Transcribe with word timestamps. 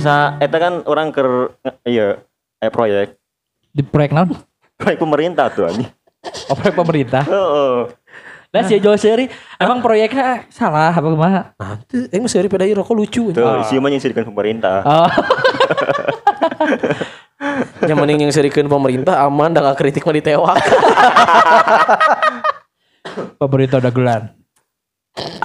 Bahasa 0.00 0.40
eta 0.40 0.56
kan 0.56 0.80
orang 0.84 1.12
ker 1.12 1.52
iya 1.84 2.20
eh 2.56 2.68
proyek 2.68 3.16
Di 3.68 3.80
proyek 3.80 4.10
naon? 4.10 4.34
proyek 4.74 4.96
pemerintah 4.96 5.46
tuh 5.46 5.68
anjing. 5.68 5.86
Oh, 6.48 6.56
proyek 6.56 6.74
pemerintah. 6.74 7.22
Heeh. 7.22 7.76
Nah, 8.50 8.60
si 8.64 8.76
Jawa 8.76 8.96
Seri, 8.96 9.28
emang 9.54 9.78
proyeknya 9.78 10.48
salah 10.48 10.90
apa 10.90 11.04
kumaha? 11.04 11.52
Nanti, 11.54 12.08
eh 12.08 12.18
masih 12.18 12.40
hari 12.40 12.48
pedai 12.48 12.72
rokok 12.72 12.96
lucu. 12.96 13.30
Tuh, 13.30 13.60
isi 13.62 13.76
mah 13.76 13.86
nyisirkan 13.86 14.26
pemerintah. 14.26 14.82
Oh, 14.82 15.06
Yang 17.80 17.96
mending 17.96 18.18
yang 18.24 18.32
serikan 18.32 18.66
pemerintah 18.66 19.20
aman 19.22 19.52
dan 19.52 19.62
gak 19.62 19.78
kritik 19.78 20.02
mah 20.02 20.12
ditewak. 20.12 20.56
pemerintah 23.40 23.76
udah 23.78 23.92
gelar. 23.92 24.22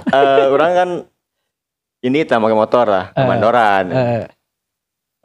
Eh, 0.10 0.46
orang 0.48 0.72
kan 0.74 0.90
ini 2.02 2.22
tak 2.24 2.38
pakai 2.38 2.58
motor 2.58 2.86
lah, 2.86 3.06
Eh, 3.12 3.18
kemandoran. 3.18 3.84
Eh, 3.88 4.24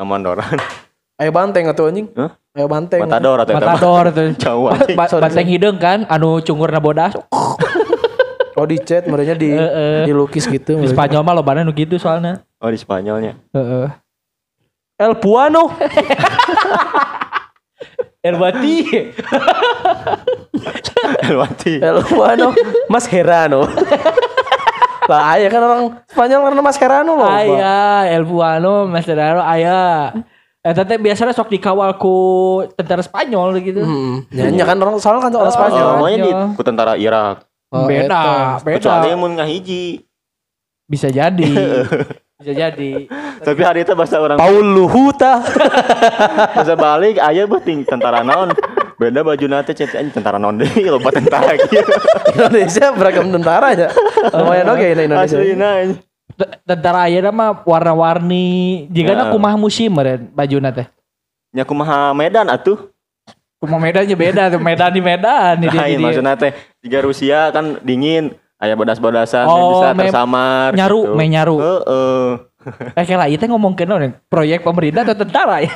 Kemandoran. 0.01 0.57
Ayo 1.21 1.29
banteng 1.31 1.69
atau 1.69 1.85
anjing? 1.85 2.09
Hah? 2.17 2.33
Ayo 2.57 2.65
banteng. 2.65 3.05
Matador 3.05 3.37
atau 3.39 3.53
mah. 3.53 3.61
Matador 3.61 4.05
tuh. 4.09 4.29
Jauh 4.43 4.67
anjing. 4.73 4.97
Ba- 4.97 5.13
Banteng 5.21 5.45
hidung 5.47 5.77
kan, 5.77 6.09
anu 6.09 6.41
cungurna 6.41 6.81
bodas. 6.81 7.13
Oh 8.59 8.67
di 8.69 8.77
chat, 8.77 9.09
mereka 9.09 9.33
di 9.33 9.49
Eh, 9.49 9.57
eh. 9.57 10.03
dilukis 10.05 10.45
gitu. 10.45 10.77
Di 10.77 10.91
Spanyol 10.91 11.25
mah 11.25 11.33
lobana 11.33 11.65
nu 11.65 11.73
gitu 11.73 11.97
soalnya. 11.97 12.45
Oh 12.61 12.69
di 12.69 12.77
Spanyolnya. 12.77 13.39
Heeh. 13.57 13.89
El 15.01 15.17
Puano. 15.17 15.73
Erbati. 18.21 18.75
Elwati. 21.25 21.75
El 21.81 22.05
Puano. 22.05 22.53
Mas 22.93 23.09
Herano. 23.09 23.65
Lah 25.11 25.35
ayah 25.35 25.49
kan 25.51 25.63
orang 25.67 25.83
Spanyol 26.07 26.41
karena 26.47 26.63
Mas 26.63 26.79
Herano 26.79 27.13
loh. 27.19 27.27
Aya, 27.27 28.07
El 28.07 28.23
Buano, 28.23 28.87
Masterano, 28.87 29.43
aya. 29.43 30.15
Eh 30.61 30.71
tete 30.71 31.01
biasanya 31.01 31.35
sok 31.35 31.51
dikawal 31.51 31.99
ku 31.99 32.15
tentara 32.79 33.03
Spanyol 33.03 33.59
gitu. 33.59 33.83
Hmm. 33.83 34.23
Nyanyi 34.31 34.63
kan 34.63 34.79
orang 34.79 35.03
soalnya 35.03 35.27
kan 35.27 35.33
orang 35.35 35.51
Oh, 35.51 35.57
Spanyol. 35.57 35.89
Namanya 35.99 36.19
di 36.19 36.31
Spanyol. 36.31 36.55
ku 36.55 36.63
tentara 36.63 36.93
Irak. 36.95 37.37
Oh, 37.71 37.87
beda, 37.87 38.59
beda. 38.61 38.77
Kecuali 38.79 39.09
mun 39.15 39.35
ngahiji. 39.37 40.05
Bisa 40.85 41.07
jadi. 41.09 41.51
Bisa 42.41 42.53
jadi. 42.53 43.05
Tapi 43.41 43.61
hari 43.61 43.85
itu 43.85 43.93
bahasa 43.93 44.17
orang 44.17 44.37
Paul 44.37 44.65
Luhuta. 44.65 45.45
bahasa 46.57 46.73
balik 46.73 47.21
aya 47.21 47.45
beuting 47.45 47.85
tentara 47.85 48.21
naon. 48.21 48.53
Beda 49.01 49.25
baju 49.25 49.47
nate 49.49 49.73
cet 49.73 49.97
anjing 49.97 50.13
tentara 50.13 50.37
naon 50.37 50.61
deui 50.61 50.85
loba 50.93 51.09
tentara 51.09 51.57
gitu. 51.57 51.81
Indonesia 52.37 52.93
beragam 52.93 53.33
tentara 53.33 53.73
ya. 53.73 53.89
Lumayan 54.29 54.69
oke 54.69 54.85
ini 54.85 55.03
Indonesia. 55.09 55.41
Anjing. 55.41 55.97
T- 56.37 56.53
Tentara 56.63 57.09
ayeuna 57.09 57.33
mah 57.33 57.65
warna-warni. 57.65 58.85
Jika 58.93 59.17
Heeh. 59.17 59.33
kumaha 59.33 59.57
musim 59.57 59.89
meureun 59.89 60.29
bajuna 60.31 60.69
teh. 60.69 60.85
Nya 61.51 61.65
kumaha 61.65 62.13
Medan 62.13 62.53
atuh. 62.53 62.93
Kumaha 63.57 63.77
medannya 63.77 64.17
beda 64.17 64.49
tuh, 64.49 64.57
Medan 64.57 64.89
di 64.89 65.05
Medan 65.05 65.61
Lain 65.61 65.97
di 65.97 66.01
maksudnya 66.01 66.33
teh 66.33 66.53
jika 66.81 67.05
Rusia 67.05 67.53
kan 67.53 67.77
dingin 67.81 68.33
aya 68.57 68.73
bodas-bodasan 68.73 69.45
Oh, 69.45 69.81
bisa 69.81 69.93
tersamar 69.93 70.73
nyaru, 70.73 71.01
gitu. 71.05 71.17
me 71.17 71.25
nyaru. 71.29 71.57
Heeh. 71.61 72.29
Eh 72.93 73.05
kayak 73.05 73.21
lah, 73.21 73.29
itu 73.29 73.45
ngomongin 73.45 73.85
naon, 73.85 74.13
proyek 74.29 74.61
pemerintah 74.61 75.05
atau 75.05 75.17
tentara 75.17 75.61
ya? 75.61 75.73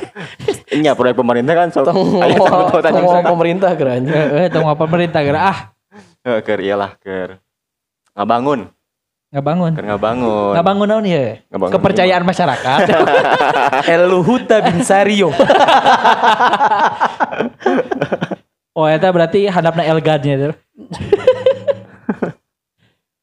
Iya 0.75 0.91
proyek 0.91 1.15
pemerintah 1.15 1.53
kan 1.55 1.67
tanggung-tanggung 1.71 3.03
ngomong 3.07 3.25
pemerintah 3.39 3.71
kerannya. 3.79 4.11
Eh, 4.11 4.51
apa 4.51 4.75
pemerintah 4.75 5.23
kira 5.23 5.39
ah 5.39 5.59
Heeh, 6.25 6.41
keur 6.43 6.59
iyalah 6.59 6.97
keur 6.99 7.39
ngabangun, 8.17 8.67
nggak 9.29 9.45
bangun. 9.45 9.71
keur 9.77 9.85
ngabangun. 9.87 10.51
Nggak 10.57 10.65
bangun 10.65 10.87
naon 10.89 11.05
ya? 11.05 11.37
Ngabangun 11.53 11.73
Kepercayaan 11.77 12.23
masyarakat. 12.25 12.79
El 13.93 14.03
Luhuta 14.09 14.57
bin 14.65 14.81
Sario. 14.81 15.29
oh, 18.75 18.85
itu 18.89 19.07
berarti 19.07 19.39
hadapna 19.47 19.83
Elgadnya 19.85 20.35
tuh. 20.49 20.53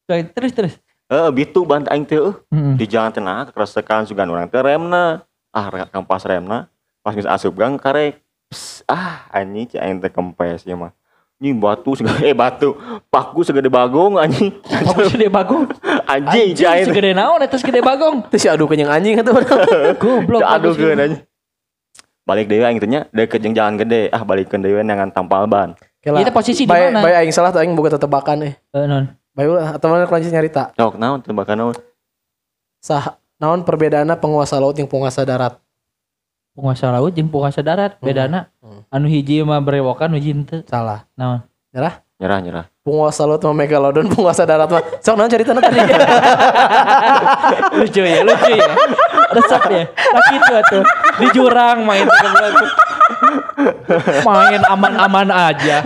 Terus 0.13 0.53
terus. 0.53 0.75
Heeh, 1.09 1.29
bitu 1.33 1.65
bant 1.65 1.89
aing 1.89 2.05
teh. 2.05 2.21
Mm-mm. 2.53 2.77
Di 2.77 2.85
jalan 2.85 3.13
tengah 3.13 3.49
keresekan 3.53 4.05
sugan 4.05 4.29
urang 4.29 4.49
teh 4.49 4.61
remna. 4.61 5.25
Ah, 5.53 5.69
kampas 5.89 6.25
remna. 6.25 6.72
Pas 7.03 7.19
geus 7.19 7.27
asup 7.27 7.59
gang 7.59 7.75
karek. 7.75 8.23
Pss, 8.47 8.87
ah, 8.87 9.27
anjing 9.35 9.67
cai 9.75 9.83
aing 9.83 9.99
teh 9.99 10.09
kempes 10.09 10.63
ya 10.63 10.79
mah. 10.79 10.95
Anjing 11.43 11.59
batu 11.59 11.99
segede 11.99 12.23
eh 12.31 12.35
batu. 12.35 12.79
Paku 13.11 13.43
segede 13.43 13.67
bagong 13.67 14.23
anjing. 14.23 14.55
Aku 14.63 15.11
segede 15.11 15.27
bagong. 15.27 15.67
Anjing 16.15 16.55
cai 16.55 16.79
aing 16.79 16.87
teh. 16.87 16.95
segede 16.95 17.11
naon 17.19 17.43
eta 17.43 17.59
segede 17.59 17.83
bagong. 17.83 18.31
Terus 18.31 18.47
si 18.47 18.49
aduh 18.49 18.71
kenyang 18.71 18.95
anjing 18.95 19.19
kan, 19.19 19.27
itu 19.27 19.35
Goblok. 20.03 20.41
Aduh 20.47 20.79
keun 20.79 20.95
gitu. 20.95 21.03
anjing. 21.03 21.23
Balik 22.23 22.47
deui 22.47 22.63
aing 22.63 22.79
teh 22.79 22.87
nya 22.87 23.11
deket 23.11 23.43
jeung 23.43 23.57
jalan 23.59 23.75
gede. 23.83 24.07
Ah, 24.15 24.23
balikeun 24.23 24.63
deui 24.63 24.79
nangan 24.87 25.11
tampal 25.11 25.51
ban. 25.51 25.75
Itu 26.03 26.31
posisi 26.31 26.67
di 26.67 26.71
mana? 26.71 27.03
Bae 27.03 27.15
aing 27.19 27.35
salah 27.35 27.51
tuh 27.51 27.63
aing 27.63 27.75
buka 27.75 27.99
tetebakan 27.99 28.47
eh. 28.47 28.55
Eh, 28.75 28.87
non. 28.87 29.11
Bae 29.35 29.47
ulah 29.51 29.75
atau 29.75 29.91
mana 29.91 30.07
kelanjut 30.07 30.31
nyarita. 30.31 30.71
Sok 30.79 30.99
naon 30.99 31.19
tembakan 31.23 31.57
naon? 31.59 31.77
Sah 32.79 33.19
naon 33.43 33.67
perbedaanna 33.67 34.19
penguasa 34.19 34.59
laut 34.63 34.79
yang 34.79 34.87
penguasa 34.87 35.27
darat. 35.27 35.59
Penguasa 36.53 36.93
laut 36.93 37.17
jeung 37.17 37.33
penguasa 37.33 37.65
darat 37.65 37.97
bedana. 37.97 38.53
Hmm. 38.61 38.85
Anu 38.93 39.09
hiji 39.09 39.41
mah 39.41 39.65
berewokan 39.65 40.13
hiji 40.13 40.37
henteu. 40.37 40.61
Salah. 40.69 41.09
Naon? 41.17 41.41
Nyerah, 41.73 42.05
nyerah. 42.45 42.69
Penguasa 42.85 43.25
laut 43.25 43.41
mah 43.41 43.57
megalodon, 43.57 44.13
penguasa 44.13 44.45
darat 44.45 44.69
mah. 44.69 44.85
Sok 45.01 45.17
naon 45.17 45.33
cerita 45.33 45.57
tadi. 45.57 45.81
lucu 47.81 48.05
ya, 48.05 48.21
lucu 48.21 48.53
ya. 48.53 48.69
Resep 49.33 49.63
ya. 49.73 49.85
Laki 49.89 50.35
itu 50.37 50.53
tuh 50.69 50.85
di 51.25 51.27
jurang 51.33 51.89
main 51.89 52.05
main 54.21 54.61
aman-aman 54.69 55.33
aja. 55.33 55.81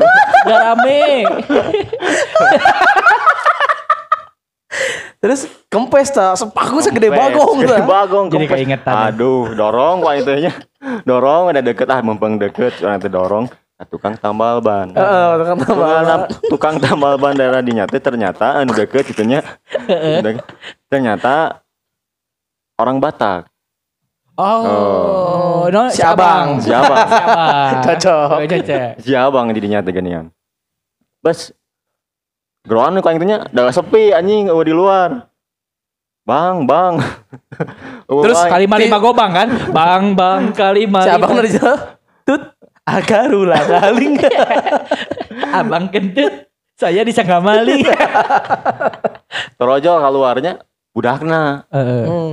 Gak 0.50 0.60
rame. 0.66 1.30
Terus 5.16 5.48
kempes 5.72 6.12
ta, 6.12 6.36
sepaku 6.36 6.78
segede 6.84 7.08
bagong 7.08 7.64
segede 7.64 7.82
bagong 7.88 8.26
Jadi 8.28 8.46
kempes. 8.46 8.56
keingetan 8.60 8.92
ya. 8.92 9.04
Aduh, 9.10 9.48
dorong 9.56 10.04
wah 10.04 10.14
itu 10.14 10.32
nya. 10.36 10.52
Dorong 11.08 11.50
ada 11.50 11.60
deket 11.64 11.88
ah 11.88 12.00
mumpung 12.04 12.36
deket 12.36 12.84
orang 12.84 13.00
itu 13.00 13.08
dorong 13.08 13.44
ah, 13.80 13.86
tukang 13.88 14.14
tambal 14.20 14.60
ban. 14.60 14.92
Heeh, 14.92 15.28
kan 15.40 15.56
tambah. 15.56 15.88
Tukang, 15.88 16.22
tukang 16.52 16.76
tambal 16.78 17.16
ban 17.16 17.32
daerah 17.32 17.64
dinyata 17.64 17.96
ternyata 17.96 18.60
anu 18.60 18.76
deket 18.76 19.08
gitu 19.08 19.24
nya. 19.24 19.40
ternyata 20.92 21.64
orang 22.76 23.00
Batak. 23.00 23.48
Oh, 24.36 25.64
no, 25.72 25.88
Si 25.88 26.04
abang. 26.04 26.60
Si 26.60 26.68
abang. 26.68 27.08
Si 27.08 27.16
abang. 27.16 27.72
Cocok. 27.88 28.28
Oh, 28.36 28.40
Cocok. 28.44 28.80
Si 29.00 29.12
abang 29.16 29.48
di 29.48 29.64
dinya 29.64 29.80
teh 29.80 29.96
genian. 29.96 30.28
Bes. 31.24 31.56
Geroan 32.66 32.98
ku 32.98 33.06
aing 33.06 33.22
teh 33.22 33.28
nya 33.30 33.38
da 33.54 33.70
sepi 33.70 34.10
anjing 34.10 34.50
eueuh 34.50 34.66
di 34.66 34.74
luar. 34.74 35.30
Bang, 36.26 36.66
bang. 36.66 36.98
Terus 38.26 38.38
bang. 38.42 38.50
Kali 38.50 38.66
lima 38.66 38.98
gobang 38.98 39.30
kan? 39.30 39.48
Bang, 39.70 40.18
bang, 40.18 40.50
kali 40.50 40.90
Si 40.90 41.10
abang 41.10 41.30
lima. 41.30 41.38
dari 41.38 41.50
jauh. 41.54 41.80
Tut. 42.26 42.42
Akarula 42.86 43.58
kaling. 43.66 44.14
Abang 45.58 45.90
kentut. 45.90 46.50
Saya 46.78 47.02
disangka 47.02 47.42
maling. 47.42 47.82
Torojo 49.58 49.92
keluarnya 50.02 50.62
budakna. 50.94 51.66
Heeh. 51.70 52.04
Hmm. 52.06 52.32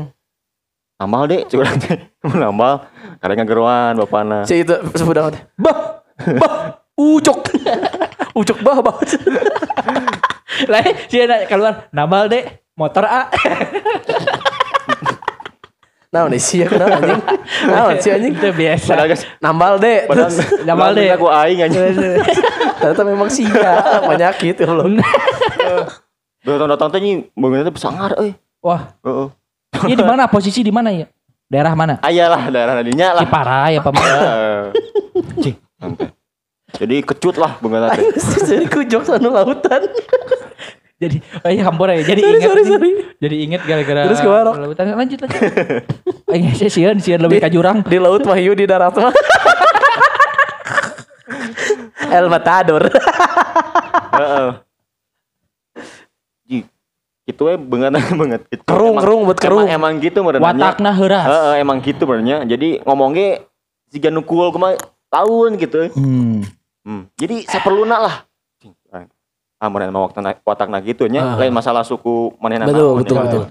Nambal 1.01 1.25
deh, 1.25 1.41
curang 1.49 1.77
teh. 1.81 1.97
Nambal. 2.25 2.85
Karena 3.17 3.33
ngageruan 3.41 3.97
bapana. 3.97 4.45
Si 4.45 4.61
itu 4.61 4.77
sebudah 4.93 5.33
teh. 5.33 5.41
Bah. 5.57 6.05
Bah. 6.37 6.85
Ucok. 6.93 7.49
Ucok 8.33 8.57
bah 8.65 8.81
bah. 8.81 8.97
Lah, 10.71 10.85
si 11.09 11.17
anak 11.17 11.49
keluar 11.49 11.89
nambal 11.89 12.29
deh 12.29 12.45
motor 12.77 13.05
A. 13.05 13.29
Nah, 16.13 16.29
nih 16.29 16.37
sih 16.37 16.61
kenapa 16.61 17.01
anjing? 17.01 17.21
Nah, 17.73 17.97
sih 17.97 18.13
anjing. 18.13 18.37
Itu 18.37 18.53
biasa. 18.53 18.93
Padahal 18.93 19.09
guys, 19.09 19.23
Nambal 19.41 19.73
deh. 19.81 20.05
padahal 20.05 20.29
Nambal 20.61 20.91
deh. 20.93 21.09
Aku 21.09 21.25
aing 21.25 21.65
aja. 21.65 21.77
Ternyata 22.81 23.01
memang 23.01 23.29
sia 23.33 23.81
penyakit 24.05 24.61
ya 24.61 24.67
Allah. 24.69 25.09
Datang-datang 26.45 26.89
teh 26.93 26.99
nih, 27.01 27.13
bangunnya 27.33 27.65
teh 27.65 27.73
sangar 27.81 28.13
euy. 28.21 28.37
Wah, 28.61 28.93
Heeh. 29.01 29.27
ini 29.89 29.95
di 29.97 30.05
mana 30.05 30.29
posisi 30.29 30.61
di 30.61 30.69
mana 30.69 30.93
ya? 30.93 31.09
Daerah 31.49 31.73
mana? 31.73 31.97
Ayalah 32.05 32.47
daerah 32.47 32.73
nadinya 32.77 33.17
lah. 33.17 33.23
Ciparah 33.25 33.65
ya 33.73 33.79
Pak. 33.81 33.93
Heeh. 33.97 34.63
Jadi 36.73 36.95
kecut 37.05 37.35
lah 37.37 37.61
teh. 37.61 38.01
Jadi 38.49 38.65
kujok 38.65 39.01
sana 39.05 39.29
lautan. 39.29 39.81
Jadi 41.01 41.17
oh 41.43 41.49
iya 41.51 41.63
hampura 41.67 41.93
ya. 41.99 42.03
Jadi 42.07 42.21
Sorry, 42.23 42.37
ingat 42.39 42.49
sorry, 42.49 42.63
sorry. 42.63 42.91
Jadi 43.19 43.35
ingat 43.43 43.61
gara-gara 43.67 44.01
Terus 44.07 44.21
ke 44.23 44.29
warok. 44.29 44.55
Lanjut 44.55 44.77
lanjut. 44.79 45.19
lanjut. 45.23 45.41
Aing 46.31 46.45
sih 46.55 46.69
sieun 46.71 46.97
sieun 47.03 47.21
lebih 47.21 47.43
ka 47.43 47.51
jurang. 47.51 47.83
Di 47.83 47.99
laut 47.99 48.23
mah 48.23 48.37
hiu 48.39 48.55
di 48.55 48.63
darat 48.63 48.95
mah. 48.95 49.13
El 52.07 52.29
Matador. 52.31 52.87
Heeh. 54.13 54.49
Itu 57.23 57.47
we 57.47 57.55
banget 57.55 57.95
banget 58.11 58.41
gitu. 58.51 58.63
Kerung, 58.67 58.99
Emang- 58.99 59.03
kerung 59.03 59.21
buat 59.23 59.39
kerung. 59.39 59.63
Emang, 59.63 59.95
emang 59.95 60.03
gitu 60.03 60.19
benernya. 60.27 60.43
Watakna 60.43 60.91
heuras. 60.91 61.25
Heeh, 61.27 61.53
emang 61.63 61.77
gitu 61.79 62.03
benernya. 62.03 62.43
Jadi 62.43 62.83
ngomongnya 62.83 63.47
jika 63.95 64.11
nukul 64.11 64.51
ke 64.51 64.59
mana 64.59 64.75
tahun 65.07 65.55
gitu. 65.55 65.87
Hmm. 65.95 66.43
Hmm. 66.83 67.07
Jadi 67.15 67.47
saperluna 67.47 67.97
lah. 67.99 68.15
Ah, 69.63 69.71
mana 69.71 69.87
mah 69.87 70.11
watakna 70.11 70.35
watakna 70.43 70.77
gitu 70.83 71.07
nya. 71.07 71.23
Ah. 71.23 71.35
Lain 71.39 71.55
masalah 71.55 71.87
suku 71.87 72.35
manehna 72.43 72.67
Betul, 72.67 72.99
betul, 72.99 73.17
betul. 73.23 73.43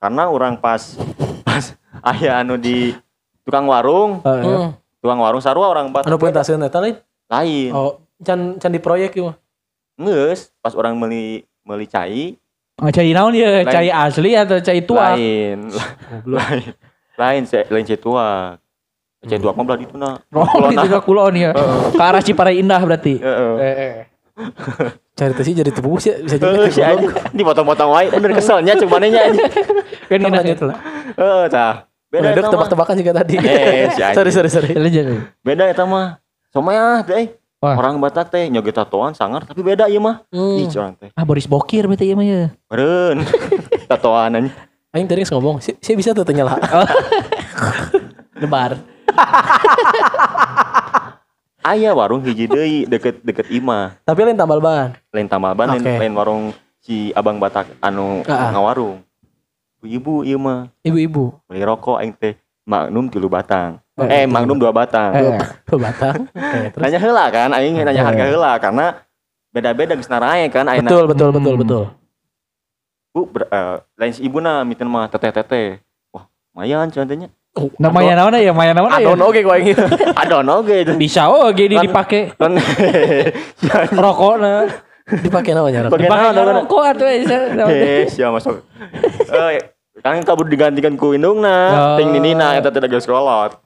Karena 0.00 0.32
orang 0.32 0.56
pas 0.56 0.96
pas 1.44 1.64
aya 2.16 2.40
anu 2.40 2.56
di 2.56 2.96
tukang 3.44 3.68
warung, 3.68 4.24
Heeh. 4.24 4.40
Hmm. 4.40 4.72
tukang 5.04 5.20
warung 5.20 5.44
sarua 5.44 5.68
orang 5.68 5.92
Batak 5.92 6.08
Anu 6.08 6.16
pentasieun 6.16 6.64
eta 6.64 6.80
lain. 6.80 6.96
lain. 7.28 7.70
Oh, 7.76 8.00
can 8.24 8.56
can 8.56 8.72
di 8.72 8.80
proyek 8.80 9.12
ieu 9.20 9.28
mah. 9.28 9.36
Ngeus 10.00 10.48
pas 10.64 10.72
orang 10.72 10.96
beli 10.96 11.44
beli 11.60 11.84
cai 11.84 12.40
Oh, 12.80 12.88
cai 12.88 13.12
naon 13.12 13.36
ya? 13.36 13.60
Lain. 13.60 13.68
Cai 13.68 13.92
asli 13.92 14.32
atau 14.32 14.56
cai 14.56 14.80
tua? 14.80 15.12
lain. 15.12 15.68
lain. 16.24 16.72
Lain 17.20 17.42
lain 17.44 17.84
cai 17.84 18.00
tua. 18.00 18.56
Tua 19.20 19.52
mah 19.52 19.64
belah 19.68 19.78
ditu 19.78 20.00
na. 20.00 20.16
Oh, 20.32 20.72
itu 20.72 20.86
ke 20.88 21.00
kulon 21.04 21.36
ya. 21.36 21.52
Ke 21.92 22.00
arah 22.00 22.24
Ciparai 22.24 22.56
Indah 22.56 22.80
berarti. 22.80 23.20
Heeh. 23.20 23.52
Eh, 23.60 23.74
eh. 23.76 23.92
Cari 25.12 25.32
teh 25.36 25.44
sih 25.44 25.52
jadi 25.52 25.68
tepuk 25.68 26.00
sih 26.00 26.16
bisa 26.24 26.40
jadi. 26.40 26.72
si 26.72 26.80
anjing 26.80 27.12
dipotong-potong 27.36 27.92
wae 27.92 28.08
bener 28.08 28.32
keselnya 28.32 28.72
cuma 28.80 28.96
nya 29.04 29.28
anjing. 29.28 29.44
Kan 30.08 30.16
Kita 30.16 30.28
enak. 30.32 30.40
lanjut 30.40 30.58
lah. 30.64 30.76
Heeh, 31.20 31.44
tah. 31.52 31.74
Beda 32.08 32.40
mah. 32.40 32.48
tebak-tebakan 32.48 32.94
juga 32.96 33.12
tadi. 33.20 33.34
Eh, 33.36 33.92
sorry 34.16 34.32
sorry 34.32 34.48
sorry. 34.48 34.72
Lanjut. 34.72 35.28
Beda 35.44 35.68
eta 35.68 35.84
mah. 35.84 36.16
Somaya 36.48 37.04
teh. 37.04 37.36
Wah. 37.60 37.76
Orang 37.76 38.00
Batak 38.00 38.32
teh 38.32 38.48
nyoget 38.48 38.72
tatoan 38.72 39.12
sangar 39.12 39.44
tapi 39.44 39.60
beda 39.60 39.84
ieu 39.92 40.00
mah. 40.00 40.24
Hmm. 40.32 40.64
Ih, 40.64 40.66
curang 40.72 40.96
teh. 40.96 41.12
Ah 41.12 41.28
Boris 41.28 41.44
Bokir 41.44 41.84
berarti 41.84 42.08
ya 42.08 42.16
mah 42.16 42.24
ya. 42.24 42.48
Beureun. 42.72 43.20
tatoan 43.92 44.40
anjing. 44.40 44.54
Aing 44.90 45.06
tadi 45.06 45.22
ngomong, 45.22 45.62
si, 45.62 45.70
si 45.78 45.94
bisa 45.94 46.10
tuh 46.10 46.26
tanya 46.26 46.50
lah. 46.50 46.58
Lebar. 48.42 48.74
Aya 51.60 51.92
warung 51.92 52.24
hiji 52.24 52.48
deui 52.48 52.88
deket-deket 52.88 53.52
imah. 53.52 54.00
Tapi 54.02 54.24
lain 54.24 54.34
tambal 54.34 54.58
ban. 54.58 54.96
Lain 55.12 55.28
Tamalban, 55.28 55.76
lain, 55.76 55.82
Oke. 55.84 55.94
lain 56.00 56.14
warung 56.16 56.42
si 56.80 57.12
Abang 57.12 57.36
Batak 57.36 57.68
anu 57.78 58.24
Ah, 58.24 58.48
ah. 58.48 58.50
ngawarung. 58.56 59.04
Ibu 59.80 60.24
ieu 60.24 60.36
mah 60.36 60.68
Ibu-ibu. 60.80 61.36
beli 61.44 61.60
rokok 61.60 62.00
aing 62.00 62.12
teh 62.12 62.36
Magnum 62.64 63.08
tilu 63.08 63.26
batang. 63.26 63.80
Oh, 63.92 64.04
eh, 64.04 64.24
tilu 64.24 64.32
Magnum 64.32 64.56
dua 64.56 64.70
batang. 64.70 65.10
Eh. 65.12 65.36
Tuh 65.64 65.76
batang. 65.76 66.28
Oke, 66.32 66.58
terus. 66.70 66.80
Nanya 66.80 66.98
heula 66.98 67.24
kan, 67.28 67.48
aing 67.52 67.76
nanya 67.76 68.02
harga 68.04 68.24
heula 68.24 68.50
karena 68.56 68.84
beda-beda 69.50 69.92
geus 69.96 70.06
narae 70.06 70.46
kan 70.48 70.64
ayeuna. 70.64 70.88
Betul 70.88 71.04
betul 71.08 71.28
Hmm. 71.28 71.36
betul 71.36 71.54
betul. 71.60 71.84
Bu, 73.10 73.26
ber- 73.26 73.48
eh, 73.48 73.76
lain 73.98 74.12
si 74.14 74.20
ibuna 74.22 74.62
miten 74.62 74.86
mah 74.86 75.08
teteh-teteh. 75.08 75.80
Wah, 76.08 76.24
lumayan 76.52 76.88
contohnya. 76.88 77.28
Namanya 77.76 78.14
naon 78.14 78.38
ya? 78.38 78.54
Maya 78.54 78.72
naon 78.72 78.90
ya? 78.94 79.02
Adon 79.02 79.20
oke 79.20 79.40
kau 79.42 79.54
ingin. 79.54 79.74
Adon 80.14 80.46
oge 80.48 80.86
itu. 80.86 80.92
Bisa 80.94 81.26
oh 81.26 81.50
gini 81.50 81.74
Kan- 81.74 81.86
dipakai 81.90 82.22
Kan 82.38 82.52
rokokna. 84.04 84.70
Dipakai 85.10 85.52
namanya. 85.52 85.78
Rok. 85.86 85.90
Pakai 85.90 86.04
Dipakai 86.06 86.26
naon, 86.30 86.46
naon, 86.46 86.56
rokok 86.62 86.82
atuh. 86.86 87.08
Eh, 87.10 88.06
sia 88.06 88.30
masuk. 88.30 88.62
Eh, 89.26 89.58
kan 89.98 90.22
kabur 90.22 90.46
digantikan 90.46 90.94
ku 90.94 91.10
indungna, 91.10 91.58
Oh. 91.70 91.96
ting 91.98 92.14
ninina 92.14 92.54
eta 92.54 92.70
teh 92.70 92.80
geus 92.82 93.04
kolot. 93.04 93.58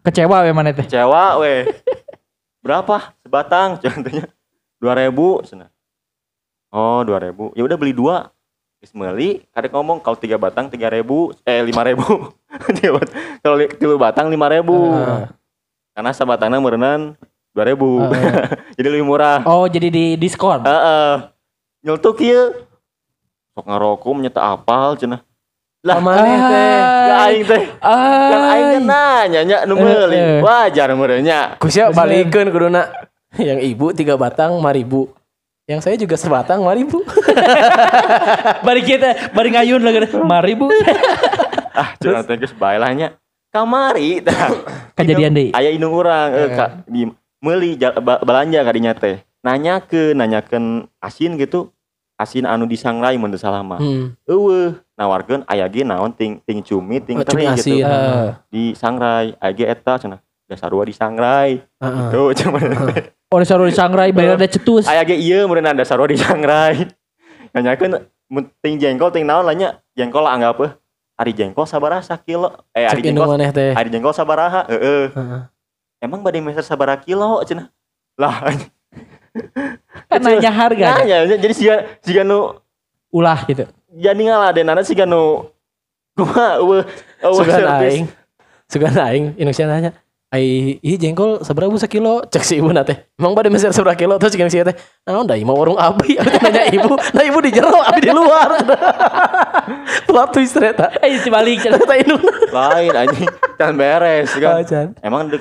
Kecewa 0.00 0.46
we 0.46 0.54
mana 0.54 0.70
teh? 0.70 0.86
Kecewa 0.86 1.42
we. 1.42 1.66
Berapa? 2.62 3.10
Sebatang 3.20 3.82
contohnya. 3.82 4.30
2000 4.78 5.42
cenah. 5.44 5.70
Oh, 6.70 7.02
2000. 7.02 7.50
Ya 7.58 7.62
udah 7.62 7.74
beli 7.74 7.90
dua. 7.90 8.30
Geus 8.78 8.92
meuli, 8.92 9.42
kadek 9.50 9.72
ngomong 9.72 9.98
kalau 9.98 10.14
tiga 10.14 10.36
batang 10.36 10.70
3000, 10.70 11.34
eh 11.42 11.64
5000. 11.64 11.74
Tiga 11.74 11.96
bat- 11.98 12.34
Kalau 13.44 13.56
tilu 13.76 13.94
batang 14.00 14.26
5000. 14.30 14.36
Ah. 14.36 15.32
Karena 15.96 16.10
sabatangna 16.12 16.60
meureunnan 16.60 17.16
2000. 17.56 17.56
Ah. 17.56 18.10
Jadi 18.76 18.88
lebih 18.92 19.06
murah. 19.08 19.40
Oh 19.48 19.64
jadi 19.64 19.88
di 19.88 20.20
diskon. 20.20 20.60
Heeh. 20.64 21.32
Nyeltuk 21.86 22.20
ieu. 22.20 22.66
Sok 23.56 23.64
ngarokok 23.64 24.20
nyeta 24.20 24.52
apal 24.52 25.00
cenah. 25.00 25.24
Lah, 25.86 26.02
Pamaneh 26.02 26.38
teh. 26.50 26.78
ya 26.82 27.16
aing 27.30 27.44
teh. 27.46 27.62
Kan 27.78 28.42
aing 28.50 28.68
kan 28.74 28.82
nanya 28.82 29.40
nya 29.46 29.58
nu 29.70 29.78
meuli. 29.78 30.18
Eh, 30.18 30.24
eh. 30.36 30.40
Wajar 30.42 30.90
meureunnya. 30.98 31.62
Kusya 31.62 31.94
balikeun 31.94 32.50
kuduna. 32.50 32.90
Yang 33.38 33.70
ibu 33.70 33.86
tiga 33.94 34.18
batang 34.18 34.58
lima 34.58 34.74
ribu. 34.74 35.14
Yang 35.70 35.80
saya 35.86 35.94
juga 35.94 36.18
sebatang 36.18 36.58
lima 36.66 36.74
ribu. 36.74 37.06
Bari 38.66 38.82
kita, 38.82 39.30
bari 39.30 39.54
ngayun 39.54 39.82
lagi. 39.82 39.98
Mari 40.18 40.52
bu. 40.58 40.66
Ah, 41.76 41.92
curang 41.94 42.24
teh 42.24 42.36
geus 42.36 42.52
bae 42.52 42.76
lah 42.76 42.90
nya. 42.90 43.08
Kamari 43.48 44.20
tah. 44.20 44.48
Kejadian 44.96 45.32
deh. 45.32 45.48
Aya 45.52 45.70
indung 45.70 45.92
urang 45.92 46.28
eh, 46.30 46.48
ka, 46.50 46.82
di 46.84 47.04
meuli 47.38 47.76
ja- 47.76 47.94
ba- 47.94 48.20
balanja 48.20 48.60
ka 48.60 48.72
dinya 48.72 48.92
teh. 48.92 49.20
Nanyakeun, 49.40 50.16
nanyakeun 50.16 50.64
asin 50.98 51.36
gitu. 51.36 51.70
Asin 52.16 52.42
anu 52.42 52.64
disangrai 52.64 53.14
mun 53.14 53.28
teu 53.28 53.36
salah 53.36 53.60
mah. 53.60 53.76
Hmm. 53.76 54.16
Eueuh, 54.24 54.72
nawarkeun 54.94 55.44
aya 55.44 55.68
ge 55.68 55.84
naon 55.84 56.10
ting 56.10 56.40
ting 56.42 56.60
cumi 56.60 56.96
ting 56.98 57.20
Oh, 57.20 57.24
teri 57.24 57.44
gitu. 57.54 57.76
Eh, 57.78 58.32
Di 58.48 58.72
sangrai, 58.72 59.36
aya 59.36 59.52
ge 59.52 59.64
eta 59.66 59.94
cenah. 59.96 60.18
Dasarua 60.46 60.82
disangrai. 60.82 61.60
Heeh. 61.60 62.08
Tuh 62.08 62.32
cuman 62.38 62.62
Oh 63.26 63.36
disuruh 63.36 63.66
disangrai 63.66 64.14
bayar 64.14 64.38
ada 64.38 64.46
cetus. 64.46 64.86
aya 64.86 65.02
ge 65.02 65.12
ieu 65.14 65.44
meureun 65.44 65.66
ada 65.66 65.82
sarua 65.82 66.08
disangrai. 66.08 66.88
Nanyakeun 67.52 68.00
mun 68.26 68.48
ting 68.58 68.76
jengkol 68.76 69.10
ting 69.10 69.28
naon 69.28 69.44
lah 69.44 69.52
nya. 69.52 69.68
Jengkol 69.92 70.24
anggap 70.24 70.56
eh 70.62 70.72
ari 71.16 71.32
jengkol 71.32 71.64
sabaraha 71.64 72.04
sakilo. 72.04 72.52
Eh 72.76 72.84
ari 72.84 73.00
Cek 73.00 73.04
jengkol 73.08 73.28
maneh 73.28 73.50
teh. 73.50 73.72
ari 73.72 73.88
jengkol 73.88 74.12
sabaraha? 74.12 74.68
Heeh. 74.68 75.10
Heeh. 75.10 75.42
Emang 75.98 76.20
bade 76.20 76.38
meser 76.38 76.60
sabaraha 76.60 77.00
kilo 77.00 77.40
cenah. 77.42 77.72
Lah 78.16 78.40
Kan 80.08 80.20
nanya 80.22 80.48
harga. 80.48 81.00
nanya 81.00 81.36
jadi 81.36 81.52
siga 81.52 81.74
siga 82.00 82.24
nu 82.24 82.56
Ulah 83.12 83.44
gitu. 83.44 83.64
jadi 83.92 84.16
ngaladenana 84.16 84.80
siga 84.80 85.04
nu 85.04 85.48
kumaha 86.16 86.56
eueuh 86.60 86.84
Sugan 87.36 87.64
aing. 87.80 88.04
Sugan 88.68 88.96
aing 88.96 89.24
Indonesia 89.36 89.64
nanya. 89.64 89.90
Ai, 90.36 90.76
ih 90.84 91.00
jengkol 91.00 91.40
seberapa 91.40 91.72
sekilo? 91.80 92.20
Cek 92.28 92.44
si 92.44 92.60
ibu 92.60 92.68
nate. 92.68 93.08
Emang 93.16 93.32
pada 93.32 93.48
meser 93.48 93.72
seberapa 93.72 93.96
kilo? 93.96 94.20
Terus 94.20 94.36
cek 94.36 94.52
si 94.52 94.60
teh. 94.60 94.76
Naon 95.08 95.24
da 95.24 95.32
mau 95.40 95.56
warung 95.56 95.80
abi. 95.80 96.12
Aku 96.20 96.28
nanya 96.44 96.68
ibu. 96.68 96.92
Nah 96.92 97.24
ibu 97.24 97.40
di 97.40 97.56
jero, 97.56 97.80
abi 97.80 98.04
di 98.04 98.12
luar. 98.12 98.60
Plot 100.12 100.28
twist 100.36 100.52
ternyata. 100.52 100.92
Eh 101.00 101.16
dibalik. 101.24 101.64
Ternyata 101.64 101.96
indung. 101.96 102.20
Lain 102.52 102.92
anjing 102.92 103.32
can 103.56 103.72
beres 103.80 104.28
kan. 104.36 104.60
Acan. 104.60 104.86
Emang 105.00 105.32
dek 105.32 105.40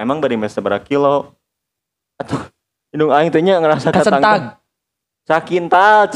emang 0.00 0.16
bade 0.24 0.40
meser 0.40 0.64
sabaraha 0.64 0.80
kilo? 0.80 1.36
Atuh 2.16 2.48
indung 2.88 3.12
aing 3.12 3.28
teh 3.28 3.44
nya 3.44 3.60
ngerasa 3.60 3.92
Kasentag. 3.92 4.56
Sakintal. 5.28 6.08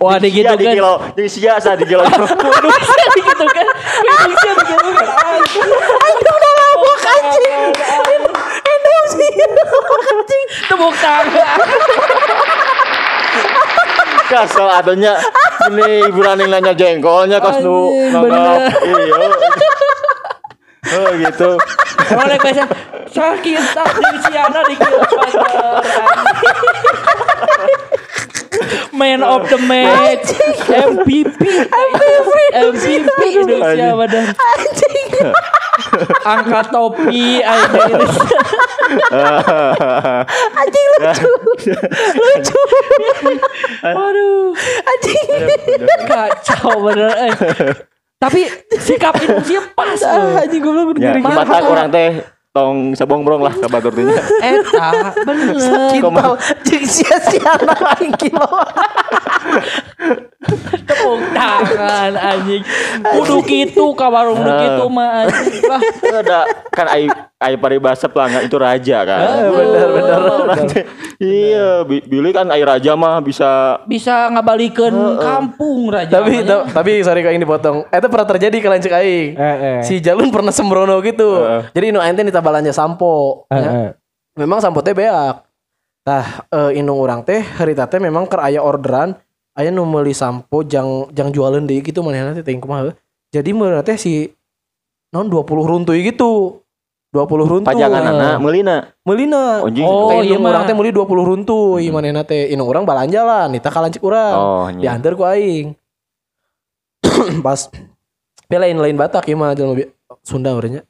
Wah 0.00 0.16
ada 0.16 0.26
gitu 0.26 0.48
Sia 0.48 0.56
di 0.56 0.64
kan. 0.64 0.74
kilo, 0.80 0.94
jeung 1.12 1.28
sia 1.28 1.54
sa 1.60 1.76
di 1.76 1.84
kilo. 1.84 2.02
Waduh 2.08 2.72
bisa 2.72 3.04
gitu 3.12 3.44
kan. 3.52 3.66
Waduh 4.00 4.26
bisa 4.32 4.48
gitu 4.64 4.94
kan. 4.96 6.43
Anjing. 7.14 7.70
Aduh 8.64 9.02
sih. 9.14 9.30
Anjing. 9.38 10.46
Tepuk 10.66 10.94
tangan. 10.98 11.46
Kasal 14.24 14.68
atunya 14.72 15.20
ini 15.68 16.08
berani 16.10 16.48
nanya 16.48 16.72
jengkolnya 16.72 17.38
kos 17.38 17.60
nu 17.60 17.92
Anjing, 17.92 18.10
nanggap. 18.10 18.58
Iya. 18.82 19.28
Oh 20.84 21.10
gitu. 21.16 21.50
Oleh 22.12 22.36
biasa 22.36 22.64
sakit 23.08 23.62
tak 23.72 23.88
di 23.94 24.18
siana 24.28 24.60
di. 24.68 24.74
Man 28.94 29.26
of 29.26 29.50
the 29.50 29.58
match 29.58 30.30
MVP 30.70 31.40
MVP 31.68 32.36
MVP 32.54 33.20
Indonesia 33.34 33.92
badan. 33.98 34.24
Anjing. 34.34 35.34
Angkat 36.24 36.66
topi 36.70 37.40
aing 37.40 37.72
Anjing 40.60 40.86
lucu. 41.00 41.30
lucu. 42.14 42.60
Waduh, 43.82 44.54
Anjing. 44.84 45.26
kacau 46.04 46.72
bener 46.88 47.12
eh. 47.28 47.32
Tapi 48.20 48.40
sikap 48.78 49.16
Indonesia 49.20 49.60
pas. 49.76 50.00
Ah, 50.04 50.42
Anjing 50.44 50.62
gue 50.62 50.72
bilang 50.72 50.96
Ya, 51.00 51.18
mata 51.20 51.60
orang 51.64 51.90
teh 51.90 52.22
tong 52.54 52.94
sabong 52.94 53.26
brong 53.26 53.42
lah 53.42 53.50
ke 53.50 53.66
batur 53.66 53.90
teh 53.90 54.06
nya. 54.06 54.22
Eta 54.40 54.88
bener. 55.26 55.90
Kintal 55.90 56.38
jeung 56.62 56.86
sia-sia 56.86 57.52
aing 57.98 58.14
kilo. 58.14 58.46
Tepuk 60.84 61.20
tangan 61.32 62.12
anjing. 62.12 62.60
Kudu 63.00 63.38
kitu 63.42 63.84
ka 63.92 64.06
warung 64.06 64.36
nu 64.36 64.52
kitu 64.52 64.84
mah 64.86 65.24
anjing. 65.24 65.62
Lah, 65.64 65.80
Ada 66.14 66.40
kan 66.68 66.86
ai 66.86 67.04
ai 67.38 67.54
paribasa 67.54 68.06
pelanggan 68.06 68.44
itu 68.44 68.56
raja 68.56 68.98
kan. 69.02 69.20
bener, 69.50 69.88
bener. 69.90 70.18
Orang 70.44 70.64
teh, 70.68 70.84
Iya, 71.16 71.82
bi- 71.82 72.04
Billy 72.04 72.30
kan 72.30 72.48
ai 72.48 72.60
raja 72.60 72.92
mah 72.94 73.20
bisa 73.20 73.80
bisa 73.84 74.28
ngabalikeun 74.30 74.92
kampung 75.16 75.88
raja. 75.88 76.20
Tapi 76.20 76.44
ta- 76.44 76.68
tapi 76.70 77.00
sorry 77.00 77.20
kau 77.20 77.32
ini 77.32 77.40
dipotong. 77.40 77.88
Itu 77.88 78.06
pernah 78.06 78.28
terjadi 78.28 78.56
ke 78.58 78.68
lancik 78.68 78.92
aing. 78.92 79.28
Si 79.80 79.98
Jalun 79.98 80.28
pernah 80.28 80.52
sembrono 80.52 81.00
gitu. 81.00 81.40
Jadi 81.70 81.84
inu 81.88 81.98
aing 81.98 82.14
teh 82.14 82.26
ditabalanya 82.26 82.70
sampo. 82.70 83.48
ya. 83.48 83.96
Memang 84.34 84.60
sampo 84.60 84.82
teh 84.82 84.92
beak. 84.92 85.46
Tah 86.04 86.44
eh, 86.44 86.76
indung 86.76 87.00
orang 87.00 87.24
teh 87.24 87.40
harita 87.40 87.88
teh 87.88 87.96
memang 87.96 88.28
keur 88.28 88.42
aya 88.42 88.60
orderan 88.60 89.16
aya 89.54 89.70
nu 89.70 89.82
meuli 89.82 90.10
sampo 90.10 90.62
jang 90.62 91.08
jang 91.10 91.30
jualan 91.30 91.62
deui 91.62 91.80
gitu 91.80 92.00
manehna 92.00 92.32
teh 92.32 92.42
teuing 92.42 92.58
kumaha. 92.58 92.92
Jadi 93.30 93.50
meureuh 93.50 93.80
teh 93.80 93.94
si 93.94 94.30
non 95.10 95.26
20 95.26 95.46
runtuy 95.46 96.02
gitu. 96.04 96.60
20 97.10 97.30
runtuy. 97.44 97.62
pajangan 97.64 98.02
anak 98.10 98.36
meulina. 98.36 98.76
Meulina. 99.00 99.62
Anjing. 99.62 99.86
Oh, 99.86 100.18
iya 100.18 100.34
mah. 100.34 100.50
urang 100.50 100.64
teh 100.64 100.74
meuli 100.74 100.90
20 100.90 101.06
runtuy 101.06 101.86
manehna 101.88 102.22
teh. 102.22 102.50
Indung 102.50 102.66
urang 102.66 102.82
balanja 102.82 103.22
lah, 103.22 103.46
nita 103.46 103.70
kalancik 103.70 104.02
urang 104.02 104.34
Oh, 104.34 104.66
diantar 104.72 105.14
ku 105.14 105.22
aing 105.22 105.78
pas 107.40 107.70
pelain 108.44 108.74
lain 108.74 108.96
Batak 108.96 109.24
ya 109.24 109.34
mah 109.34 109.52
jelema 109.52 109.74
bi- 109.76 109.90
Sunda 110.20 110.50
urangnya 110.50 110.82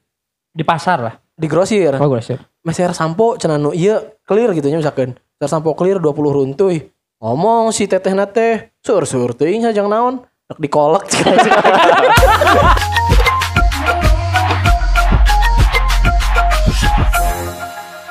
di 0.48 0.62
pasar 0.62 0.98
lah. 1.02 1.14
di 1.34 1.44
grosir 1.44 1.90
Oh, 1.92 2.06
gue 2.06 2.22
sih. 2.22 2.38
meser 2.62 2.94
sampo 2.94 3.34
cenah 3.34 3.58
nu 3.58 3.74
ieu 3.74 3.98
clear 4.22 4.54
gitu 4.54 4.70
nya 4.70 4.78
misalkan 4.78 5.12
meser 5.34 5.50
sampo 5.50 5.74
clear 5.74 5.98
20 5.98 6.14
runtuy 6.14 6.93
ngomong 7.24 7.72
si 7.72 7.88
teteh 7.88 8.12
nate 8.12 8.48
sur 8.84 9.00
sur 9.08 9.32
teuing 9.32 9.64
hajang 9.64 9.88
naon 9.88 10.14
Rek 10.44 10.60
dikolek 10.60 11.08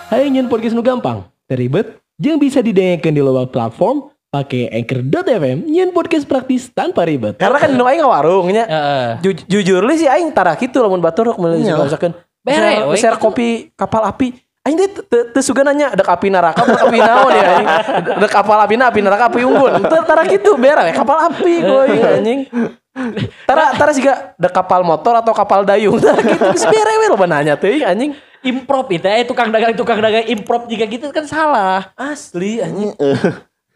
Hai 0.08 0.30
nyen 0.30 0.46
podcast 0.46 0.78
nu 0.78 0.86
gampang, 0.86 1.26
teribet, 1.50 1.98
yang 2.22 2.38
bisa 2.38 2.62
didengarkan 2.62 3.10
di 3.10 3.22
luar 3.22 3.50
platform 3.50 4.10
pakai 4.30 4.70
Anchor.fm 4.72 5.66
nyen 5.66 5.90
podcast 5.90 6.26
praktis 6.26 6.70
tanpa 6.70 7.06
ribet. 7.06 7.38
karena 7.38 7.58
kan 7.60 7.70
nu 7.70 7.86
aing 7.86 8.02
warungnya 8.02 8.66
Heeh. 8.66 9.10
Ju- 9.22 9.46
jujur 9.48 9.82
li 9.84 9.94
sih 9.96 10.10
aing 10.10 10.34
tara 10.34 10.54
kitu 10.54 10.82
lamun 10.82 10.98
batur 10.98 11.30
rek 11.30 11.38
meuli 11.38 11.62
Iya. 11.62 11.78
misalkan 11.78 12.18
Bere, 12.42 12.58
meser- 12.58 12.82
we, 12.84 12.94
meser 12.98 13.14
gitu. 13.14 13.22
kopi 13.22 13.48
kapal 13.74 14.02
api 14.04 14.34
Aing 14.64 14.80
teh 14.80 14.88
teu- 15.12 15.28
teu 15.28 15.44
suga 15.44 15.60
nanya 15.68 15.92
ada 15.92 16.08
api 16.08 16.32
neraka 16.32 16.64
buat 16.64 16.88
api 16.88 17.00
naon 17.04 17.32
ya 17.36 17.44
anjing. 17.52 17.68
Ada 18.16 18.28
kapal 18.32 18.58
api 18.64 18.80
api 18.80 19.00
neraka 19.04 19.28
api 19.28 19.44
unggun. 19.44 19.76
Teu 19.92 20.02
tara 20.08 20.24
kitu 20.24 20.56
bere 20.56 20.88
we, 20.88 20.92
kapal 20.96 21.20
api 21.20 21.54
gue 21.60 21.84
anjing. 22.00 22.40
Tara 23.44 23.76
tara 23.76 23.92
siga 23.92 24.32
ada 24.40 24.48
kapal 24.48 24.88
motor 24.88 25.20
atau 25.20 25.36
kapal 25.36 25.68
dayung. 25.68 26.00
Tara 26.00 26.24
kitu 26.24 26.48
geus 26.56 26.64
bere 26.64 26.96
we 26.96 27.12
lo 27.12 27.20
nanya 27.28 27.60
teuing 27.60 27.84
anjing. 27.84 28.12
Improv 28.40 28.88
itu 28.88 29.04
eh 29.04 29.28
tukang 29.28 29.52
dagang 29.52 29.76
tukang 29.76 30.00
dagang 30.00 30.32
improv 30.32 30.64
jika 30.72 30.88
gitu 30.88 31.12
kan 31.12 31.28
salah. 31.28 31.92
Asli 32.00 32.64
anjing. 32.64 32.96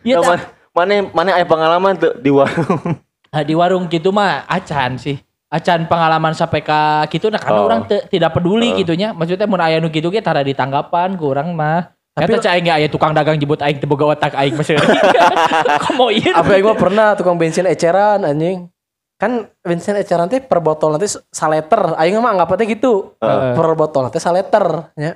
Iya 0.08 0.24
mana 0.24 0.40
tak. 0.40 0.56
mana 0.72 0.94
mana 1.12 1.30
aya 1.36 1.44
pengalaman 1.44 2.00
tuh 2.00 2.16
di 2.16 2.32
warung. 2.32 2.80
Nah, 3.28 3.44
di 3.44 3.54
warung 3.54 3.86
gitu 3.92 4.10
mah 4.10 4.48
acan 4.48 4.96
sih. 4.96 5.20
Acan 5.48 5.88
pengalaman 5.88 6.36
sampai 6.36 6.60
ke 6.60 6.80
gitu 7.10 7.32
nah 7.32 7.40
karena 7.40 7.64
Oh. 7.64 7.68
orang 7.68 7.88
te- 7.88 8.04
tidak 8.08 8.36
peduli 8.36 8.76
gitunya. 8.76 9.16
Maksudnya 9.16 9.48
mun 9.48 9.58
aya 9.58 9.80
nu 9.80 9.88
kitu 9.88 10.12
ge 10.12 10.20
tara 10.20 10.44
ditanggapan 10.44 11.16
ku 11.16 11.32
urang 11.32 11.56
mah. 11.56 11.96
Tapi- 12.12 12.36
Tapi 12.36 12.44
cai 12.44 12.60
aya 12.60 12.88
tukang 12.88 13.16
dagang 13.16 13.38
jebut 13.38 13.56
aing 13.58 13.80
teu 13.80 13.88
boga 13.88 14.12
otak 14.12 14.36
aing 14.36 14.54
mah 14.54 14.66
Komo 15.88 16.12
ieu. 16.12 16.34
Apa 16.34 16.52
aing 16.52 16.66
mah 16.66 16.76
pernah 16.76 17.08
tukang 17.14 17.40
bensin 17.40 17.64
eceran 17.64 18.22
anjing. 18.22 18.68
Kan 19.16 19.48
bensin 19.62 19.96
eceran 19.96 20.28
teh 20.28 20.44
per 20.44 20.60
botol 20.60 20.92
nanti 20.92 21.08
saleter. 21.32 21.96
Aing 21.96 22.20
mah 22.20 22.36
anggap 22.36 22.54
teh 22.54 22.68
gitu. 22.68 23.16
Heeh. 23.18 23.56
Per 23.56 23.68
botol 23.74 24.12
nanti 24.12 24.20
saleter 24.20 24.92
nya. 24.94 25.16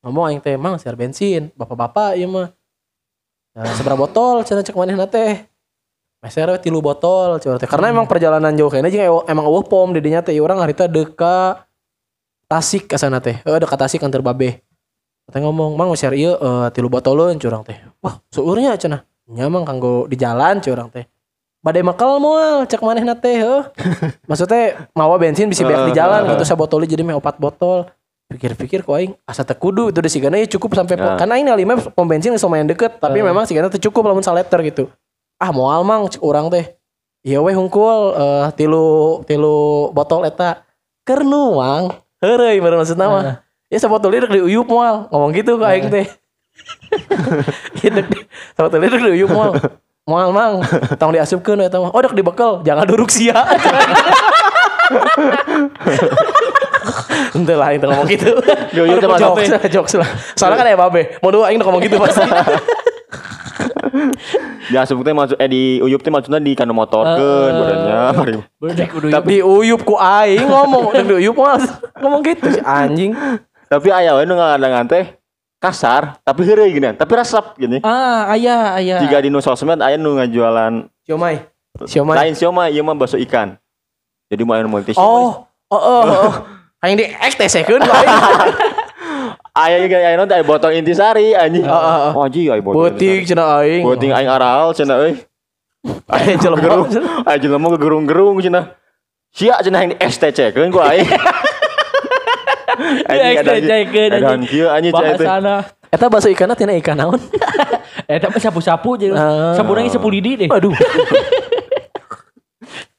Ngomong 0.00 0.24
aing 0.26 0.40
teh 0.40 0.56
emang 0.56 0.76
siar 0.76 0.96
bensin, 0.96 1.52
bapak-bapak 1.52 2.16
ieu 2.16 2.28
mah. 2.28 2.48
Nah, 3.54 3.70
seberapa 3.72 4.00
botol 4.00 4.42
cenah 4.42 4.64
cek 4.64 4.74
manehna 4.74 5.06
teh? 5.06 5.46
Meser 6.24 6.48
tilu 6.64 6.80
botol 6.80 7.36
teh. 7.36 7.68
Karena 7.68 7.92
emang 7.92 8.08
perjalanan 8.08 8.56
jauh 8.56 8.72
kayaknya 8.72 8.88
jeung 8.88 9.28
emang 9.28 9.44
eueuh 9.44 9.60
pom 9.68 9.92
di 9.92 10.00
dinya 10.00 10.24
teh 10.24 10.32
urang 10.40 10.56
harita 10.56 10.88
deka 10.88 11.68
Tasik 12.48 12.88
ka 12.88 12.96
sana 12.96 13.20
teh. 13.20 13.44
Heeh 13.44 13.60
deka 13.60 13.76
Tasik 13.76 14.00
kantor 14.00 14.24
babe. 14.24 14.64
Teh 15.28 15.40
ngomong, 15.40 15.76
"Mang 15.76 15.92
meser 15.92 16.16
ieu 16.16 16.32
eh, 16.32 16.66
tilu 16.72 16.88
botoleun 16.88 17.36
curang 17.36 17.60
teh." 17.60 17.76
Wah, 18.00 18.24
seueurnya 18.32 18.72
cenah. 18.80 19.04
Nya 19.28 19.52
mang 19.52 19.68
kanggo 19.68 20.08
di 20.08 20.16
jalan 20.16 20.64
curang 20.64 20.88
teh. 20.88 21.04
Badai 21.64 21.80
makal 21.80 22.20
moal 22.20 22.68
cek 22.68 22.80
manehna 22.80 23.16
teh 23.16 23.40
heuh. 23.40 23.64
Maksudnya 24.28 24.88
mawa 24.96 25.16
bensin 25.20 25.48
bisa 25.48 25.64
beak 25.64 25.88
di 25.88 25.96
jalan 25.96 26.24
gitu 26.32 26.44
sabotoli 26.44 26.88
jadi 26.88 27.04
meh 27.04 27.16
opat 27.16 27.36
botol. 27.40 27.88
Pikir-pikir 28.28 28.80
kok 28.84 28.96
aing 28.96 29.12
asa 29.28 29.44
teu 29.44 29.56
kudu 29.56 29.92
itu 29.92 30.00
deh 30.00 30.08
sigana 30.08 30.40
ya 30.40 30.48
cukup 30.48 30.72
sampai 30.72 30.96
Ya. 30.96 31.20
karena 31.20 31.36
aing 31.36 31.48
lima 31.60 31.76
pom 31.76 32.08
bensin 32.08 32.32
geus 32.32 32.40
lumayan 32.40 32.64
deket 32.64 32.96
tapi 32.96 33.20
memang 33.20 33.44
sigana 33.44 33.68
teu 33.68 33.76
cukup 33.76 34.08
lamun 34.08 34.24
saleter 34.24 34.60
gitu. 34.64 34.88
Ah 35.38 35.50
moal 35.50 35.82
mang 35.82 36.06
cek 36.06 36.22
urang 36.22 36.48
teh. 36.50 36.76
Iya 37.24 37.40
weh 37.40 37.56
hungkul 37.56 38.14
eh, 38.14 38.46
tilu 38.54 39.20
tilu 39.24 39.90
botol 39.90 40.28
eta 40.28 40.62
keur 41.02 41.24
nuang. 41.24 41.96
Heureuy 42.20 42.60
baru 42.60 42.80
maksudna 42.80 43.06
mah. 43.08 43.24
Ya 43.72 43.78
sabotoli 43.80 44.22
rek 44.22 44.32
diuyup 44.32 44.68
moal 44.68 45.08
ngomong 45.10 45.32
gitu 45.34 45.58
ke 45.58 45.64
aing 45.64 45.88
teh. 45.90 46.06
Gitu 47.82 48.00
sabotoli 48.54 48.86
rek 48.86 49.02
diuyup 49.02 49.30
moal. 49.32 49.56
Moal 50.04 50.36
mang, 50.36 50.60
tong 51.00 51.16
diasupkeun 51.16 51.64
eta 51.64 51.80
mah. 51.80 51.88
Oh 51.88 52.00
dek 52.04 52.12
dibekel, 52.12 52.60
jangan 52.60 52.84
duruk 52.84 53.08
sia. 53.08 53.40
Ente 57.32 57.54
lah 57.56 57.72
itu 57.72 57.88
ngomong 57.88 58.08
gitu. 58.12 58.36
Yo, 58.76 58.84
yo, 58.84 59.00
jokes 59.00 59.48
lah, 59.48 59.64
jokes 59.64 59.94
lah. 59.96 60.08
Soalnya 60.36 60.60
kan 60.60 60.66
ya 60.68 60.76
babe, 60.76 61.16
mau 61.24 61.32
dua 61.32 61.48
aing 61.48 61.56
udah 61.56 61.66
ngomong 61.72 61.82
gitu 61.88 61.96
pasti. 61.96 62.20
Dia 64.70 64.82
sebutnya 64.88 65.14
masuk 65.14 65.36
eh 65.38 65.48
di 65.48 65.62
uyup 65.80 66.02
teh 66.02 66.10
maksudnya 66.10 66.42
di 66.42 66.52
kanu 66.58 66.74
motorkeun 66.74 67.52
badannya. 67.54 67.98
bari. 68.14 68.34
Bener 68.58 68.86
kudu 68.90 69.06
Tapi 69.10 69.34
uyup 69.40 69.86
ku 69.86 69.94
aing 69.98 70.46
ngomong, 70.46 70.90
dan 70.94 71.04
di 71.06 71.14
uyup 71.24 71.36
mah 71.38 71.60
ngomong 72.02 72.20
gitu 72.26 72.50
si 72.50 72.60
anjing. 72.62 73.14
Tapi 73.70 73.88
aya 73.90 74.18
we 74.18 74.26
nu 74.26 74.34
ngadangan 74.38 74.86
teh 74.86 75.16
kasar 75.62 76.20
tapi 76.20 76.44
heureuy 76.44 76.76
gini, 76.76 76.92
tapi 76.92 77.12
resep 77.16 77.56
gini. 77.56 77.80
Ah, 77.80 78.28
aya 78.34 78.76
aya. 78.76 79.00
Jika 79.00 79.22
di 79.22 79.32
nu 79.32 79.40
sosmed 79.40 79.80
aya 79.80 79.96
nu 79.96 80.18
ngajualan 80.18 80.90
Siomay. 81.04 81.44
Siomay. 81.84 82.14
lain 82.14 82.34
siomay 82.38 82.70
ieu 82.70 82.86
mah 82.86 82.94
bakso 82.94 83.18
ikan. 83.18 83.58
Jadi 84.30 84.42
mau 84.46 84.56
multi 84.66 84.96
Oh, 84.96 85.46
oh, 85.70 85.76
oh, 85.76 86.02
oh. 86.06 86.32
Aing 86.84 87.00
di 87.00 87.06
XTC 87.08 87.64
keun 87.64 87.80
ku 87.80 87.92
aing. 89.54 89.72
Aya 89.72 89.76
juga 89.80 89.96
aya 89.96 90.16
nu 90.16 90.26
teh 90.26 90.34
aya 90.34 90.44
botol 90.44 90.70
intisari 90.70 91.30
anjing. 91.32 91.62
Oh, 91.62 91.70
oh, 91.70 91.78
oh. 91.78 92.10
Oh 92.12 92.22
anjing 92.26 92.50
aya 92.50 92.58
botol. 92.58 92.90
Beuting 92.90 93.22
cenah 93.24 93.62
aing. 93.62 93.82
Beuting 93.82 94.10
aing 94.10 94.26
aral 94.26 94.74
cenah 94.74 94.98
euy. 94.98 95.14
Aing 96.10 96.38
jelema. 96.42 96.60
Gerung. 96.60 96.86
Aya 97.22 97.38
jelema 97.38 97.66
gegerung-gerung 97.72 98.36
cenah. 98.40 98.64
Sia 99.30 99.54
cenah 99.58 99.80
yang 99.80 99.90
di 99.92 99.98
STC 100.00 100.50
keun 100.50 100.70
ku 100.70 100.78
aing. 100.78 101.06
Anjing, 102.74 103.38
ada- 103.38 103.54
STC-keun, 103.54 104.10
ada 104.10 104.26
anjing. 104.34 104.50
kieu 104.50 104.66
anjing 104.66 104.90
cenah. 104.90 105.62
Eta 105.94 106.10
bahasa 106.10 106.26
ikanna 106.26 106.58
tina 106.58 106.74
ikan 106.74 106.98
naon? 106.98 107.22
Eh 108.04 108.20
tapi 108.20 108.36
sapu-sapu 108.36 109.00
jadi. 109.00 109.16
Ah. 109.16 109.56
Sabuna 109.56 109.80
ge 109.80 109.88
10 109.88 110.02
lidi 110.12 110.32
deh. 110.36 110.48
Aduh. 110.50 110.74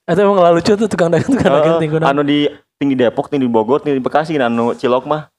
Eta 0.05 0.17
emang 0.21 0.37
lalu 0.37 0.61
lucu 0.61 0.73
tuh 0.73 0.87
tukang 0.87 1.09
dagang 1.09 1.29
tukang 1.29 1.51
dagang 1.51 1.77
Heeh, 1.77 1.81
tinggunan. 1.81 2.05
anu 2.09 2.21
di 2.21 2.45
tinggi 2.75 2.95
Depok, 2.95 3.31
tinggi 3.31 3.47
Bogor, 3.47 3.79
tinggi 3.79 4.03
Bekasi 4.03 4.35
anu 4.35 4.75
Cilok 4.75 5.07
mah. 5.07 5.31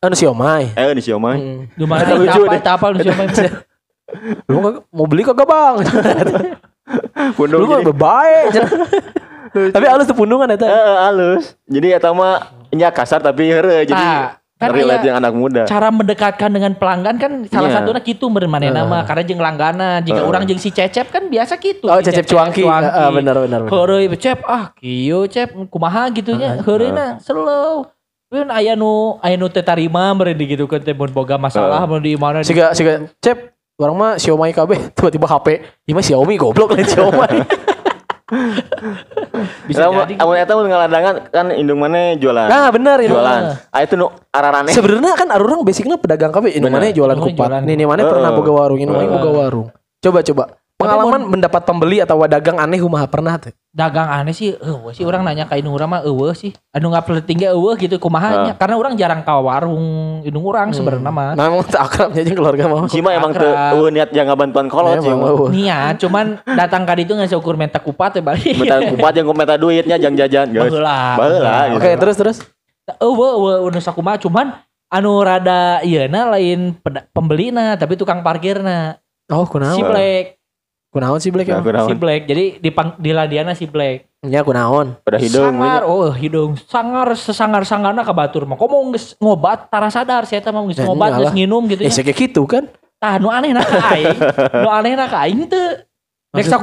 Anu 0.00 0.14
siomay. 0.16 0.72
Eh 0.72 0.94
di 0.96 1.02
siomay. 1.04 1.36
Hmm. 1.36 1.62
Lucu 2.16 2.42
deh. 2.48 2.60
tapal 2.62 2.96
nu 2.96 3.04
siapa 3.04 3.28
Lu 4.48 4.64
mau 4.88 5.04
beli 5.04 5.20
kagak 5.20 5.44
bang? 5.44 5.74
Pundung 7.36 7.60
Lu 7.60 7.66
jadi. 7.68 7.92
bae. 7.92 8.38
Tapi 9.74 9.84
halus 9.88 10.08
tuh 10.08 10.16
pundungan 10.16 10.48
eta. 10.48 10.64
Heeh, 10.64 10.96
halus. 11.08 11.56
Jadi 11.68 11.92
eta 11.92 12.12
mah 12.12 12.52
nya 12.68 12.92
kasar 12.92 13.24
tapi 13.24 13.48
heureuy 13.48 13.88
jadi 13.88 13.96
Ah, 13.96 14.36
Kan 14.58 14.74
relate 14.74 15.06
yang 15.06 15.22
anak 15.22 15.32
muda. 15.38 15.62
cara 15.70 15.86
mendekatkan 15.94 16.50
dengan 16.50 16.74
pelanggan 16.74 17.14
kan 17.14 17.46
salah 17.46 17.70
Iya. 17.70 17.78
satunya 17.78 18.02
kitu 18.02 18.26
meureun 18.26 18.50
manehna 18.50 18.82
mah 18.82 19.06
karena 19.06 19.22
jeung 19.22 19.38
langganan 19.38 20.02
jika 20.02 20.18
Heeh. 20.18 20.30
orang 20.34 20.42
jeung 20.50 20.58
si 20.58 20.74
Cecep 20.74 21.14
kan 21.14 21.30
biasa 21.30 21.54
gitu. 21.62 21.86
Oh, 21.86 21.94
si 22.02 22.10
Cecep 22.10 22.26
Cuangki. 22.26 22.66
Ah, 22.66 23.06
benar, 23.14 23.38
benar, 23.38 23.62
benar. 23.62 23.70
Heureuy 23.70 24.10
Cep 24.18 24.42
ah 24.42 24.74
kieu 24.74 25.30
Cep 25.30 25.54
kumaha 25.70 26.10
gitunya. 26.10 26.58
Heureuna 26.58 27.22
slow. 27.22 27.86
Pun 28.28 28.50
aya 28.50 28.74
nu 28.74 29.16
aya 29.22 29.38
nu 29.38 29.46
teu 29.46 29.62
tarima 29.62 30.10
meureun 30.12 30.36
digitukeun 30.36 30.82
teh 30.82 30.92
mun 30.92 31.08
boga 31.08 31.38
masalah 31.38 31.86
mun 31.86 32.02
di 32.02 32.18
mana 32.18 32.42
Siga 32.44 32.74
siga 32.74 33.08
cep 33.22 33.56
orang 33.78 33.94
mah 33.96 34.12
Xiaomi 34.18 34.52
KB 34.52 34.70
tiba-tiba 34.92 35.24
HP 35.24 35.46
ini 35.86 35.92
mah 35.96 36.04
Xiaomi 36.04 36.34
goblok 36.36 36.74
lain 36.74 36.84
Xiaomi 36.84 37.24
bisa 39.64 39.88
Amun 39.88 40.04
jadi. 40.04 40.14
amun 40.20 40.36
eta 40.36 40.52
mun 40.52 40.68
ngaladangan 40.68 41.14
kan 41.32 41.46
indung 41.56 41.80
mana 41.80 42.12
jualan. 42.20 42.44
nah 42.44 42.68
bener 42.68 43.00
ini 43.00 43.08
jualan. 43.08 43.40
Ah 43.72 43.80
itu 43.80 43.96
nu 43.96 44.12
ararane. 44.28 44.68
sebenarnya 44.76 45.16
kan 45.16 45.28
orang 45.32 45.64
basicnya 45.64 45.96
pedagang 45.96 46.28
KB 46.28 46.60
ini 46.60 46.68
mana 46.68 46.92
jualan 46.92 47.16
kupat. 47.16 47.48
jualan. 47.48 47.62
ini 47.64 47.84
mana 47.88 48.04
pernah 48.04 48.30
boga 48.36 48.52
warung? 48.52 48.78
Ini 48.80 48.90
mana 48.92 49.08
boga 49.08 49.30
warung? 49.32 49.66
Coba 50.04 50.20
coba. 50.20 50.44
Pengalaman 50.78 51.26
mendapat 51.26 51.66
pembeli 51.66 51.98
atau 51.98 52.22
dagang 52.30 52.62
aneh 52.62 52.78
kumaha 52.78 53.10
pernah 53.10 53.34
tuh 53.34 53.50
dagang 53.78 54.10
aneh 54.10 54.34
sih 54.34 54.58
eueuh 54.58 54.90
sih 54.90 55.06
orang 55.06 55.22
nanya 55.22 55.46
ka 55.46 55.54
indung 55.54 55.78
urang 55.78 55.86
mah 55.86 56.02
eueuh 56.02 56.34
sih 56.34 56.50
anu 56.74 56.90
ngapleting 56.90 57.38
ge 57.38 57.48
eueuh 57.54 57.78
gitu 57.78 57.94
kumaha 58.02 58.50
nya 58.50 58.52
karena 58.58 58.74
orang 58.74 58.98
jarang 58.98 59.22
ka 59.22 59.38
warung 59.38 60.18
indung 60.26 60.42
urang 60.42 60.74
sebenarnya 60.74 61.06
mah 61.14 61.38
nah 61.38 61.46
emang 61.46 61.62
tak 61.62 61.86
akrabnya 61.86 62.26
aja 62.26 62.34
keluarga 62.34 62.66
mah 62.66 62.90
Si 62.90 62.98
mah 62.98 63.14
emang 63.14 63.30
teu 63.30 63.46
eueuh 63.46 63.94
niat 63.94 64.10
jangan 64.10 64.34
bantuan 64.34 64.66
kolot 64.66 64.98
sih. 64.98 65.06
Emang, 65.06 65.30
eueuh. 65.30 65.48
Nia, 65.54 65.94
cuman 65.94 66.42
datang 66.42 66.82
ka 66.82 66.98
ditu 66.98 67.14
nggak 67.14 67.30
ukur 67.38 67.54
menta 67.54 67.78
kupat 67.78 68.18
ya 68.18 68.22
balik. 68.24 68.58
Minta 68.58 68.82
kupat 68.82 69.12
yang 69.14 69.26
kometa 69.30 69.54
duitnya 69.54 69.96
jang 70.00 70.18
jajan 70.18 70.50
guys. 70.50 70.72
Baheula. 70.72 71.00
Baheula. 71.14 71.54
gitu. 71.70 71.78
oke 71.78 71.90
terus 72.02 72.16
terus 72.18 72.38
Eueuh, 72.98 73.30
eueuh 73.36 73.68
udah 73.68 73.82
sakumaha 73.84 74.16
cuman 74.16 74.58
anu 74.88 75.20
rada 75.20 75.84
ieuna 75.84 76.32
lain 76.32 76.72
peda- 76.80 77.04
pembelina 77.12 77.76
tapi 77.76 77.94
tukang 78.00 78.24
parkirna. 78.24 78.96
oh 79.28 79.44
kunaon 79.44 79.76
Si 79.76 79.82
Black, 79.84 80.37
kunaon 80.98 81.22
sih 81.22 81.30
Black 81.30 81.46
Nah, 81.46 81.58
ya 81.58 81.62
kunaon. 81.62 81.86
si 81.86 81.94
Black. 81.94 82.22
Jadi 82.26 82.44
di 82.58 82.70
pang, 82.74 82.98
di 82.98 83.14
ladiana 83.14 83.54
si 83.54 83.70
Black. 83.70 84.10
ya 84.26 84.42
kunaon 84.42 84.98
Pada 85.06 85.22
hidung. 85.22 85.54
sangar, 85.54 85.86
oh 85.86 86.10
hidung. 86.10 86.58
Sangar 86.66 87.14
sesangar-sangarna 87.14 88.02
ka 88.02 88.10
batur 88.10 88.42
mah. 88.42 88.58
Komo 88.58 88.82
geus 88.90 89.14
ngobat 89.22 89.70
tara 89.70 89.86
sadar 89.94 90.26
saya 90.26 90.42
mah 90.50 90.66
geus 90.66 90.82
Ya, 90.82 90.90
ngobat 90.90 91.22
geus 91.22 91.30
nginum 91.30 91.62
gitu 91.70 91.86
ya 91.86 91.90
ya. 91.94 92.02
kayak 92.02 92.18
gitu 92.18 92.42
kan 92.50 92.66
Tah 92.98 93.14
nu 93.22 93.30
aneh 93.30 93.54
ka 93.54 93.62
aing. 93.94 94.18
Nu 94.66 94.68
aneh 94.74 94.98
ka 94.98 95.18
aing 95.22 95.46
teu. 95.46 95.86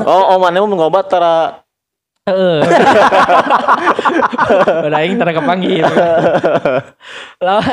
Oh, 0.04 0.36
oh 0.36 0.38
mana 0.38 0.60
mau 0.60 0.68
ngobat 0.68 1.08
tara 1.08 1.64
Heeh. 2.28 2.60
Udah 4.90 5.00
aing 5.00 5.16
tara 5.16 5.32
kepanggil. 5.32 5.86
Lah 7.46 7.64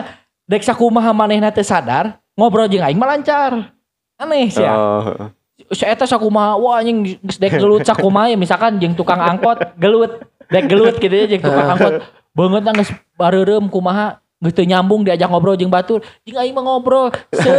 dek 0.46 0.62
sakumaha 0.62 1.10
manehna 1.16 1.48
teu 1.50 1.64
sadar, 1.64 2.20
ngobrol 2.38 2.68
jeung 2.70 2.84
aing 2.84 3.00
mah 3.00 3.16
lancar. 3.16 3.72
Aneh 4.20 4.52
sih 4.52 4.60
ya. 4.62 4.76
Oh. 4.76 5.32
Saya 5.72 5.92
eta 5.92 6.08
sakumaha 6.08 6.56
wah 6.56 6.80
anjing 6.80 7.20
geus 7.20 7.36
dek 7.36 7.60
gelut 7.60 7.84
sakumaha 7.88 8.32
ya 8.32 8.36
misalkan 8.40 8.80
jeung 8.80 8.96
tukang 8.96 9.20
angkot 9.20 9.76
gelut, 9.76 10.24
dek 10.48 10.64
gelut 10.64 10.96
gitu 10.96 11.12
ya 11.12 11.26
jeung 11.28 11.44
tukang 11.44 11.68
angkot. 11.76 11.94
Beungeut 12.32 12.64
geus 12.64 12.90
bareureum 13.20 13.68
kumaha 13.68 14.20
geus 14.40 14.56
teu 14.56 14.64
nyambung 14.64 15.04
diajak 15.04 15.28
ngobrol 15.28 15.54
jeung 15.54 15.68
batur. 15.68 16.00
Jeung 16.24 16.40
aing 16.40 16.56
mah 16.56 16.64
ngobrol 16.64 17.12
se 17.36 17.52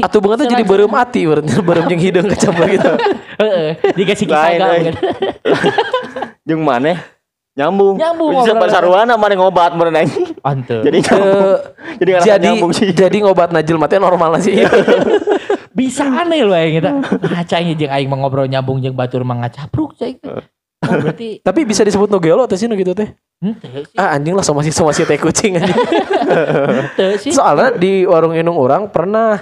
Atuh 0.00 0.20
banget 0.24 0.48
tuh 0.48 0.48
jadi 0.48 0.64
berem 0.64 0.88
berarti 0.88 1.20
berem 1.60 1.84
jeung 1.86 2.02
hidung 2.02 2.26
kecambah 2.32 2.66
gitu 2.74 2.92
Heeh, 3.36 3.68
dikasih 3.92 4.26
kisah. 4.26 4.96
Jeung 6.48 6.64
maneh 6.64 6.96
nyambung. 7.52 8.00
Nyambung, 8.00 8.32
Bisa 8.32 8.56
ngobrol. 8.56 8.64
pasaruana 8.64 9.14
maneh 9.20 9.36
ngobat 9.36 9.76
aing. 9.76 10.12
Ante. 10.40 10.76
Jadi 10.80 10.98
nyambung. 11.04 12.72
Jadi 12.72 12.90
jadi 12.90 12.92
jadi 12.96 13.16
ngobat 13.28 13.52
najil 13.52 13.76
mati 13.76 14.00
normal 14.00 14.40
sih 14.40 14.56
bisa 15.76 16.08
aneh 16.08 16.40
loh 16.40 16.56
aing 16.56 16.80
kita. 16.80 16.90
Ngacanya 17.20 17.72
jeung 17.76 17.92
aing 17.92 18.08
mah 18.08 18.18
ngobrol 18.24 18.48
nyambung 18.48 18.80
jeung 18.80 18.96
batur 18.96 19.20
mah 19.28 19.44
ngacapruk 19.44 19.92
cai. 20.00 20.16
Oh, 20.24 20.40
berarti 20.96 21.28
tapi 21.46 21.68
bisa 21.68 21.84
disebut 21.84 22.08
nogelo 22.08 22.48
atau 22.48 22.56
sih 22.56 22.64
gitu 22.64 22.92
teh? 22.96 23.12
Sih. 23.44 24.00
Ah 24.00 24.16
anjing 24.16 24.32
lah 24.32 24.40
somasi 24.40 24.72
somasi 24.72 25.04
teh 25.04 25.20
kucing 25.20 25.60
anjing. 25.60 25.76
Soalnya 27.36 27.76
di 27.76 28.08
warung 28.08 28.32
inung 28.32 28.56
orang 28.56 28.88
pernah 28.88 29.36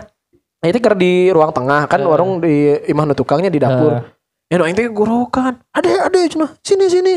nah, 0.58 0.66
itu 0.66 0.82
ker 0.82 0.98
di 0.98 1.30
ruang 1.30 1.54
tengah 1.54 1.86
kan 1.86 2.02
warung 2.02 2.42
di 2.42 2.74
imah 2.90 3.04
nu 3.06 3.14
tukangnya 3.14 3.54
di 3.54 3.62
dapur. 3.62 4.02
Ya 4.50 4.58
aing 4.58 4.74
teh 4.74 4.90
gorokan 4.90 5.62
ade 5.70 5.94
ade 6.02 6.18
cenah 6.34 6.50
sini 6.66 6.86
sini. 6.90 7.14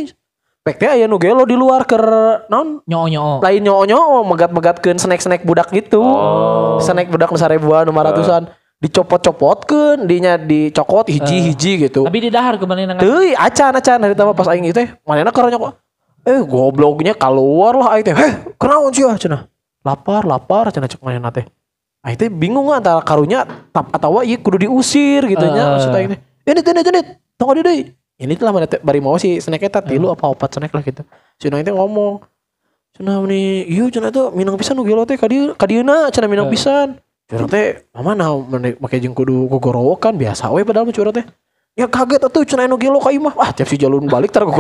Pek 0.62 0.78
teh 0.78 0.90
aya 0.94 1.10
nu 1.10 1.18
gelo 1.18 1.42
di 1.50 1.58
luar 1.58 1.90
ker 1.90 2.06
naon? 2.54 2.86
Nyoo 2.86 3.08
nyoo 3.10 3.34
lain 3.42 3.62
nyoo 3.66 3.82
nyoo 3.90 4.22
megat 4.30 4.54
megatkeun 4.54 5.02
snack 5.02 5.26
snack 5.26 5.42
budak 5.42 5.74
gitu. 5.74 6.06
Oh. 6.06 6.78
snack 6.78 7.10
budak 7.10 7.34
nu 7.34 7.40
sarebuan 7.42 7.90
nu 7.90 7.98
ratusan 7.98 8.54
dicopot 8.78 9.18
copotkeun 9.18 10.06
dinya 10.06 10.38
dicokot 10.38 11.10
hiji 11.10 11.50
hiji 11.50 11.72
gitu 11.90 12.06
tapi 12.06 12.22
di 12.22 12.30
dahar 12.30 12.62
ke 12.62 12.66
mana 12.70 12.94
nang 12.94 13.02
Teuy 13.02 13.34
acan 13.34 13.74
acan 13.74 13.98
hari 14.06 14.14
tama 14.14 14.38
pas 14.38 14.46
aing 14.54 14.70
itu 14.70 14.78
teh 14.78 14.90
manehna 15.02 15.34
keur 15.34 15.50
nyokot. 15.50 15.74
Eh 16.28 16.44
gobloknya 16.46 17.18
keluar 17.18 17.74
lah 17.74 17.98
aing 17.98 18.06
teh. 18.06 18.14
Heh, 18.14 18.34
kenaon 18.60 18.92
sih 18.94 19.08
ah 19.08 19.18
cenah. 19.18 19.42
Lapar, 19.82 20.28
lapar 20.28 20.70
cenah 20.70 20.86
cek 20.86 21.02
manehna 21.02 21.34
teh. 21.34 21.48
Aing 22.06 22.20
teh 22.20 22.30
bingung 22.30 22.70
antara 22.70 23.02
karunya 23.02 23.48
tap 23.74 23.90
atau 23.96 24.22
ieu 24.22 24.38
kudu 24.38 24.68
diusir 24.68 25.26
gitu 25.26 25.46
nya 25.48 25.64
Eh. 25.64 25.70
maksud 25.74 25.92
aing 25.98 26.10
teh. 26.14 26.20
Ini 26.46 26.60
teh 26.62 26.72
ini 26.76 27.02
tunggu 27.40 27.54
di 27.58 27.62
deui. 27.66 27.82
Ini 28.22 28.34
telah 28.38 28.52
mana 28.54 28.68
teh 28.70 28.78
bari 28.84 29.02
mau 29.02 29.18
si 29.18 29.42
snack 29.42 29.66
eta 29.66 29.82
tilu 29.82 30.14
apa 30.14 30.28
opat 30.30 30.54
snack 30.54 30.70
lah 30.76 30.84
gitu. 30.86 31.02
Si 31.42 31.50
aing 31.50 31.66
teh 31.66 31.74
ngomong. 31.74 32.22
Cenah 32.94 33.26
nih, 33.26 33.66
iya 33.66 33.86
cenah 33.90 34.10
tuh 34.14 34.30
minang 34.34 34.58
pisan 34.58 34.78
nu 34.78 34.86
gelo 34.86 35.06
teh 35.08 35.18
ka 35.18 35.26
dieu 35.26 35.54
ka 35.58 35.66
dieuna 35.66 36.14
cenah 36.14 36.30
minang 36.30 36.46
Eh. 36.46 36.54
pisan. 36.54 37.02
Curang 37.28 37.52
teh 37.52 37.84
mama 37.92 38.16
nah 38.16 38.32
mana 38.40 38.72
make 38.80 39.04
jeung 39.04 39.12
kudu 39.12 39.52
gogorowokan 39.52 40.16
biasa 40.16 40.48
we 40.56 40.64
padahal 40.64 40.88
mah 40.88 40.96
curang 40.96 41.12
teh. 41.12 41.28
Ya 41.76 41.84
kaget 41.84 42.24
atuh 42.24 42.48
cenah 42.48 42.72
anu 42.72 42.80
gelo 42.80 43.04
ka 43.04 43.12
imah. 43.12 43.36
Ah 43.36 43.52
tiap 43.52 43.68
si 43.68 43.76
jalun 43.76 44.08
balik 44.08 44.32
tar 44.32 44.48
teh. 44.48 44.56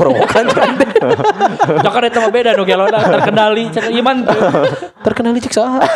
Jokar 1.79 2.03
eta 2.11 2.19
mah 2.19 2.27
beda 2.27 2.59
nu 2.59 2.67
gelona 2.67 2.99
terkendali 2.99 3.71
cenah 3.71 3.87
iman 3.87 4.15
tuh. 4.19 4.39
Terkenali 4.99 5.39
cik 5.47 5.55
saha. 5.55 5.79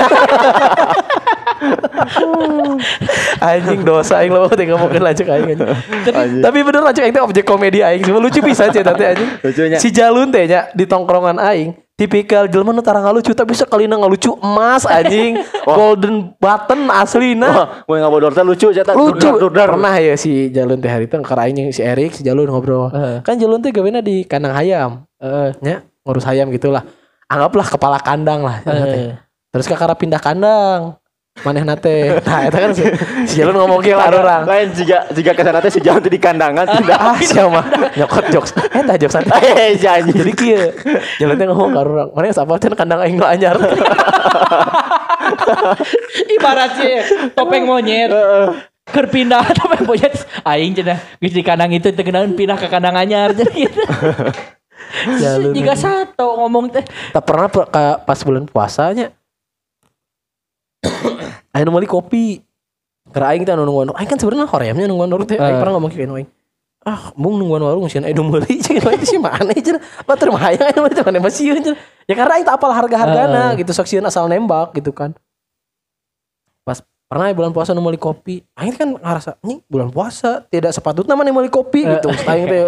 anjing 3.51 3.83
dosa 3.83 4.23
aing 4.23 4.31
lo 4.31 4.47
teh 4.47 4.63
ngomongkeun 4.63 5.03
lanjut 5.03 5.27
aing 5.27 5.51
anjing. 5.51 5.67
Anjing. 6.07 6.39
Tapi 6.39 6.57
bener 6.63 6.87
lanjut 6.87 7.03
aing 7.03 7.15
teh 7.19 7.23
objek 7.27 7.43
komedi 7.43 7.83
aing 7.83 7.99
cuma 8.07 8.23
lucu 8.23 8.39
pisan 8.39 8.71
sih 8.71 8.79
tante 8.79 9.03
anjing. 9.11 9.27
Lucunya. 9.43 9.75
Si 9.75 9.91
Jalun 9.91 10.31
teh 10.31 10.47
nya 10.47 10.71
di 10.71 10.87
tongkrongan 10.87 11.35
aing 11.35 11.75
tipikal 12.01 12.49
jelema 12.49 12.73
nu 12.73 12.81
tara 12.81 12.97
ngalucu 12.97 13.29
tapi 13.37 13.53
sakalina 13.53 13.93
ngalucu 13.93 14.33
emas 14.41 14.89
anjing 14.89 15.37
golden 15.77 16.33
button 16.41 16.89
aslina 16.89 17.49
Wah, 17.53 17.67
gue 17.85 17.97
ngabodor 18.01 18.33
teh 18.33 18.41
lucu 18.41 18.73
cetak. 18.73 18.97
lucu 18.97 19.21
Durdar, 19.21 19.37
durdar. 19.37 19.67
pernah 19.69 19.93
ya 20.01 20.17
si 20.17 20.49
Jalun 20.49 20.81
teh 20.81 20.89
hari 20.89 21.05
aing 21.05 21.53
jeung 21.53 21.69
si 21.69 21.85
Erik 21.85 22.17
si 22.17 22.25
Jalun 22.25 22.49
ngobrol 22.49 22.89
Heeh. 22.89 23.21
kan 23.21 23.37
Jalun 23.37 23.61
teh 23.61 23.69
gawena 23.69 24.01
di 24.01 24.25
kandang 24.25 24.57
hayam 24.57 25.05
Heeh. 25.21 25.53
nya 25.61 25.85
ngurus 26.01 26.25
hayam 26.25 26.49
gitulah 26.49 26.81
anggaplah 27.29 27.69
kepala 27.69 28.01
kandang 28.01 28.41
lah 28.41 28.65
teh. 28.65 28.73
Heeh. 28.73 29.13
terus 29.53 29.69
kakara 29.69 29.93
pindah 29.93 30.17
kandang 30.17 30.97
maneh 31.41 31.63
nate. 31.63 32.21
Nah 32.21 32.39
itu 32.45 32.57
kan 32.57 32.71
si, 32.71 32.83
si 33.25 33.33
Jalun 33.37 33.57
ngomong 33.57 33.81
ke 33.81 33.91
orang 33.91 34.45
Lain 34.45 34.69
jika 34.71 35.09
jika 35.09 35.31
ke 35.33 35.41
sana 35.41 35.59
teh 35.59 35.71
si 35.73 35.79
jalan 35.79 35.99
teh 35.99 36.09
di 36.09 36.21
kandangan 36.21 36.65
tidak. 36.65 36.97
ah 36.97 37.17
siapa? 37.17 37.61
Nyokot 37.97 38.25
jokes. 38.29 38.51
Eh 38.71 38.81
tah 38.81 38.95
jokes 38.95 39.15
santai 39.15 39.41
Eh, 39.41 39.73
anjing. 39.77 40.15
jadi 40.15 40.31
kieu 40.33 40.63
Jalun 41.17 41.35
teh 41.35 41.45
ngomong 41.45 41.69
ke 41.69 41.79
orang 41.79 42.07
mana 42.13 42.29
siapa 42.29 42.53
teh 42.55 42.69
kandang 42.71 42.99
aing 43.01 43.15
nu 43.17 43.25
anyar 43.25 43.57
Ibaratnya 46.31 47.03
topeng 47.33 47.65
monyet. 47.65 48.09
Keur 48.91 49.07
pindah 49.07 49.45
topeng 49.57 49.85
monyet. 49.85 50.13
Aing 50.43 50.73
cenah 50.73 50.99
geus 51.17 51.33
di 51.33 51.41
kandang 51.41 51.71
itu 51.71 51.89
teu 51.91 52.03
kenaan 52.03 52.33
pindah 52.33 52.57
ke 52.57 52.67
kandang 52.67 52.95
anyar. 52.97 53.31
Jadi 53.33 53.53
gitu. 53.65 53.81
Jalun 55.21 55.55
Jika 55.55 55.73
satu 55.73 56.35
ngomong 56.37 56.69
teh. 56.69 56.83
Tak 57.15 57.23
pernah 57.23 57.47
pas 58.03 58.19
bulan 58.21 58.45
puasanya 58.45 59.13
aing 61.55 61.69
meuli 61.71 61.87
kopi. 61.87 62.39
Karena 63.11 63.33
aing 63.33 63.43
teh 63.43 63.53
anu 63.55 63.67
nungguan 63.67 63.91
aing 63.97 64.09
kan 64.09 64.17
sebenarnya 64.19 64.47
horeamnya 64.47 64.85
nungguan 64.87 65.09
warung 65.11 65.27
teh. 65.27 65.35
Aing 65.35 65.57
Eh. 65.57 65.59
pernah 65.59 65.73
ngomong 65.77 65.91
ke 65.91 65.99
aing 66.01 66.29
ah 66.81 67.13
mung 67.13 67.37
nungguan 67.37 67.61
warung 67.61 67.85
aya 67.85 68.09
nu 68.09 68.25
meuli 68.25 68.57
cing 68.57 68.81
aing 68.81 69.05
sih 69.05 69.21
mana 69.21 69.53
cenah 69.53 69.81
batur 70.01 70.33
mah 70.33 70.41
hayang 70.49 70.65
aya 70.65 70.73
teh 70.73 71.05
mana 71.05 71.29
cenah 71.29 71.77
ya 72.09 72.13
karena 72.17 72.33
aing 72.41 72.45
teh 72.49 72.53
apal 72.53 72.73
harga-hargana 72.73 73.53
gitu 73.53 73.69
sok 73.69 73.85
sieun 73.85 74.05
asal 74.09 74.25
nembak 74.25 74.73
gitu 74.73 74.89
kan. 74.89 75.13
Pas 76.65 76.81
pernah 77.11 77.27
ya 77.27 77.35
bulan 77.35 77.51
puasa 77.51 77.71
nu 77.71 77.77
meuli 77.77 77.99
kopi 77.99 78.39
aing 78.55 78.71
kan 78.71 78.87
ngerasa 78.95 79.35
nih 79.43 79.59
bulan 79.67 79.87
puasa 79.87 80.39
tidak 80.47 80.71
sepatutnya 80.71 81.11
mana 81.11 81.27
meuli 81.27 81.47
kopi 81.47 81.83
gitu 81.83 82.07
aing 82.07 82.47
teh 82.47 82.61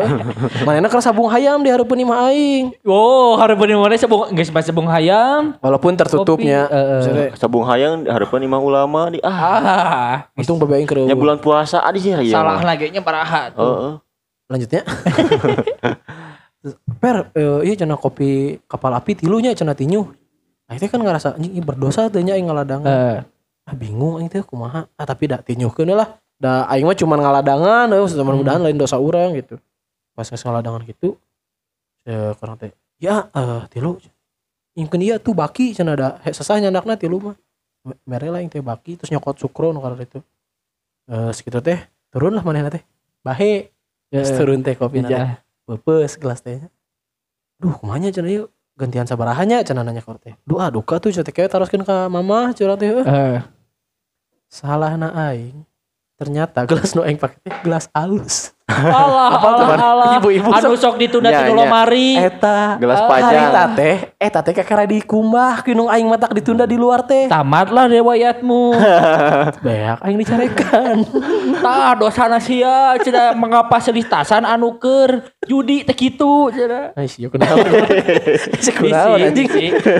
manehna 0.67 0.85
keur 0.85 0.99
sabung 0.99 1.25
hayam 1.25 1.57
di 1.57 1.71
hareupeun 1.71 1.97
imah 1.97 2.27
aing 2.27 2.63
Oh, 2.83 3.33
hareupeun 3.35 3.71
mana 3.73 3.95
sebung 3.95 4.29
geus 4.29 4.49
bahas 4.49 4.67
sebung 4.67 4.85
hayam. 4.85 5.55
walaupun 5.57 5.95
tertutupnya 5.95 6.67
eh, 6.67 6.83
Maksudnya, 6.93 7.25
Sabung 7.33 7.63
hayang 7.63 8.03
harapan 8.03 8.43
imam 8.43 8.59
ulama 8.59 9.07
di 9.07 9.17
ah. 9.23 9.31
Ah, 9.31 10.13
untung 10.35 10.59
babe 10.59 10.75
aing 10.75 10.85
keur 10.85 11.07
Ya 11.07 11.15
bulan 11.15 11.39
puasa 11.39 11.79
ada 11.79 11.95
sih 11.95 12.11
ya. 12.11 12.35
salah 12.35 12.59
lagi 12.59 12.91
nya 12.91 12.99
paraha 12.99 13.47
tuh. 13.47 13.63
Heeh. 13.63 13.93
lanjutnya 14.45 14.81
per 16.99 17.31
eh, 17.33 17.59
iya 17.63 17.73
cenah 17.75 17.95
kopi 17.95 18.59
kapal 18.65 18.91
api 18.91 19.17
tilunya 19.17 19.51
cenah 19.51 19.71
tinyu 19.71 20.03
Aing 20.63 20.79
teh 20.79 20.87
kan 20.87 20.97
ngerasa 20.97 21.35
anjing 21.35 21.53
ieu 21.53 21.61
berdosa 21.61 22.07
teh 22.07 22.19
nya 22.19 22.33
aing 22.33 22.43
ngaladangan. 22.43 22.87
Eh, 22.87 23.17
Ah 23.63 23.75
bingung 23.75 24.19
teh 24.27 24.43
kumaha. 24.43 24.87
Ah 24.99 25.05
tapi 25.07 25.31
da 25.31 25.39
tinyuhkeun 25.39 25.91
lah. 25.95 26.19
Da 26.35 26.67
aing 26.67 26.83
mah 26.83 26.97
cuman 26.97 27.19
ngaladangan 27.23 27.87
euy 27.95 28.03
mudah-mudahan 28.03 28.61
lain 28.63 28.75
dosa 28.75 28.99
urang 28.99 29.31
gitu. 29.39 29.55
Pas 30.13 30.27
ngaladangan 30.27 30.83
gitu 30.85 31.15
ya 32.03 32.35
kurang 32.35 32.59
teh 32.59 32.75
ya 32.99 33.31
eh 33.31 33.63
tilu 33.71 33.95
Ingkeun 34.73 35.05
ieu 35.05 35.15
tuh 35.21 35.37
baki 35.37 35.71
cenah 35.77 35.95
da 35.95 36.07
he 36.25 36.33
sesah 36.33 36.57
nyandakna 36.57 36.97
tilu 36.97 37.21
mah. 37.21 37.35
Me- 37.85 37.99
Mere 38.09 38.27
lah 38.33 38.41
aing 38.41 38.49
teh 38.49 38.59
baki 38.59 38.97
terus 38.97 39.13
nyokot 39.13 39.37
sukro 39.37 39.69
nu 39.69 39.79
karena 39.79 40.01
itu. 40.01 40.19
Eh 41.07 41.29
sekitu 41.31 41.61
teh 41.61 41.77
turun 42.09 42.33
lah 42.33 42.41
manehna 42.41 42.73
teh. 42.73 42.81
Bahe 43.21 43.69
terus 44.09 44.33
eh, 44.33 44.37
turun 44.41 44.65
teh 44.65 44.73
kopi 44.73 45.05
teh. 45.05 45.13
iya. 45.13 45.37
Pepes 45.63 46.17
gelas 46.19 46.41
tehnya. 46.43 46.67
Duh, 47.61 47.71
kumanya 47.79 48.09
cenah 48.11 48.33
ieu 48.33 48.43
gantian 48.73 49.05
sabarahannya 49.05 49.61
cenah 49.63 49.85
nanya 49.85 50.01
ka 50.01 50.17
teh. 50.17 50.33
Duh, 50.43 50.57
ah, 50.59 50.73
duka 50.73 50.97
tuh 50.97 51.13
kayak 51.13 51.53
taroskeun 51.53 51.85
ka 51.85 52.09
mama 52.09 52.51
curhat 52.57 52.81
teh. 52.81 52.89
eh. 52.91 53.05
Eh, 54.53 54.55
Salahna 54.55 55.09
aing. 55.17 55.72
Ternyata 56.13 56.69
gelas 56.69 56.93
nu 56.93 57.01
aing 57.01 57.17
pake 57.17 57.41
teh 57.41 57.53
gelas 57.61 57.89
halus. 57.89 58.53
alah, 58.63 59.43
Man? 59.43 59.75
alah. 59.75 60.11
Ibu-ibu 60.17 60.47
Anu 60.47 60.79
sok- 60.79 60.95
ditunda 60.95 61.27
Ya, 61.27 61.43
di 61.43 61.51
ya. 61.51 61.57
lemari. 61.57 62.15
Eta 62.15 62.79
Gelas 62.79 63.01
ah, 63.01 63.09
pajang. 63.11 63.33
Harita 63.43 63.63
teh, 63.75 63.95
eta 64.15 64.39
teh 64.39 64.53
kakara 64.53 64.85
dikumbah 64.85 65.61
kinung 65.61 65.89
aing 65.89 66.05
matak 66.05 66.31
ditunda 66.31 66.63
di 66.63 66.77
luar 66.77 67.03
teh. 67.03 67.27
Tamatlah 67.27 67.91
riwayatmu. 67.91 68.63
Beak 69.65 69.99
aing 69.99 70.15
dicarekan. 70.15 70.95
Tah 71.65 71.91
dosana 71.93 72.37
sia 72.37 72.95
cenah 72.97 73.33
mengapa 73.33 73.77
selitasan 73.77 74.45
anu 74.45 74.77
keur 74.77 75.27
judi 75.43 75.81
teh 75.81 75.97
kitu 75.97 76.47
cenah. 76.49 76.93
Ai 76.93 77.09
sia 77.09 77.27
kunaon. 77.27 77.57
Sia 78.63 78.71
kunaon 78.71 79.17
anjing. 79.19 79.49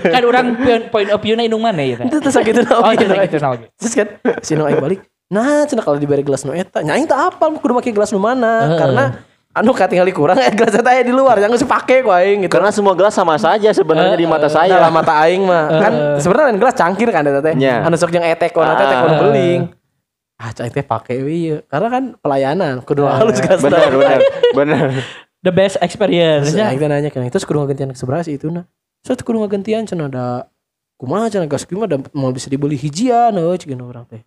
Kan 0.08 0.24
orang 0.24 0.46
point, 0.56 0.84
point 0.88 1.10
of 1.10 1.20
view-na 1.20 1.42
indung 1.42 1.60
mana 1.60 1.82
ya 1.82 2.00
teh? 2.00 2.32
Sakitu 2.32 2.64
Oh, 2.70 2.86
naon. 2.86 2.96
cenah 2.96 3.28
gitu. 3.28 3.44
Terus 3.76 3.94
kan 3.94 4.08
si 4.40 4.54
aing 4.54 4.80
balik. 4.80 5.02
Nah, 5.34 5.66
cenah 5.66 5.82
kalau 5.82 5.98
diberi 5.98 6.22
gelas 6.22 6.46
nu 6.46 6.54
eta, 6.54 6.86
nya 6.86 6.94
aing 6.94 7.10
teu 7.10 7.18
apal 7.18 7.50
kudu 7.58 7.74
make 7.74 7.90
gelas 7.90 8.14
nu 8.14 8.22
mana 8.22 8.70
Heeh. 8.70 8.78
karena 8.78 9.04
anu 9.50 9.74
katingali 9.74 10.14
kurang 10.14 10.38
eh 10.38 10.54
gelas 10.58 10.74
eta 10.74 10.94
aya 10.94 11.02
di 11.02 11.10
luar 11.10 11.42
jangan 11.42 11.58
geus 11.58 11.66
pake 11.66 12.06
ku 12.06 12.14
aing 12.14 12.46
gitu. 12.46 12.54
Karena 12.54 12.70
semua 12.70 12.94
gelas 12.94 13.12
sama 13.12 13.34
saja 13.38 13.74
sebenarnya 13.74 14.14
di 14.14 14.30
mata 14.30 14.46
saya. 14.46 14.78
Dalam 14.78 14.94
mata 14.94 15.18
aing 15.26 15.42
mah 15.42 15.64
kan 15.74 15.94
sebenarnya 16.22 16.46
lain 16.54 16.60
gelas 16.62 16.76
cangkir 16.78 17.10
kan 17.10 17.26
eta 17.26 17.42
teh. 17.42 17.58
Nya. 17.58 17.82
Anu 17.82 17.98
sok 17.98 18.14
jeung 18.14 18.22
etek 18.22 18.54
ona 18.54 18.78
teh 18.78 18.86
Ah. 18.86 18.92
tekon 18.94 19.14
beling. 19.26 19.62
Ah, 20.38 20.50
cai 20.54 20.70
teh 20.70 20.86
pake 20.86 21.14
we 21.26 21.34
ieu. 21.50 21.58
Karena 21.66 21.88
kan 21.90 22.04
pelayanan 22.22 22.86
kudu 22.86 23.10
halus 23.10 23.42
gelas. 23.42 23.58
Benar, 23.58 23.90
benar, 23.90 24.20
benar. 24.58 24.86
The 25.42 25.52
best 25.52 25.82
experience 25.82 26.54
Terus 26.54 26.62
nya. 26.62 26.70
aing 26.70 26.78
teh 26.78 26.90
nanya 26.90 27.10
kan, 27.10 27.26
terus 27.26 27.42
kudu 27.44 27.58
ngagantian 27.58 27.90
ke 27.90 27.98
seberapa 27.98 28.22
sih 28.22 28.38
itu 28.38 28.54
nah. 28.54 28.70
Terus 29.02 29.18
kudu 29.22 29.42
ngagantian 29.42 29.86
cenah 29.86 30.08
ada 30.08 30.26
kumaha 30.96 31.26
cenah 31.28 31.50
gas 31.50 31.66
kieu 31.66 31.78
mah 31.78 31.90
mau 32.14 32.30
bisa 32.30 32.48
dibeli 32.48 32.78
hijian 32.78 33.34
euy 33.34 33.58
cikeun 33.58 33.82
orang 33.82 34.06
teh. 34.06 34.22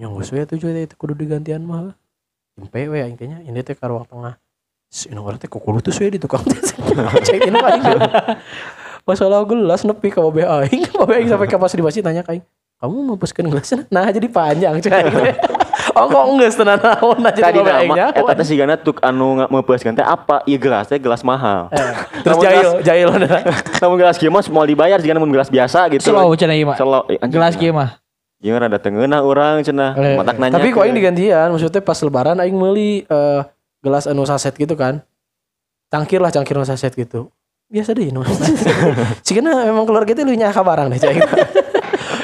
Yang 0.00 0.10
geus 0.16 0.28
we 0.32 0.40
tujuh 0.48 0.68
teh 0.72 0.82
itu 0.88 0.94
kudu 0.96 1.12
digantian 1.12 1.60
mah. 1.60 1.92
Jempe 2.56 2.88
we 2.88 2.98
aing 2.98 3.14
teh 3.14 3.28
nya, 3.28 3.44
ini 3.44 3.60
teh 3.60 3.76
ka 3.76 3.84
ruang 3.84 4.08
tengah. 4.08 4.40
Si 4.88 5.12
orang 5.12 5.36
teh 5.36 5.46
kukulu 5.46 5.78
tuh 5.78 5.92
we 5.92 6.08
di 6.08 6.18
tukang 6.18 6.40
teh. 6.42 6.56
Cek 7.26 7.36
ini 7.44 7.54
aing. 7.54 7.84
Masalah 9.04 9.44
gelas 9.44 9.84
nepi 9.84 10.08
ka 10.08 10.24
babe 10.24 10.42
aing, 10.42 10.88
babe 10.98 11.12
aing 11.14 11.28
sampai 11.28 11.46
ka 11.46 11.60
pas 11.60 11.68
di 11.68 11.84
masjid 11.84 12.00
tanya 12.00 12.24
ka 12.24 12.32
aing, 12.32 12.44
kamu 12.80 12.96
mau 13.04 13.16
peskeun 13.16 13.52
gelasnya? 13.52 13.84
Nah 13.88 14.08
jadi 14.08 14.24
panjang 14.26 14.80
cek 14.80 14.90
teh. 14.90 15.36
Oh 15.90 16.06
kok 16.06 16.22
enggak 16.22 16.54
tenan 16.54 16.78
naon 16.78 17.18
aja 17.18 17.50
Tadi 17.50 17.60
nama, 17.60 18.14
eta 18.14 18.32
teh 18.32 18.46
sigana 18.46 18.78
tuk 18.78 19.02
anu 19.02 19.42
meupeuseun 19.50 19.90
teh 19.90 20.06
apa? 20.06 20.38
Ieu 20.46 20.54
gelas 20.54 20.86
teh 20.86 21.02
gelas 21.02 21.26
mahal. 21.26 21.66
Terus 22.22 22.38
Namun 22.38 22.44
jahil, 22.46 22.62
gelas- 22.62 22.84
jahil 22.86 23.08
Namun 23.82 23.96
gelas 23.98 24.14
kieu 24.14 24.30
mah 24.30 24.44
mau 24.54 24.62
dibayar 24.62 25.02
jika 25.02 25.18
namun 25.18 25.34
gelas 25.34 25.50
biasa 25.50 25.90
gitu. 25.90 26.14
Slow 26.14 26.30
cenah 26.38 26.54
ieu 26.54 26.68
mah. 26.68 26.78
Eh, 27.10 27.18
Gelas 27.26 27.58
kieu 27.58 27.74
mah. 27.74 27.98
Ieu 28.40 28.56
rada 28.56 28.80
tengeunah 28.80 29.20
urang 29.20 29.60
cenah. 29.60 29.92
Eh, 30.00 30.16
Matak 30.16 30.40
nanya. 30.40 30.56
Tapi 30.56 30.72
kok 30.72 30.80
aing 30.80 30.96
digantian, 30.96 31.52
maksudnya 31.52 31.84
pas 31.84 32.00
lebaran 32.00 32.40
aing 32.40 32.56
meuli 32.56 33.04
eh, 33.04 33.40
gelas 33.84 34.08
anu 34.08 34.24
saset 34.24 34.56
gitu 34.56 34.72
kan. 34.80 35.04
Cangkir 35.92 36.24
lah 36.24 36.32
cangkir 36.32 36.56
anu 36.56 36.64
saset 36.64 36.92
gitu. 36.96 37.28
Biasa 37.68 37.92
deh 37.92 38.08
nu. 38.08 38.24
Cigana 39.26 39.68
memang 39.68 39.84
keluar 39.84 40.08
kita 40.08 40.24
lu 40.24 40.32
nya 40.32 40.50
kabarang 40.56 40.88
deh 40.88 40.98
cai. 40.98 41.20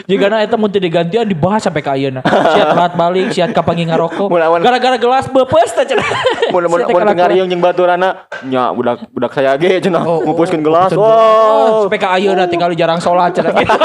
Jika 0.07 0.31
na 0.31 0.39
eta 0.47 0.55
mun 0.55 0.71
teu 0.71 0.79
digantian 0.79 1.27
dibahas 1.27 1.67
sampai 1.67 1.83
ka 1.83 1.99
ayeuna. 1.99 2.23
Siat 2.23 2.79
telat 2.79 2.95
balik, 2.95 3.35
siat 3.35 3.51
kapangi 3.51 3.91
ngarokok. 3.91 4.31
Mulawan- 4.31 4.63
Gara-gara 4.63 4.95
gelas 5.03 5.27
beupeus 5.27 5.75
teh 5.75 5.83
cenah. 5.83 6.07
mun 6.55 6.63
mun 6.71 6.87
kalakuan. 6.87 7.15
ngariung 7.19 7.51
jeung 7.51 7.59
baturana 7.59 8.31
nya 8.47 8.71
budak 8.71 9.11
budak 9.11 9.35
saya 9.35 9.59
ge 9.59 9.83
cenah 9.83 10.07
Oh, 10.07 10.23
oh, 10.23 10.31
ngumpulkeun 10.31 10.63
oh, 10.63 10.67
gelas. 10.71 10.91
Oh. 10.95 11.91
sampai 11.91 11.99
ka 11.99 12.15
ayeuna 12.15 12.47
tinggal 12.47 12.71
jarang 12.79 13.03
sholat 13.03 13.35
cenah 13.35 13.51
gitu. 13.51 13.67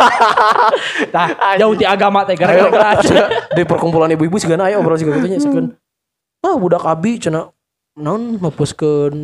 Tah, 1.14 1.28
jauh 1.56 1.74
ti 1.76 1.84
agama 1.88 2.28
teh 2.28 2.36
gara-gara 2.36 2.68
gelas. 2.68 3.04
Di 3.56 3.62
perkumpulan 3.64 4.12
ibu-ibu 4.12 4.36
sigana 4.36 4.68
aya 4.68 4.76
obrol 4.76 5.00
juga 5.00 5.16
gitu 5.16 5.26
nya 5.32 5.40
sikeun. 5.40 5.72
Ah 6.44 6.56
budak 6.60 6.84
abi 6.84 7.16
cenah 7.16 7.48
naon 7.96 8.36
mepuskeun 8.36 9.16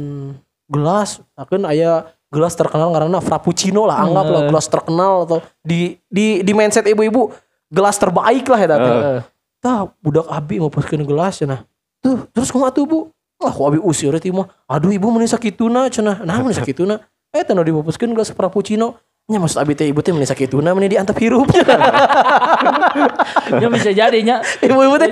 gelas, 0.72 1.20
akeun 1.38 1.64
aya 1.68 2.15
gelas 2.36 2.52
terkenal 2.52 2.92
karena 2.92 3.16
frappuccino 3.24 3.88
lah 3.88 4.04
anggap 4.04 4.26
lah 4.28 4.40
Hmm. 4.44 4.50
gelas 4.52 4.66
terkenal 4.68 5.24
atau 5.24 5.38
di 5.64 5.96
di 6.12 6.44
di 6.44 6.52
mindset 6.52 6.84
ibu-ibu 6.84 7.32
gelas 7.72 7.96
terbaik 7.96 8.44
lah 8.44 8.60
ya 8.60 8.68
teh. 8.68 8.76
Heeh. 8.76 9.22
tah 9.56 9.88
budak 10.04 10.28
abi 10.28 10.60
mau 10.60 10.68
paskeun 10.68 11.00
gelas 11.02 11.40
cenah. 11.40 11.64
Tuh 12.04 12.28
terus 12.30 12.52
kumaha 12.52 12.68
tuh 12.70 12.84
bu? 12.84 12.98
Lah 13.40 13.50
ku 13.50 13.64
abi 13.64 13.80
usir 13.80 14.12
teh 14.20 14.28
mah 14.28 14.44
aduh 14.68 14.92
ibu 14.92 15.08
meni 15.08 15.24
sakituna 15.24 15.88
cenah. 15.88 16.20
Nah 16.22 16.44
meni 16.44 16.52
sakituna. 16.52 17.00
Eh 17.32 17.40
teh 17.40 17.56
nu 17.56 17.64
dibapuskeun 17.64 18.12
gelas 18.12 18.28
frappuccino 18.30 19.00
nya 19.26 19.42
maksud 19.42 19.58
abi 19.58 19.74
teh 19.74 19.84
ibu 19.84 19.98
teh 19.98 20.14
meni 20.14 20.22
sakituna 20.22 20.70
meni 20.70 20.86
diantep 20.86 21.18
hirup 21.18 21.50
Ya 23.52 23.66
bisa 23.74 23.90
jadi 23.90 24.22
nya. 24.22 24.38
ibu-ibu 24.62 24.94
teh 24.96 25.10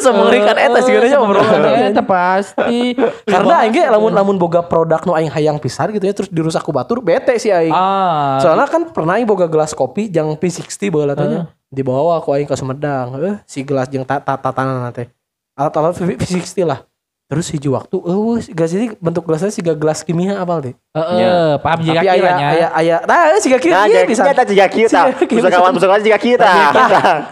semengerikan 0.00 0.56
eta 0.64 0.80
sih 0.80 0.96
nya 0.96 1.20
obrolan 1.20 1.92
Eta 1.92 2.00
pasti. 2.00 2.96
karena 3.28 3.60
aing 3.60 3.70
ge 3.70 3.84
lamun 3.84 4.10
lamun 4.10 4.36
boga 4.36 4.64
produk 4.64 5.04
nu 5.04 5.12
aing 5.12 5.28
hayang 5.28 5.56
pisan 5.56 5.92
gitu 5.92 6.00
ya 6.02 6.14
terus 6.14 6.28
dirusak 6.28 6.60
ku 6.60 6.72
batur 6.72 7.00
bete 7.00 7.36
sih 7.36 7.52
aing 7.52 7.68
Ah, 7.70 8.40
Soalnya 8.40 8.64
kan 8.64 8.88
pernah 8.88 9.14
aing 9.14 9.28
boga 9.28 9.44
gelas 9.44 9.70
kopi 9.70 10.08
jang 10.08 10.32
P60 10.34 10.64
baheula 10.88 11.12
teh 11.12 11.26
nya. 11.26 11.40
Dibawa 11.68 12.16
ku 12.18 12.32
aing 12.32 12.44
ke 12.44 12.56
Sumedang. 12.56 13.12
Eh 13.20 13.36
si 13.44 13.60
gelas 13.60 13.86
jeung 13.86 14.02
ta- 14.02 14.18
ta- 14.18 14.40
tatanan 14.40 14.88
teh. 14.90 15.12
Alat-alat 15.52 16.00
P60 16.16 16.64
lah. 16.64 16.80
Terus 17.30 17.46
hiji 17.46 17.70
waktu 17.70 17.94
eueuh 17.94 18.42
gelas 18.42 18.74
ini 18.74 18.90
bentuk 18.98 19.22
gelasnya 19.22 19.48
siga 19.48 19.70
gelas 19.72 20.02
kimia 20.02 20.34
apal 20.36 20.58
teh. 20.58 20.74
heeh, 20.90 21.62
paham 21.62 21.78
juga 21.78 22.02
Tapi 22.02 22.08
aya 22.08 22.18
kiranya. 22.18 22.46
aya 22.50 22.66
aya 22.74 22.96
nah 23.06 23.38
siga 23.38 23.54
Nah, 23.54 23.62
kimia 23.62 23.86
jadi 23.86 24.02
bisa. 24.04 24.22
kita 24.26 24.42
juga 24.44 24.66
kita. 24.66 25.00
Siga 25.06 25.22
kieu. 25.22 25.38
Pusakawan 25.38 25.70
pusakawan 25.70 26.02
juga 26.02 26.18
kita. 26.18 26.50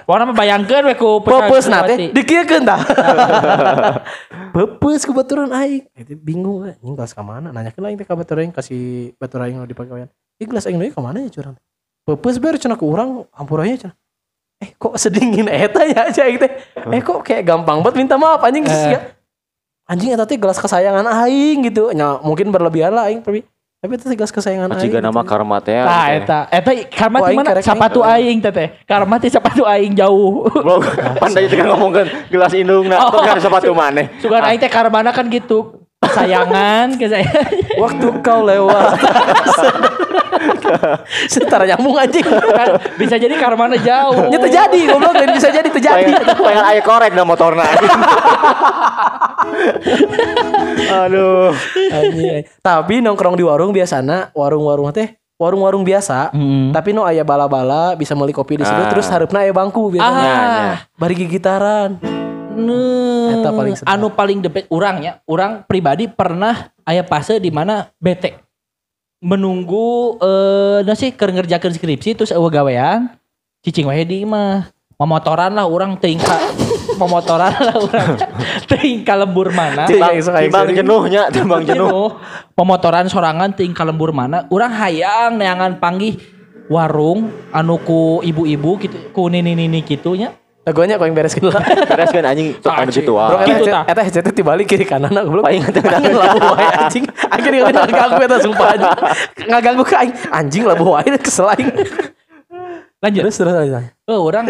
Warna 0.07 0.25
mah 0.25 0.37
bayangkeun 0.39 0.87
we 0.87 0.95
ku 0.95 1.19
Pepes 1.19 1.67
na 1.67 1.83
teh 1.83 2.15
dikieukeun 2.15 2.63
tah. 2.63 2.79
Pepes 4.55 5.03
ke 5.03 5.11
baturan 5.11 5.51
aing. 5.51 5.83
Itu 5.93 6.15
bingung 6.15 6.63
we, 6.63 6.73
ini 6.79 6.95
gelas 6.95 7.11
ka 7.11 7.21
mana? 7.21 7.51
Nanyakeun 7.51 7.85
aing 7.85 7.99
teh 7.99 8.07
ka 8.07 8.15
baturan 8.15 8.47
aing 8.47 8.55
kasih 8.55 9.13
baturan 9.17 9.51
aing 9.51 9.57
nu 9.57 9.67
dipake 9.67 9.91
wayan. 9.91 10.07
Ini 10.39 10.47
gelas 10.47 10.65
aing 10.65 10.79
nu 10.79 10.87
ka 10.87 11.03
mana 11.03 11.21
ya 11.21 11.31
curang? 11.33 11.59
Pepes 12.05 12.39
ber 12.39 12.55
cenah 12.55 12.79
ku 12.79 12.87
urang 12.87 13.27
hampuranya 13.35 13.77
cenah. 13.83 13.97
Eh 14.59 14.71
kok 14.73 14.95
sedingin 14.95 15.47
eta 15.47 15.83
ya 15.83 16.07
aja 16.07 16.23
aing 16.23 16.39
teh. 16.39 16.51
Eh 16.87 17.03
kok 17.03 17.19
kayak 17.21 17.43
gampang 17.45 17.83
banget 17.83 17.99
minta 17.99 18.15
maaf 18.15 18.41
anjing 18.41 18.63
Eh. 18.63 19.18
Anjing 19.89 20.13
eta 20.13 20.29
teh 20.29 20.37
gelas 20.37 20.61
kesayangan 20.61 21.09
aing 21.25 21.65
gitu. 21.73 21.89
Nya 21.97 22.21
mungkin 22.21 22.53
berlebihan 22.53 22.93
lah 22.93 23.09
aing 23.09 23.25
tapi 23.25 23.41
tapi 23.81 23.97
itu 23.97 24.05
gelas 24.13 24.29
kesayangan 24.29 24.77
aing. 24.77 24.85
Jika 24.85 25.01
gitu. 25.01 25.07
nama 25.09 25.25
karma 25.25 25.65
teh. 25.65 25.81
Tah 25.81 26.07
eta, 26.13 26.39
eta 26.53 26.71
karma 26.93 27.17
Oh, 27.19 27.25
ti 27.25 27.33
aing 27.33 27.39
mana? 27.41 27.65
Sapatu 27.65 28.01
aing 28.05 28.39
teh 28.45 28.53
teh. 28.53 28.69
Karma 28.85 29.17
ti 29.17 29.33
sapatu 29.33 29.65
aing 29.65 29.97
jauh. 29.97 30.45
Pandai 31.25 31.49
juga 31.49 31.73
ngomongkan 31.73 32.29
gelas 32.29 32.53
indung 32.53 32.85
nah, 32.85 33.09
Oh. 33.09 33.25
kan 33.25 33.41
sepatu 33.41 33.73
maneh. 33.73 34.13
Sugan 34.21 34.45
aing 34.45 34.61
teh 34.61 34.69
karmana 34.69 35.09
kan 35.09 35.25
gitu. 35.33 35.81
Kesayangan, 36.05 36.95
kesayangan. 37.01 37.49
Waktu 37.81 38.07
kau 38.21 38.45
lewat. 38.45 38.93
Setara 41.33 41.65
nyambung 41.67 41.97
anjing. 41.99 42.25
Kan 42.27 42.69
bisa 43.01 43.17
jadi 43.17 43.35
karmana 43.37 43.77
jauh. 43.81 44.29
Ya 44.33 44.39
terjadi 44.39 44.81
goblok 44.89 45.15
dan 45.15 45.29
bisa 45.35 45.49
jadi 45.51 45.69
terjadi. 45.69 46.13
Pengen, 46.15 46.65
aya 46.65 46.83
korek 46.83 47.13
na 47.15 47.23
motorna. 47.25 47.65
Aduh. 51.05 51.53
Anjing. 51.93 52.43
Tapi 52.61 52.95
nongkrong 53.01 53.37
di 53.37 53.45
warung 53.45 53.73
biasana, 53.73 54.31
warung-warung 54.33 54.91
teh 54.93 55.17
warung-warung 55.39 55.87
biasa. 55.87 56.35
Hmm. 56.35 56.75
Tapi 56.75 56.91
no 56.91 57.07
aya 57.07 57.23
bala-bala 57.23 57.95
bisa 57.95 58.13
meuli 58.19 58.35
kopi 58.35 58.59
di 58.59 58.67
situ 58.67 58.83
Ah. 58.83 58.91
terus 58.91 59.07
harapna 59.07 59.47
aya 59.47 59.55
bangku 59.55 59.95
biasanya. 59.95 60.35
Ah. 60.35 60.75
Bari 60.99 61.15
gigitaran. 61.15 62.19
Nah, 62.59 63.55
paling 63.55 63.79
sedap. 63.79 63.95
anu 63.95 64.11
paling 64.11 64.43
the 64.43 64.51
best 64.51 64.67
urangnya, 64.75 65.23
urang 65.31 65.63
pribadi 65.63 66.11
pernah 66.11 66.75
aya 66.83 67.07
fase 67.07 67.39
di 67.39 67.55
mana 67.55 67.87
bete 68.03 68.48
menunggu 69.19 70.19
eh 70.23 70.79
nasi 70.87 71.11
keur 71.11 71.35
ngerjakeun 71.35 71.75
skripsi 71.75 72.15
terus 72.15 72.31
eueuh 72.31 72.51
gawean 72.51 73.11
cicing 73.67 73.91
wae 73.91 74.07
di 74.07 74.23
mah 74.23 74.71
memotoran 74.99 75.55
lah 75.55 75.67
urang 75.67 75.99
teuing 75.99 76.19
ka 76.19 76.39
pemotoran 76.99 77.55
lah 77.71 77.77
urang. 77.79 78.19
Teuing 78.67 79.07
ka 79.07 79.15
lembur 79.15 79.55
mana? 79.55 79.87
Timbang 79.87 80.19
sering. 80.19 80.51
jenuhnya, 80.75 81.31
timbang 81.31 81.63
jenuh. 81.63 82.19
Pemotoran 82.59 83.07
sorangan 83.07 83.55
teuing 83.55 83.73
ka 83.73 83.87
lembur 83.87 84.11
mana? 84.11 84.51
Urang 84.51 84.75
hayang 84.75 85.39
neangan 85.39 85.79
panggih 85.79 86.19
warung 86.67 87.31
anu 87.55 87.79
ku 87.81 88.19
ibu-ibu 88.27 88.77
gitu 88.83 88.99
ku 89.15 89.31
nini-nini 89.31 89.87
gitu 89.87 90.19
nya. 90.19 90.35
Lagunya 90.69 91.01
kau 91.01 91.09
yang 91.09 91.17
beres 91.17 91.33
gitu 91.33 91.49
lah. 91.49 91.65
Beres 91.65 92.13
kan 92.13 92.29
anjing 92.29 92.53
sok 92.61 92.77
anu 92.77 92.91
gitu 92.93 93.13
Bro, 93.17 93.25
wah. 93.25 93.41
Gitu, 93.49 93.65
eta 93.73 93.89
eta 93.89 94.01
headset 94.05 94.29
dibalik 94.37 94.69
kiri 94.69 94.85
kanan 94.85 95.09
aku 95.17 95.33
belum. 95.33 95.45
Paling 95.49 95.65
eta 95.65 95.81
Anjing 95.81 96.13
labu 96.13 96.41
wae 96.53 96.67
anjing. 96.77 97.05
Akhirnya 97.33 97.61
dia 97.73 97.81
ngaganggu 97.89 98.23
eta 98.29 98.37
sumpah 98.45 98.67
anjing. 98.77 98.93
Ngaganggu 99.49 99.83
ke 99.89 99.95
aing. 99.97 100.15
Anjing 100.29 100.65
labu 100.69 100.85
wae 100.93 101.09
kesel 101.17 101.49
aing. 101.57 101.73
Lanjut. 103.01 103.23
Terus 103.25 103.37
terus 103.41 103.55
terus. 103.57 103.85
Oh, 104.05 104.29
orang 104.29 104.45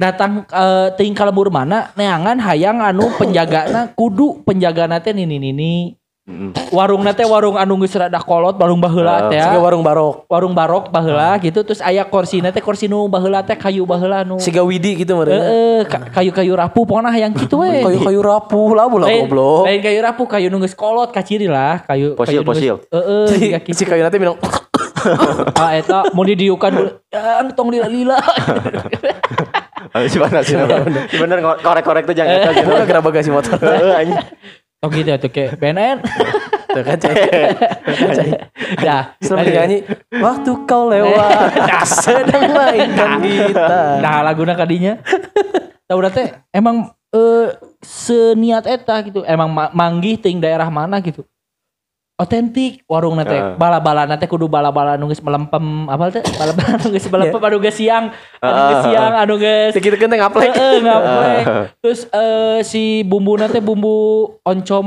datang 0.00 0.48
eh 0.48 0.88
teuing 0.96 1.12
ka 1.12 1.28
lembur 1.28 1.52
mana 1.52 1.92
neangan 1.98 2.40
hayang 2.40 2.80
anu 2.80 3.12
penjagana 3.20 3.92
kudu 3.92 4.40
penjagana 4.48 5.04
teh 5.04 5.12
nini-nini. 5.12 5.92
Mm. 5.92 6.07
Warung 6.68 7.00
teh 7.08 7.24
warung 7.24 7.56
anu 7.56 7.80
geus 7.80 7.96
rada 7.96 8.20
kolot, 8.20 8.52
warung 8.54 8.76
baheula 8.76 9.32
teh. 9.32 9.40
ya. 9.40 9.48
Siga 9.48 9.64
warung 9.64 9.80
barok. 9.80 10.28
Warung 10.28 10.52
barok 10.52 10.92
baheula 10.92 11.32
gitu 11.40 11.64
terus 11.64 11.80
aya 11.80 12.04
kursi 12.04 12.44
teh 12.44 12.60
kursi 12.60 12.84
nu 12.84 13.08
baheula 13.08 13.40
teh 13.40 13.56
kayu 13.56 13.88
baheula 13.88 14.28
nu. 14.28 14.36
Siga 14.36 14.60
Widi 14.60 14.92
gitu 15.00 15.16
meureun. 15.16 15.40
Heeh, 15.40 15.80
ka- 15.88 16.12
kayu-kayu 16.12 16.52
rapuh 16.52 16.84
pokoknya 16.84 17.08
hayang 17.10 17.32
kitu 17.32 17.56
we. 17.64 17.80
Kayu-kayu 17.80 18.20
rapuh 18.20 18.76
lah 18.76 18.84
Lain- 18.84 19.24
goblok. 19.24 19.64
Lain 19.64 19.80
kayu 19.80 19.98
rapuh, 20.04 20.26
kayu 20.28 20.52
nu 20.52 20.60
geus 20.60 20.76
kolot 20.76 21.08
kaciri 21.08 21.48
lah, 21.48 21.80
kayu 21.88 22.12
geus- 22.12 22.44
fosil. 22.44 22.76
Heeh, 22.92 23.24
Si, 23.32 23.40
kitu. 23.64 23.72
si 23.72 23.84
kayu 23.88 24.04
nanti 24.04 24.20
bilang 24.20 24.36
Ah 25.56 25.72
eta 25.72 26.12
mau 26.12 26.28
didiukan. 26.28 27.00
Ya, 27.08 27.40
tong 27.56 27.72
lila-lila. 27.72 28.20
Si 30.12 30.20
bener 30.20 30.44
sih. 30.44 30.52
Si 31.08 31.16
bener 31.16 31.40
korek-korek 31.40 32.04
tuh 32.04 32.12
jangan 32.12 32.36
eta 32.36 32.50
gitu. 32.52 32.68
Gerak 32.84 33.00
bagasi 33.00 33.32
motor. 33.32 33.56
Oh 34.78 34.88
gitu 34.94 35.10
tuh 35.18 35.30
kayak 35.30 35.58
BNN. 35.58 35.98
Tuh 36.68 36.84
kan 36.84 37.00
cai. 37.00 37.16
Dah, 38.84 39.16
Selalu 39.24 39.48
nyanyi 39.56 39.78
waktu 40.20 40.50
kau 40.68 40.92
lewat 40.92 41.56
sedang 42.04 42.52
mainkan 42.52 43.24
gitar. 43.24 44.04
Nah, 44.04 44.20
laguna 44.20 44.52
kadinya. 44.52 45.00
Tahu 45.88 45.98
teh 46.12 46.28
emang 46.52 46.92
eh 47.08 47.56
seniat 47.80 48.68
eta 48.68 49.00
gitu. 49.00 49.24
Emang 49.24 49.48
ma- 49.48 49.72
manggih 49.72 50.20
ting 50.20 50.38
daerah 50.44 50.68
mana 50.68 51.00
gitu. 51.00 51.24
Otentik 52.18 52.82
warung 52.90 53.14
nate 53.14 53.30
Heeh. 53.30 53.54
bala-bala 53.54 54.02
nate 54.02 54.26
kudu 54.26 54.50
bala-bala 54.50 54.98
anu 54.98 55.06
geus 55.06 55.22
melempem 55.22 55.86
apa 55.86 56.10
teh 56.10 56.22
bala-bala 56.42 56.74
anu 56.74 56.90
geus 56.90 57.06
melempem 57.06 57.38
anu 57.38 57.56
geus 57.62 57.78
siang 57.78 58.10
anu 58.42 58.58
geus 58.66 58.82
siang 58.90 59.12
anu 59.14 59.34
geus 59.38 59.70
Segitu 59.70 59.94
genteng 59.94 60.18
ngaplek. 60.18 60.50
Heeh, 60.50 60.82
ngaplek. 60.82 61.44
Terus 61.78 62.10
eh 62.10 62.58
si 62.66 63.06
bumbu 63.06 63.38
nate 63.38 63.62
bumbu 63.62 63.94
oncom 64.42 64.86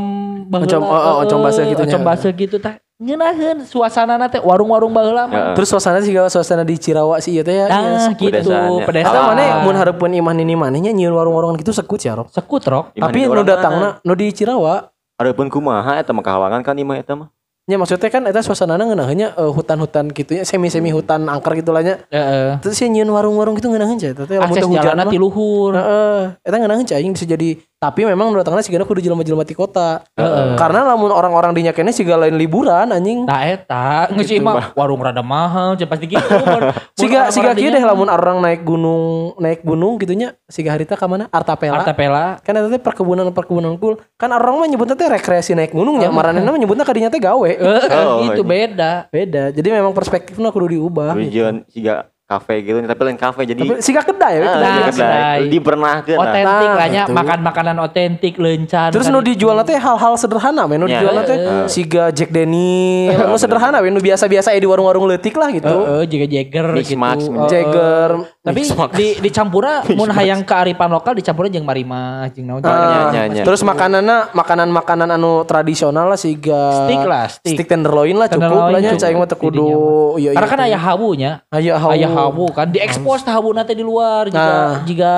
baheula. 0.51 0.67
Oncom, 0.67 0.81
oh, 0.83 0.91
oh, 0.91 1.15
oncom 1.23 1.39
baseuh 1.39 1.63
gitu. 1.71 1.81
Oncom 1.81 2.03
baseuh 2.03 2.35
gitu 2.35 2.59
tah. 2.59 2.75
Ngeunaheun 2.99 3.63
suasana 3.63 4.19
nate 4.19 4.43
warung-warung 4.43 4.91
baheula 4.91 5.23
mah. 5.23 5.31
Heeh. 5.31 5.53
Terus 5.55 5.71
suasana 5.71 6.03
sih 6.03 6.11
suasana 6.11 6.67
di 6.67 6.75
Cirawa 6.75 7.15
sih 7.23 7.31
ieu 7.31 7.47
teh 7.47 7.55
ya. 7.55 7.71
Nah, 7.71 8.11
Iya, 8.11 8.43
gitu 8.43 8.51
pedesaan. 8.83 9.31
Mana 9.31 9.63
mun 9.63 9.79
hareupeun 9.79 10.11
imah 10.11 10.35
nini 10.35 10.59
manehnya 10.59 10.91
nyieun 10.91 11.15
warung-warung 11.15 11.55
gitu 11.55 11.71
sekut 11.71 12.03
ya, 12.03 12.11
Rok. 12.11 12.27
sekut 12.27 12.59
rok. 12.67 12.91
Iman 12.91 13.07
Tapi 13.07 13.19
nu 13.23 13.41
datangna 13.41 13.97
mana? 13.97 14.03
nu 14.03 14.13
di 14.13 14.27
Cirawa 14.35 14.90
Adapun 15.21 15.53
kumaha 15.53 16.01
eta 16.01 16.17
mah 16.17 16.25
kahawangan 16.25 16.65
kan 16.65 16.73
imah 16.73 16.97
eta 16.97 17.13
mah. 17.13 17.29
Nya 17.71 17.79
maksudnya 17.79 18.11
kan 18.11 18.27
eta 18.27 18.43
suasanana 18.43 18.83
ngeunaheunnya 18.83 19.39
eh, 19.39 19.51
hutan-hutan 19.55 20.11
gitu 20.11 20.35
ya 20.35 20.43
semi-semi 20.43 20.91
hutan 20.91 21.23
angker 21.31 21.55
gitu 21.63 21.71
lah 21.71 21.79
nya. 21.79 21.95
Heeh. 22.11 22.59
Terus 22.59 22.75
sih 22.75 22.91
nyieun 22.91 23.07
warung-warung 23.07 23.55
gitu 23.55 23.71
ngeunaheun 23.71 23.95
eta 23.95 24.27
teh 24.27 24.35
lamun 24.35 24.59
teu 24.59 24.67
hujan 24.67 24.99
mah. 24.99 25.07
luhur. 25.15 25.71
Heeh, 25.71 26.21
eta 26.43 26.55
ngeunaheun 26.59 26.83
cai 26.83 27.07
bisa 27.07 27.23
jadi 27.23 27.55
tapi 27.81 28.05
memang 28.05 28.29
nu 28.29 28.37
datangna 28.37 28.61
sigana 28.61 28.85
kudu 28.85 29.01
jelema-jelema 29.01 29.41
ti 29.41 29.57
kota. 29.57 30.05
Heeh. 30.13 30.53
Karena 30.53 30.85
lamun 30.93 31.09
orang-orang 31.09 31.49
dinya 31.57 31.73
kene 31.73 31.89
siga 31.89 32.13
lain 32.13 32.37
liburan 32.37 32.93
anjing. 32.93 33.25
Tah 33.25 33.41
eta 33.41 34.05
geus 34.13 34.29
ieu 34.29 34.37
mah 34.37 34.69
warung 34.77 35.01
rada 35.01 35.25
mahal, 35.25 35.73
cenah 35.73 35.89
pasti 35.89 36.05
gitu. 36.05 36.29
Siga 37.01 37.33
siga 37.33 37.57
kieu 37.57 37.73
deh 37.73 37.81
lamun 37.81 38.05
orang 38.05 38.37
naik 38.37 38.61
gunung 38.61 39.33
naik 39.41 39.65
gunung 39.65 39.97
gitunya 39.97 40.37
siga 40.45 40.77
harita 40.77 40.93
ka 40.93 41.09
mana? 41.09 41.25
Artapela. 41.33 41.81
Artapela. 41.81 42.37
kan 42.45 42.53
eta 42.53 42.69
teh 42.69 42.77
perkebunan 42.77 43.33
perkebunan 43.33 43.73
kul 43.81 43.97
kan 44.13 44.29
orang 44.29 44.61
mah 44.61 44.67
nyebutnya 44.69 44.93
teh 44.93 45.09
rekreasi 45.09 45.57
naik 45.57 45.73
gunung 45.73 45.97
ya 45.97 46.13
maranehna 46.13 46.53
mah 46.53 46.61
nyebutnya 46.61 46.85
kadinya 46.85 47.09
teh 47.09 47.17
gawe 47.17 47.49
Heeh, 47.61 47.87
Oh, 48.09 48.25
itu 48.33 48.41
beda. 48.41 49.07
beda. 49.13 49.53
Jadi 49.53 49.67
memang 49.69 49.93
perspektifnya 49.93 50.49
kudu 50.49 50.67
diubah. 50.73 51.13
Tujuan 51.13 51.63
siga 51.69 52.09
kafe 52.31 52.55
gitu 52.61 52.77
tapi 52.81 53.01
lain 53.03 53.17
kafe 53.17 53.41
jadi 53.43 53.59
tapi 53.61 53.73
siga 53.79 54.01
kedai 54.01 54.33
Ah, 54.33 54.41
kedai. 54.41 54.55
Nah, 54.55 54.71
di 54.71 54.81
kedai. 54.81 54.91
kedai. 54.93 55.39
Dipernahkeun 55.49 56.15
nah. 56.15 56.23
Otentik 56.23 56.47
Nah, 56.63 56.73
lah 56.73 56.87
nya, 56.87 57.03
itu. 57.03 57.13
makan 57.13 57.39
makanan 57.41 57.75
otentik 57.77 58.33
leuncan. 58.35 58.89
terus 58.89 59.05
kan 59.05 59.11
nu 59.11 59.19
dijual 59.21 59.57
teh 59.61 59.75
hal-hal 59.75 60.13
sederhana 60.15 60.63
men 60.63 60.77
nu 60.77 60.85
Ya. 60.85 60.97
dijual 60.97 61.15
teh 61.21 61.35
Heeh. 61.35 61.65
siga 61.67 62.03
Jack 62.09 62.31
Daniel 62.31 63.19
nu 63.27 63.35
sederhana 63.35 63.77
we 63.79 63.89
nu 63.89 63.99
biasa-biasa 63.99 64.49
ya 64.49 64.57
di 64.57 64.65
warung-warung 64.65 65.03
leutik 65.05 65.33
lah 65.33 65.49
gitu 65.49 65.67
Heeh, 65.67 66.03
juga 66.07 66.25
Jagger 66.25 66.65
Mix 66.71 66.87
gitu. 66.87 66.95
Max, 66.97 67.17
Heeh. 67.21 67.47
Jagger 67.49 68.09
Tapi 68.41 68.61
di 68.91 69.07
dicampurna 69.21 69.85
mun 69.99 70.09
hayang 70.09 70.41
kearifan 70.41 70.89
lokal 70.89 71.13
dicampurna 71.13 71.49
jeung 71.49 71.61
marima 71.61 72.25
jeung 72.31 72.47
naon. 72.47 72.61
Ah, 72.61 73.11
nya. 73.27 73.43
terus 73.43 73.61
makananna 73.61 74.31
makanan-makanan 74.31 75.09
anu 75.11 75.43
tradisional 75.43 76.05
lah 76.05 76.15
siga 76.15 76.85
Stick 76.85 77.03
lah, 77.03 77.25
stick. 77.27 77.53
stick 77.53 77.67
tenderloin 77.67 78.13
lah 78.13 78.27
cukup 78.27 78.69
lah 78.69 78.79
nya 78.79 78.95
cai 78.95 79.13
mah 79.13 79.25
teu 79.25 79.35
kudu 79.35 79.61
Didinya 79.61 79.79
iya 80.17 80.29
Karena 80.33 80.47
kan 80.47 80.59
aya 80.61 80.77
habunya. 80.77 81.31
aya 81.49 81.73
hawu 81.75 82.20
Habu 82.27 82.45
kan 82.51 82.67
diekspos 82.67 83.21
tah 83.21 83.33
habu 83.33 83.49
nanti 83.51 83.73
di 83.73 83.81
luar 83.81 84.27
jika 84.27 84.37
Nah. 84.43 84.73
jika 84.85 85.15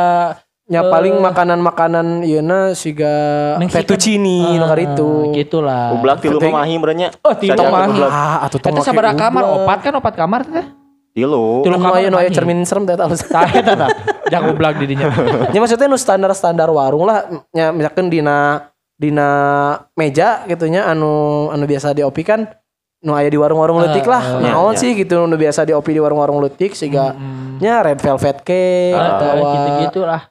Ya 0.63 0.79
Eh, 0.79 0.87
paling 0.87 1.19
makanan-makanan 1.19 2.23
yeuna 2.23 2.71
siga 2.71 3.11
Mexican. 3.59 3.83
fettuccine 3.83 4.55
nu 4.55 4.63
Ah, 4.63 4.79
itu. 4.79 5.35
Gitulah. 5.35 5.91
Ublak 5.91 6.23
tilu 6.23 6.39
Penting. 6.39 6.55
mah 6.55 6.63
mahim 6.63 6.79
berenya. 6.79 7.11
Oh, 7.19 7.35
tilu 7.35 7.59
ublak. 7.59 8.07
Ah, 8.07 8.47
atuh 8.47 8.63
tong 8.63 8.71
Eta 8.71 8.87
sabaraha 8.87 9.11
kamar 9.11 9.43
opat 9.43 9.79
kan 9.83 9.93
opat 9.99 10.15
kamar 10.15 10.47
teh. 10.47 10.63
Tilu. 11.11 11.67
Tilu 11.67 11.75
kamar 11.75 11.99
aya 11.99 12.07
nu 12.07 12.15
aya 12.15 12.31
cermin 12.31 12.63
serem 12.63 12.87
teh 12.87 12.95
alus. 12.95 13.27
Tah 13.27 13.43
eta 13.43 13.75
tah. 13.75 13.91
Jangan 14.31 14.55
ublak 14.55 14.79
di 14.79 14.87
dinya. 14.87 15.11
Ya 15.53 15.59
maksudnya 15.59 15.91
nu 15.91 15.99
standar-standar 15.99 16.71
warung 16.71 17.03
lah 17.03 17.27
nya 17.51 17.75
misalkan 17.75 18.07
dina 18.07 18.71
dina 18.95 19.29
meja 19.99 20.47
gitu 20.47 20.71
nya 20.71 20.87
anu 20.87 21.51
anu 21.51 21.67
biasa 21.67 21.91
diopi 21.91 22.23
kan 22.23 22.47
nu 23.03 23.11
aya 23.11 23.27
di 23.27 23.35
warung-warung 23.35 23.77
leutik 23.77 24.03
lah. 24.03 24.39
iya, 24.39 24.49
Naon 24.49 24.73
iya. 24.73 24.79
sih 24.79 24.91
gitu 24.95 25.23
nu 25.23 25.35
biasa 25.35 25.63
diopi 25.63 25.91
di 25.91 25.99
warung-warung 25.99 26.39
leutik 26.39 26.71
siga 26.71 27.11
nya 27.59 27.79
red 27.79 27.99
velvet 27.99 28.39
cake 28.39 28.91
Ah, 28.91 29.07
atau 29.13 29.29
gitu-gitu 29.45 30.01
lah. 30.03 30.21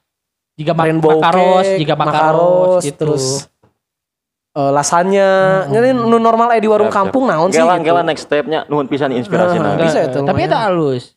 Jika 0.52 0.72
mak 0.72 0.84
rainbow 0.84 1.16
makaros, 1.16 1.64
cake, 1.64 1.78
jika 1.78 1.94
makaros 1.94 2.12
makaros, 2.16 2.82
gitu. 2.82 2.98
terus 2.98 3.24
eh, 4.52 4.70
lasanya 4.70 5.28
jadi 5.66 5.92
nu 5.92 6.16
normal 6.16 6.48
aya 6.50 6.60
di 6.60 6.66
warung 6.66 6.88
Siap, 6.88 6.94
siap. 6.94 7.04
kampung 7.08 7.24
naon 7.24 7.48
sih 7.48 7.60
Gelan 7.60 7.78
gitu. 7.78 7.88
gelan 7.88 8.04
next 8.04 8.24
stepnya 8.24 8.60
nuhun 8.66 8.84
pisan 8.84 9.12
inspirasi 9.12 9.56
Ah, 9.56 9.62
nah. 9.62 9.76
bisa 9.76 9.98
itu, 10.02 10.18
Tapi 10.18 10.40
eta 10.42 10.58
halus. 10.62 11.12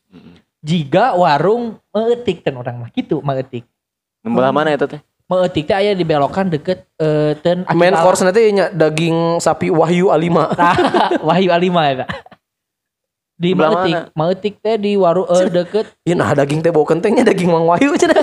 Jika 0.60 1.14
warung 1.14 1.78
meetik 1.90 2.42
ten 2.42 2.56
orang 2.56 2.76
mah 2.78 2.90
gitu 2.90 3.20
meetik. 3.22 3.64
Nembelah 4.20 4.50
mana 4.50 4.72
eta 4.72 4.88
teh? 4.88 5.00
Meetik 5.26 5.66
teh 5.66 5.74
aya 5.74 5.98
di 5.98 6.06
belokan 6.06 6.54
deket 6.54 6.86
eh 7.02 7.34
ten 7.42 7.66
main 7.74 7.98
course 7.98 8.22
nanti 8.22 8.46
nya 8.54 8.70
daging 8.70 9.42
sapi 9.42 9.74
Wahyu 9.74 10.14
A5 10.14 10.38
Wahyu 11.28 11.50
Alima 11.50 11.90
eta. 11.90 12.06
Di 13.34 13.58
meetik, 13.58 14.14
meetik 14.14 14.62
teh 14.62 14.78
di 14.78 14.94
warung 14.94 15.26
eh 15.26 15.50
deket 15.50 15.98
Iya 16.06 16.14
nah 16.14 16.30
daging 16.30 16.62
teh 16.62 16.70
bau 16.70 16.86
kentengnya 16.86 17.26
daging 17.26 17.50
Mang 17.50 17.66
Wahyu 17.66 17.98
cenah. 17.98 18.22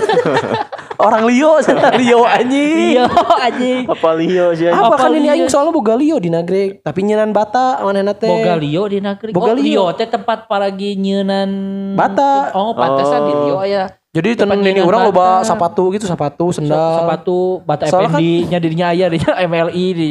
Orang 1.03 1.27
Lio 1.27 1.59
cenah 1.59 1.91
Lio 1.99 2.23
anjing. 2.23 2.95
Iya 2.95 3.11
anjing. 3.51 3.83
Apa 3.91 4.11
Lio 4.15 4.47
sih? 4.55 4.71
Apa, 4.71 4.95
Apa 4.95 4.97
kan 5.03 5.11
ini 5.19 5.27
Lio? 5.27 5.33
aing 5.35 5.47
soalnya 5.51 5.75
boga 5.75 5.99
Lio 5.99 6.23
di 6.23 6.31
nagreg, 6.31 6.87
tapi 6.87 7.03
nyenan 7.03 7.35
bata 7.35 7.83
manehna 7.83 8.15
teh. 8.15 8.31
Boga 8.31 8.55
Lio 8.55 8.87
di 8.87 9.03
negeri. 9.03 9.35
Boga 9.35 9.51
oh, 9.51 9.59
Lio. 9.59 9.91
Lio 9.91 9.99
teh 9.99 10.07
tempat 10.07 10.47
paragi 10.47 10.95
nyeunan 10.95 11.51
Bata. 11.99 12.55
Oh, 12.55 12.79
pantesan 12.79 13.27
di 13.27 13.35
Lio 13.43 13.59
aya 13.59 13.91
Jadi 14.13 14.37
Tempat 14.37 14.61
tenan 14.61 14.69
ini 14.69 14.85
orang 14.85 15.09
loba 15.09 15.41
sepatu 15.41 15.89
gitu, 15.89 16.05
sepatu, 16.05 16.53
sendal. 16.53 17.01
sepatu 17.01 17.65
bata 17.65 17.89
Soalnya 17.89 18.13
kan- 18.13 18.21
FND 18.21 18.45
nya 18.45 18.59
dirinya 18.61 18.87
aya 18.93 19.09
di 19.09 19.17
MLI 19.25 19.87
di 19.97 20.07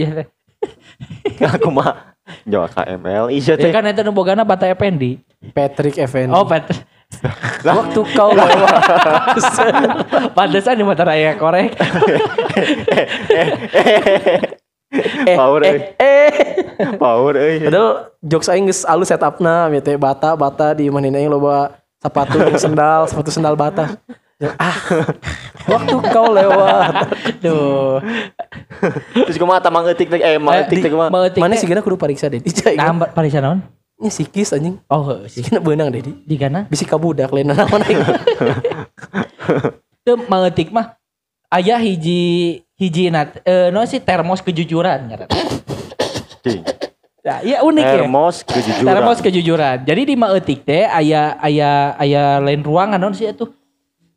Aku 1.38 1.70
mah 1.70 2.18
Jawa 2.42 2.66
KML 2.66 3.30
iya 3.30 3.54
Ya 3.54 3.62
teh. 3.62 3.70
kan 3.70 3.86
eta 3.86 4.02
nu 4.02 4.10
bogana 4.10 4.42
bata 4.42 4.66
FND. 4.68 5.22
Patrick 5.52 5.98
Effendi. 5.98 6.34
Oh, 6.34 6.46
pat. 6.46 6.66
waktu 7.68 8.02
kau 8.16 8.32
lewat. 8.32 8.72
Pantesan 10.38 10.80
di 10.80 10.86
mata 10.86 11.04
raya 11.04 11.36
korek. 11.36 11.76
eh, 15.28 15.36
Power, 15.36 15.62
eh, 15.62 15.94
eh. 15.98 16.32
Power 16.96 17.34
euy. 17.36 17.58
Padahal 17.64 17.90
jokes 18.20 18.48
aing 18.48 18.66
geus 18.66 18.82
alus 18.84 19.10
setupna 19.10 19.68
ya 19.70 19.82
teh 19.82 19.96
bata 19.96 20.34
bata 20.34 20.72
di 20.72 20.88
mana 20.88 21.12
aing 21.12 21.28
loba 21.28 21.81
sepatu 22.02 22.38
sendal, 22.58 23.06
sepatu 23.06 23.30
sendal 23.30 23.54
bata. 23.54 24.02
Ah, 24.58 24.74
waktu 25.70 25.96
kau 26.10 26.34
lewat. 26.34 27.14
Duh. 27.46 28.02
Terus 29.14 29.38
kumaha 29.38 29.62
tamang 29.62 29.86
eutik 29.86 30.10
teh 30.10 30.18
eh 30.18 30.42
teh 30.66 30.90
kumaha? 30.90 31.14
Mau 31.14 31.30
Mana 31.38 31.54
sih 31.54 31.70
gana 31.70 31.86
kudu 31.86 32.02
pariksa 32.02 32.26
deh. 32.26 32.42
Dicai. 32.42 32.74
Nah, 32.74 33.06
parisa 33.14 33.38
naon? 33.38 33.62
Nya 34.02 34.10
sikis 34.10 34.58
anjing. 34.58 34.82
Oh. 34.90 35.30
Sikina 35.30 35.62
beunang 35.62 35.94
deh 35.94 36.02
di. 36.02 36.36
Kana? 36.42 36.66
Bisi 36.66 36.90
kabudak 36.90 37.30
lain 37.30 37.54
naon 37.54 37.86
aing. 37.86 38.02
Teu 40.02 40.18
mangetik 40.26 40.74
mah 40.74 40.98
aya 41.54 41.78
hiji 41.78 42.66
hiji 42.82 43.14
nat 43.14 43.46
eh 43.46 43.70
no 43.70 43.86
sih 43.86 44.02
termos 44.02 44.42
kejujuran 44.42 45.06
ngaran. 45.06 45.30
Ya, 47.22 47.36
iya 47.46 47.58
unik 47.62 47.86
ya. 47.86 47.96
Termos 48.02 48.36
kejujuran. 48.42 48.90
Termos 48.90 49.20
kejujuran. 49.22 49.78
Jadi 49.86 50.02
di 50.10 50.16
maetik 50.18 50.66
teh 50.66 50.90
aya 50.90 51.38
aya 51.38 51.94
aya 52.02 52.42
lain 52.42 52.66
ruangan 52.66 52.98
non 52.98 53.14
sih 53.14 53.30
itu 53.30 53.46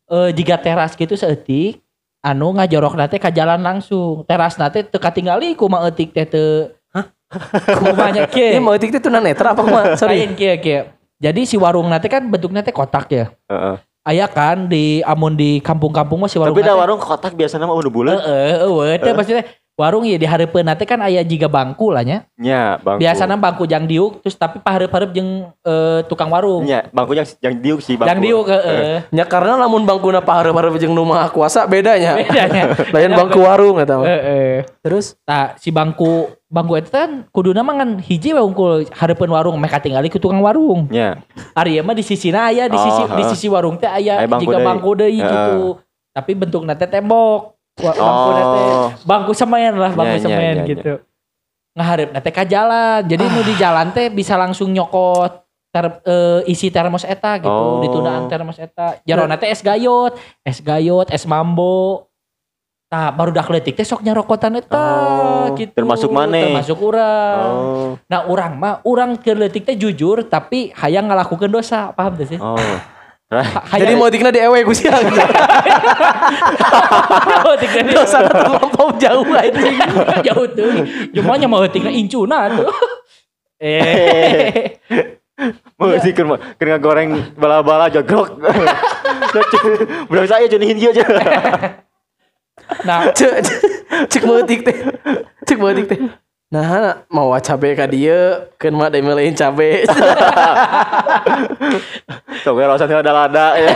eh 0.09 0.33
jika 0.33 0.57
teras 0.57 0.97
gitu 0.97 1.13
seetik 1.13 1.85
anu 2.25 2.57
ngajorok 2.57 2.97
nate 2.97 3.21
ka 3.21 3.29
jalan 3.29 3.61
langsung. 3.61 4.25
Teras 4.25 4.57
nate 4.57 4.89
teu 4.89 4.97
katingali 4.97 5.53
ku 5.53 5.69
maetik 5.69 6.17
teh 6.17 6.25
teu 6.25 6.73
Hah? 6.97 7.07
Kumanya 7.77 8.25
Ini 8.25 8.57
ke. 8.57 8.63
mau 8.63 8.79
tik 8.79 8.95
itu 8.95 9.09
netra 9.13 9.53
apa 9.53 9.61
kumaha? 9.61 9.93
Sorry. 10.01 10.25
Lain 10.25 10.33
kieu 10.33 10.57
kieu. 10.63 10.89
Jadi 11.21 11.45
si 11.45 11.61
warung 11.61 11.93
nate 11.93 12.09
kan 12.09 12.25
bentuknya 12.25 12.65
teh 12.65 12.73
kotak 12.73 13.13
ya. 13.13 13.27
Heeh. 13.53 13.77
Aya 14.05 14.29
kan 14.29 14.69
di 14.69 15.01
amun 15.05 15.33
di 15.33 15.65
kampung-kampung 15.65 16.21
mah 16.21 16.29
si 16.29 16.37
warung 16.37 16.53
Tapi 16.53 16.65
da 16.65 16.77
warung 16.77 17.01
kotak 17.01 17.37
biasanya 17.37 17.65
mah 17.69 17.77
udah 17.77 17.93
bulan. 17.93 18.17
Heeh, 18.21 18.65
eueuh 18.65 18.97
teh 18.97 19.13
maksudnya 19.13 19.45
warung 19.75 20.07
ya 20.07 20.15
di 20.15 20.23
hareupeun 20.23 20.63
nate 20.63 20.87
kan 20.87 21.03
aya 21.03 21.27
jiga 21.27 21.51
bangku 21.51 21.91
lah 21.91 22.07
nya. 22.07 22.23
Nya, 22.39 22.79
bangku. 22.79 23.03
Biasana 23.03 23.35
bangku 23.35 23.67
jang 23.67 23.91
diuk 23.91 24.23
terus 24.23 24.39
tapi 24.39 24.63
pahareup-hareup 24.63 25.11
jeung 25.11 25.51
eh, 25.51 26.01
tukang 26.07 26.31
warung. 26.31 26.63
Nya, 26.63 26.87
bangku 26.95 27.19
yang 27.19 27.27
yang 27.43 27.55
diuk 27.59 27.81
sih 27.83 27.99
bangku. 27.99 28.07
Jang 28.07 28.21
diuk 28.23 28.47
heeh. 28.47 29.03
Ya 29.11 29.25
karena 29.27 29.59
lamun 29.59 29.83
bangkuna 29.83 30.23
pahareup-hareup 30.23 30.79
jeung 30.79 30.95
nu 30.95 31.03
maha 31.03 31.27
kuasa 31.29 31.67
bedanya. 31.67 32.15
Bedanya. 32.23 32.71
Lain 32.95 33.11
bangku 33.19 33.43
warung 33.43 33.83
eta 33.83 33.99
mah. 33.99 34.07
Heeh. 34.07 34.63
Terus 34.79 35.19
Nah, 35.27 35.59
si 35.59 35.75
bangku 35.75 36.31
bangku 36.47 36.79
itu 36.79 36.95
kan 36.95 37.27
kuduna 37.35 37.67
mah 37.67 37.75
kan 37.75 37.99
hiji 37.99 38.31
we 38.31 38.39
unggul 38.39 38.87
hareupeun 38.95 39.33
warung 39.35 39.59
meh 39.59 39.67
katingali 39.67 40.07
ku 40.07 40.23
tukang 40.23 40.39
warung. 40.39 40.87
Nya. 40.87 41.19
Ari 41.51 41.79
ieu 41.79 41.83
mah 41.83 41.99
di 41.99 42.07
sisina 42.07 42.47
aya 42.47 42.71
di 42.71 42.79
sisi 42.79 43.03
Oh, 43.03 43.17
di 43.19 43.23
sisi 43.27 43.47
warung 43.51 43.75
teh 43.75 43.91
aya 43.91 44.23
Aya 44.23 44.31
bangku 44.31 44.47
jiga 44.47 44.59
deui. 44.63 44.67
bangku 44.71 44.91
deui 44.95 45.19
Heeh. 45.19 45.27
gitu. 45.27 45.59
Tapi 46.15 46.31
bentukna 46.39 46.79
teh 46.79 46.87
tembok. 46.87 47.54
Wa- 47.75 47.91
Bangku 47.91 48.31
Oh. 48.31 48.87
bangku 49.03 49.33
semen 49.35 49.75
lah, 49.75 49.91
bangku 49.91 50.15
Nya, 50.15 50.21
nya, 50.21 50.25
semen 50.25 50.55
nya, 50.55 50.65
gitu. 50.65 50.93
Ngaharep 51.75 52.09
teh 52.15 52.31
ka 52.31 52.45
jalan. 52.47 53.03
Jadi 53.03 53.25
nu 53.27 53.43
di 53.43 53.55
jalan 53.59 53.91
teh 53.91 54.07
bisa 54.09 54.39
langsung 54.39 54.71
nyokot 54.71 55.43
ter, 55.75 55.91
eh, 56.07 56.47
isi 56.47 56.71
termos 56.71 57.03
eta 57.03 57.43
gitu, 57.43 57.51
Oh. 57.51 57.83
ditunaan 57.83 58.31
termos 58.31 58.63
eta. 58.63 59.03
Jarona 59.03 59.35
teh 59.35 59.51
es 59.51 59.59
gayot, 59.59 60.15
es 60.41 60.63
gayot, 60.63 61.11
es 61.11 61.27
mambo. 61.27 62.07
Nah, 62.95 63.11
baru 63.11 63.35
dak 63.35 63.51
leutik 63.51 63.75
teh 63.75 63.83
sok 63.83 64.07
nyarokotan 64.07 64.55
eta 64.55 64.79
Oh, 64.79 65.51
gitu. 65.59 65.75
termasuk 65.75 66.15
maneh? 66.15 66.47
Termasuk 66.47 66.79
urang. 66.79 67.43
Oh. 67.43 67.91
Nah, 68.07 68.23
urang 68.31 68.55
mah 68.55 68.79
urang 68.87 69.19
keur 69.19 69.35
leutik 69.35 69.67
teh 69.67 69.75
jujur 69.75 70.23
tapi 70.23 70.71
hayang 70.71 71.11
ngalakukeun 71.11 71.51
dosa, 71.51 71.91
paham 71.91 72.15
teh 72.15 72.31
sih? 72.31 72.39
Oh. 72.39 72.55
Jadi 73.75 73.93
mau 73.97 74.13
tikna 74.13 74.31
di 74.31 74.39
ewe 74.39 74.63
ku 74.63 74.73
sia. 74.77 74.95
leutik 77.45 77.71
teh 77.73 77.83
Dosa 77.91 78.21
terlampau 78.29 78.93
jauh 79.01 79.27
anjing. 79.33 79.77
jauh 80.23 80.47
tuh. 80.53 80.71
Cuma 81.17 81.35
nya 81.41 81.49
mau 81.49 81.65
leutikna 81.65 81.91
incuna 81.91 82.53
tuh. 82.53 82.69
Eh. 83.59 84.79
Mau 85.81 85.91
sih 85.99 86.15
keur 86.15 86.39
keur 86.61 86.79
goreng 86.79 87.35
bala-bala 87.35 87.91
jogrok. 87.91 88.39
Berarti 90.07 90.29
saya 90.29 90.47
jadi 90.47 90.65
hindiu 90.69 90.93
aja. 90.95 91.05
Nah, 92.87 93.11
Cek 93.11 93.43
cek 94.09 94.23
meutik 94.23 94.63
teh. 94.63 94.77
Cek 95.43 95.59
meutik 95.59 95.91
teh. 95.91 95.99
Nah, 96.55 97.03
mau 97.11 97.35
cabe 97.43 97.75
ka 97.75 97.91
dieu 97.91 98.47
keun 98.63 98.79
mah 98.79 98.87
da 98.87 99.03
melein 99.03 99.35
cabe. 99.35 99.83
Sok 102.47 102.55
we 102.55 102.63
rasanya 102.63 103.03
ada 103.03 103.11
lada 103.11 103.47
ya. 103.59 103.75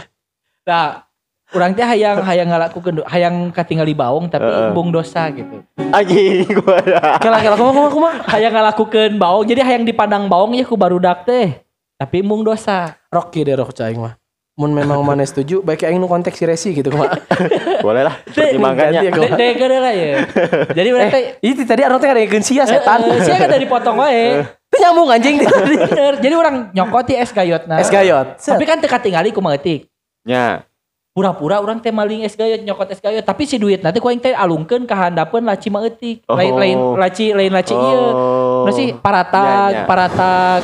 nah 0.68 1.06
urang 1.54 1.70
teh 1.70 1.86
hayang 1.86 2.18
hayang 2.26 2.50
ngalakukeun 2.50 3.06
hayang 3.06 3.54
katingali 3.54 3.94
baung 3.94 4.26
tapi 4.26 4.42
Heeh. 4.42 4.74
embung 4.74 4.90
dosa 4.90 5.30
gitu. 5.30 5.62
Anjing 5.94 6.50
gua. 6.58 6.82
Kela 7.22 7.38
kela 7.38 7.54
kumaha 7.54 7.78
kumaha 7.78 7.90
kumaha. 7.94 8.16
Hayang 8.26 8.58
ngalakukeun 8.58 9.14
baung 9.14 9.46
jadi 9.46 9.62
hayang 9.62 9.86
dipandang 9.86 10.26
baung 10.26 10.50
ya 10.58 10.66
ku 10.66 10.74
barudak 10.74 11.22
teh. 11.22 11.62
Tapi 11.94 12.26
embung 12.26 12.42
dosa. 12.42 12.98
Rocky 13.14 13.46
deh 13.46 13.54
rok 13.54 13.70
cai 13.70 13.94
mah. 13.94 14.18
Mun 14.58 14.74
memang 14.74 15.00
mana 15.00 15.22
setuju 15.22 15.62
baik 15.62 15.82
aing 15.82 15.96
nu 15.96 16.04
konteks 16.04 16.36
si 16.36 16.44
Resi 16.44 16.70
gitu 16.72 16.90
kumaha. 16.90 17.16
Boleh 17.86 18.02
lah. 18.04 18.18
Pertimbangannya. 18.26 19.00
Ya, 19.00 19.10
dek 19.14 19.52
geura 19.56 19.78
lah 19.80 19.94
ya. 19.94 20.26
Jadi 20.68 20.88
berarti 20.90 21.16
Eh, 21.16 21.24
itu 21.46 21.62
tadi 21.64 21.80
Arno 21.80 21.96
teh 21.96 22.06
ada 22.06 22.20
yang 22.20 22.44
sia 22.44 22.66
setan. 22.66 23.08
Eh, 23.08 23.22
Saya 23.22 23.40
kan 23.40 23.48
dari 23.48 23.64
potong 23.64 23.96
wae. 23.96 24.44
Itu 24.44 24.76
nyambung 24.76 25.08
anjing. 25.08 25.40
Jadi 26.24 26.34
orang 26.34 26.68
nyokoti 26.70 27.14
es 27.14 27.30
gayot 27.30 27.64
nah. 27.64 27.80
Es 27.80 27.88
gayot. 27.88 28.36
Tapi 28.36 28.64
kan 28.64 28.76
teka 28.78 28.98
tinggali 28.98 29.30
ku 29.30 29.40
maetik. 29.40 29.88
Nya. 30.28 30.66
Pura-pura 31.10 31.58
orang 31.58 31.80
teh 31.80 31.90
maling 31.90 32.22
es 32.22 32.36
gayot 32.36 32.60
nyokot 32.60 32.86
es 32.86 33.00
gayot 33.00 33.24
tapi 33.24 33.42
si 33.42 33.56
duit 33.56 33.80
nanti 33.80 33.96
ku 33.96 34.06
aing 34.06 34.20
teh 34.20 34.36
alungkeun 34.36 34.84
ka 34.84 35.08
handapeun 35.08 35.42
laci. 35.42 35.72
Lain 35.72 36.52
Oh. 36.52 36.58
lain 36.58 36.76
laci 36.98 37.32
lain 37.32 37.48
laci 37.48 37.72
ieu. 37.72 38.04
Oh. 38.12 38.68
Nah 38.68 38.72
sih 38.72 38.92
paratag, 38.92 39.72
Nya, 39.72 39.72
nya. 39.72 39.82
paratag 39.88 40.62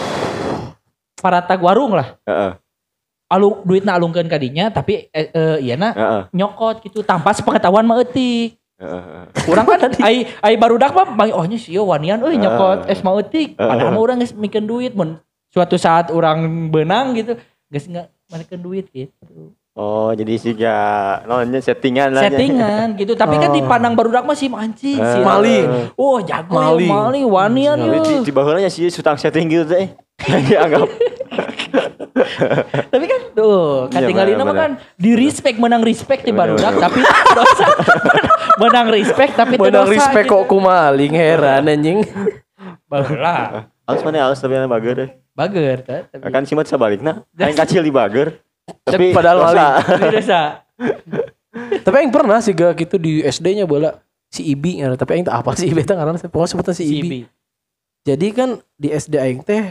paratag 1.17 1.59
warung 1.59 1.97
lah. 1.97 2.13
Heeh. 2.23 2.53
Alung 3.27 3.67
duitna 3.67 3.99
alungkeun 3.99 4.31
ka 4.31 4.39
dinya 4.39 4.71
tapi 4.71 5.11
eh, 5.11 5.29
eh, 5.35 5.59
ieu 5.59 5.75
na 5.75 5.91
Heeh. 5.91 6.23
nyokot 6.31 6.79
gitu 6.87 7.03
tanpa 7.03 7.35
sepengetahuan 7.35 7.83
maetik. 7.83 8.55
Heeh. 8.79 9.03
heeh. 9.03 9.51
Urang 9.51 9.67
kan 9.67 9.91
ai 10.07 10.31
ai 10.39 10.55
barudak 10.55 10.95
mah 10.95 11.11
bang 11.19 11.35
oh 11.35 11.43
nya 11.43 11.59
sia 11.59 11.83
wanian 11.83 12.23
euy 12.23 12.39
nyokot 12.39 12.87
es 12.87 13.03
maetik. 13.03 13.59
Heeh. 13.59 13.67
Padahal 13.67 13.91
mah 13.91 14.03
urang 14.03 14.19
geus 14.23 14.31
mikeun 14.31 14.71
duit 14.71 14.95
mun 14.95 15.19
suatu 15.51 15.75
saat 15.75 16.15
orang 16.15 16.71
benang 16.71 17.19
gitu 17.19 17.35
geus 17.67 17.91
enggak 17.91 18.15
duit 18.63 18.87
gitu. 18.95 19.51
Oh, 19.77 20.09
jadi 20.17 20.41
sih 20.41 20.57
ya 20.57 21.21
nonnya 21.29 21.61
settingan 21.61 22.09
lah. 22.17 22.25
Settingan 22.25 22.97
gitu. 22.97 23.13
Tapi 23.13 23.37
kan 23.37 23.53
Oh. 23.53 23.57
dipandang 23.61 23.93
barudak 23.93 24.25
mah 24.25 24.33
sih 24.33 24.49
anjing 24.49 24.97
sih. 24.97 25.21
Maling. 25.21 25.93
Oh, 26.01 26.17
jago 26.25 26.57
Maling. 26.57 26.89
ya 26.89 26.97
maling 26.97 27.25
wanian 27.29 27.77
Tapi 27.77 27.99
di, 28.01 28.13
di 28.25 28.33
bawahnya 28.33 28.73
sih 28.73 28.89
sutang 28.89 29.21
setting 29.21 29.53
gitu 29.53 29.69
teh. 29.69 29.93
Dianggap. 30.49 30.89
Tapi 32.93 33.05
kan 33.05 33.21
tuh, 33.33 33.87
Iya, 33.87 33.95
katingalina 34.01 34.43
mah 34.43 34.47
bener, 34.47 34.57
kan 34.57 34.71
di 34.97 35.13
respect 35.13 35.57
menang 35.57 35.83
respect 35.83 36.23
di 36.23 36.31
Bener, 36.31 36.57
barudak 36.57 36.75
tapi 36.79 37.01
dosa. 37.33 37.67
menang 38.63 38.89
respect 38.89 39.33
tapi 39.35 39.55
Menang 39.57 39.85
dosa 39.85 39.93
respect 39.93 40.27
gitu. 40.27 40.37
kok 40.37 40.45
ku 40.47 40.59
maling 40.59 41.13
heran 41.13 41.63
anjing. 41.67 41.99
Baheula. 42.91 43.69
Harus 43.83 44.01
mana 44.03 44.27
harus 44.27 44.39
tapi 44.39 44.55
mana 44.55 44.67
bager 44.67 44.95
deh. 44.97 45.11
Bager 45.33 45.79
kan. 45.83 46.03
Tapi 46.09 46.23
Kan 46.27 46.43
sih 46.43 46.55
mah 46.55 46.65
sebaliknya. 46.65 47.23
Yang 47.33 47.55
kecil 47.57 47.83
di 47.83 47.93
bager. 47.93 48.41
Tapi 48.83 49.13
Padahal 49.13 49.39
dosa. 49.45 49.67
dosa. 50.11 50.41
Tapi 51.57 51.95
aing 51.97 52.11
pernah 52.11 52.39
sih 52.39 52.53
gak 52.53 52.77
gitu 52.77 52.97
di 52.97 53.23
SD-nya 53.23 53.65
bola 53.65 53.97
si 54.27 54.43
Ibi 54.45 54.83
tapi 54.99 55.15
aing 55.15 55.25
teh 55.25 55.33
apa 55.33 55.55
sih 55.55 55.71
Ibi 55.71 55.87
teh 55.87 55.95
ngaran 55.95 56.19
pokoknya 56.21 56.51
sebutan 56.51 56.75
si 56.75 56.83
Si 56.83 56.91
Ibi. 56.91 57.01
Ibi. 57.01 57.21
Jadi 58.03 58.27
kan 58.31 58.49
di 58.75 58.89
SD 58.91 59.15
aing 59.17 59.41
teh 59.41 59.65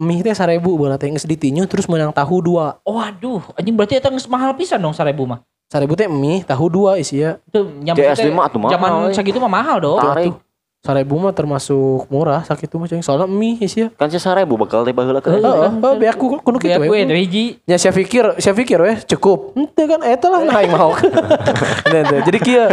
mie 0.00 0.24
teh 0.24 0.32
1000 0.32 0.64
bola 0.64 0.96
teh 0.96 1.12
geus 1.12 1.28
ditinyu 1.28 1.68
terus 1.68 1.84
menang 1.84 2.10
tahu 2.10 2.40
dua. 2.40 2.80
Waduh, 2.88 3.44
anjing 3.54 3.76
berarti 3.76 4.00
eta 4.00 4.08
geus 4.08 4.24
mahal 4.24 4.56
pisan 4.56 4.80
dong 4.80 4.96
1000 4.96 5.12
mah. 5.28 5.44
1000 5.68 5.86
teh 5.92 6.08
mie 6.08 6.40
tahu 6.42 6.72
dua 6.72 6.96
isi 6.96 7.20
ya. 7.20 7.36
Itu 7.44 7.68
nyampe 7.84 8.02
SD 8.02 8.32
mah 8.32 8.48
mahal, 8.48 8.72
Zaman 8.72 8.90
segitu 9.12 9.36
mah 9.36 9.52
mahal 9.52 9.76
dong. 9.78 10.00
Tarik. 10.00 10.34
1000 10.80 11.04
mah 11.12 11.36
termasuk 11.36 12.08
murah 12.08 12.40
sakit 12.40 12.72
mah 12.72 12.88
cing 12.88 13.04
soalnya 13.04 13.28
mie 13.28 13.60
isi 13.60 13.84
ya. 13.84 13.88
Kan 14.00 14.08
sih 14.08 14.16
sarebu 14.16 14.56
bakal 14.56 14.80
teh 14.80 14.96
baheula 14.96 15.20
Heeh. 15.20 15.36
kan. 15.36 15.44
Heeh, 15.44 15.70
oh, 15.76 15.94
be 16.00 16.08
aku 16.08 16.40
kudu 16.40 16.56
Kayak 16.56 16.80
kitu 16.80 16.88
gue 16.88 16.96
we. 16.96 17.04
itu 17.04 17.14
hiji. 17.20 17.44
Ya 17.68 17.76
saya 17.76 17.92
pikir, 17.92 18.24
saya 18.40 18.56
pikir 18.56 18.80
weh 18.80 18.96
cukup. 19.04 19.52
Ente 19.60 19.82
kan 19.84 20.00
eta 20.00 20.32
lah 20.32 20.40
nah 20.40 20.56
aing 20.56 20.72
mau. 20.72 20.96
Jadi 22.24 22.38
kieu 22.40 22.64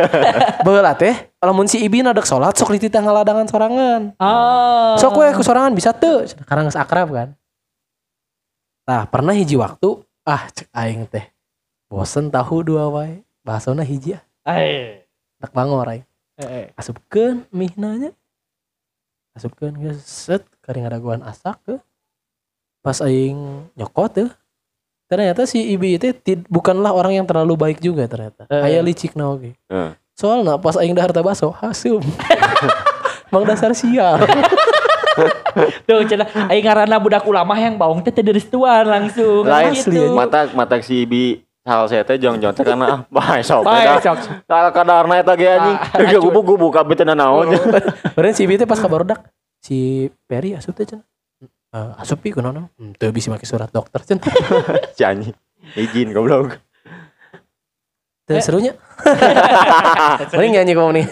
baheula 0.63 0.95
teh 0.95 1.27
lamun 1.43 1.67
si 1.67 1.83
Ibi 1.83 1.99
nadek 1.99 2.23
salat 2.23 2.55
sok 2.55 2.79
dititah 2.79 3.03
ngaladangan 3.03 3.43
sorangan. 3.51 4.01
Ah. 4.23 4.95
Sok 4.95 5.19
we 5.19 5.27
ku 5.35 5.43
sorangan 5.43 5.75
bisa 5.75 5.91
teu. 5.91 6.23
Karena 6.47 6.63
geus 6.63 6.79
akrab 6.79 7.11
kan. 7.11 7.35
Nah, 8.87 9.03
pernah 9.03 9.35
hiji 9.35 9.59
waktu 9.59 9.99
ah 10.23 10.47
cek 10.47 10.71
aing 10.71 11.11
teh. 11.11 11.27
Bosen 11.91 12.31
tahu 12.31 12.63
dua 12.63 12.87
wae. 12.87 13.19
Bahasana 13.43 13.83
hiji 13.83 14.15
ah. 14.15 14.23
Eh. 14.47 15.03
Tak 15.43 15.51
bangor 15.51 15.91
aing. 15.91 16.07
Eh. 16.37 16.69
Asupkeun 16.77 17.49
mihna 17.49 17.97
nya. 17.97 18.11
Asupkeun 19.33 19.73
geus 19.81 20.05
set 20.05 20.45
karing 20.61 20.85
ngadaguan 20.85 21.21
asak 21.25 21.57
ke. 21.65 21.75
Pas 22.85 22.97
aing 23.01 23.65
nyokot 23.73 24.09
tuh. 24.13 24.29
Ternyata 25.07 25.47
si 25.47 25.63
Ibi 25.63 25.97
itu 25.97 26.11
tid- 26.13 26.45
bukanlah 26.51 26.91
orang 26.91 27.17
yang 27.23 27.25
terlalu 27.25 27.57
baik 27.57 27.79
juga 27.81 28.05
ternyata. 28.05 28.45
Eh. 28.51 28.63
Aya 28.69 28.85
licik 28.85 29.17
na 29.17 29.33
oge. 29.33 29.57
Heeh. 29.71 29.91
Soalnya 30.17 30.57
pas 30.61 30.77
aing 30.77 30.93
dahar 30.93 31.13
baso 31.21 31.49
hasum. 31.57 32.01
Mang 33.33 33.45
dasar 33.45 33.73
sial. 33.73 34.21
Tuh 35.89 36.05
cenah 36.05 36.29
aing 36.53 36.61
ngaranna 36.61 37.01
budak 37.01 37.25
ulama 37.25 37.57
yang 37.57 37.81
baung 37.81 38.05
teh 38.05 38.13
teu 38.13 38.21
direstuan 38.21 38.85
langsung. 38.85 39.41
Lain 39.41 39.73
gitu. 39.73 40.13
mata 40.13 40.45
mata 40.53 40.77
si 40.85 41.01
Ibi 41.01 41.41
hal 41.67 41.83
saya 41.91 42.07
teh 42.07 42.15
jong 42.15 42.39
teh 42.39 42.63
karena 42.63 42.87
ah 42.87 42.99
bae 43.11 43.43
sok. 43.43 43.67
Bae, 43.67 43.83
Dah. 43.83 43.99
sok. 43.99 44.17
Kalau 44.47 44.71
kadarna 44.71 45.19
eta 45.19 45.35
ge 45.35 45.47
anjing. 45.51 45.77
Ge 46.07 46.17
gubuk 46.23 46.43
gubuk 46.47 46.71
kabeh 46.71 46.95
teh 46.95 47.03
naon. 47.03 47.51
Beren 48.15 48.31
si 48.31 48.47
Ibi 48.47 48.55
teh 48.55 48.63
pas 48.63 48.79
kabarudak 48.79 49.27
si 49.59 50.07
Peri 50.23 50.55
asup 50.55 50.79
teh 50.79 50.87
cenah. 50.87 51.03
Eh, 51.75 51.91
asup 51.99 52.23
pi 52.23 52.31
kunaon? 52.31 52.71
Hmm, 52.79 52.95
teu 52.95 53.11
bisa 53.11 53.27
make 53.27 53.43
surat 53.43 53.67
dokter 53.67 53.99
cenah. 54.07 54.23
Si 54.97 55.03
anjing. 55.03 55.35
Izin 55.75 56.15
goblok. 56.15 56.55
Teu 58.23 58.39
serunya. 58.39 58.71
Paling 60.31 60.55
nyanyi 60.55 60.71
kamu 60.71 60.91
nih. 61.03 61.07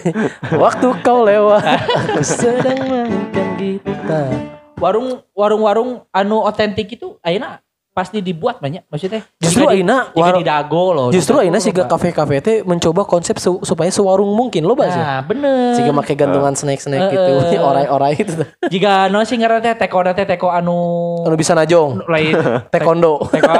Waktu 0.56 0.88
kau 1.04 1.24
lewat, 1.24 1.64
aku 1.64 2.20
sedang 2.24 2.80
mainkan 2.88 3.48
gitar. 3.56 4.56
warung 4.76 5.24
warung-warung 5.32 6.04
anu 6.12 6.44
otentik 6.44 7.00
itu 7.00 7.16
ayeuna 7.24 7.64
pasti 7.96 8.20
dibuat 8.20 8.60
banyak 8.60 8.84
maksudnya 8.86 9.24
Justru 9.40 9.64
di- 9.64 9.80
ayeuna 9.80 10.12
jika 10.12 10.20
warung- 10.20 10.36
di 10.36 10.44
dago 10.44 10.84
loh 10.92 11.08
Justru 11.08 11.32
dago 11.32 11.42
ayeuna 11.42 11.58
siga 11.58 11.82
loba. 11.82 11.90
kafe-kafe 11.90 12.36
teh 12.38 12.56
mencoba 12.60 13.02
konsep 13.02 13.36
su- 13.36 13.62
supaya 13.62 13.88
sewarung 13.88 14.28
mungkin 14.28 14.62
lo 14.62 14.76
sih. 14.76 14.92
nah 14.92 15.24
bener 15.24 15.72
Siga 15.72 15.90
make 15.90 16.12
gantungan 16.12 16.52
snack-snack 16.52 17.00
Eh, 17.02 17.10
gitu, 17.10 17.32
eh. 17.48 17.60
orai-orai 17.72 18.12
gitu. 18.14 18.44
jika 18.68 19.08
no 19.08 19.24
sih 19.24 19.34
ngaran 19.34 19.64
teh 19.64 19.72
teko 19.74 20.04
teh 20.06 20.28
teko 20.28 20.48
anu 20.50 20.76
Anu 21.24 21.34
bisa 21.34 21.52
najong, 21.52 22.04
lain 22.04 22.36
taekwondo. 22.70 23.24
teko 23.26 23.52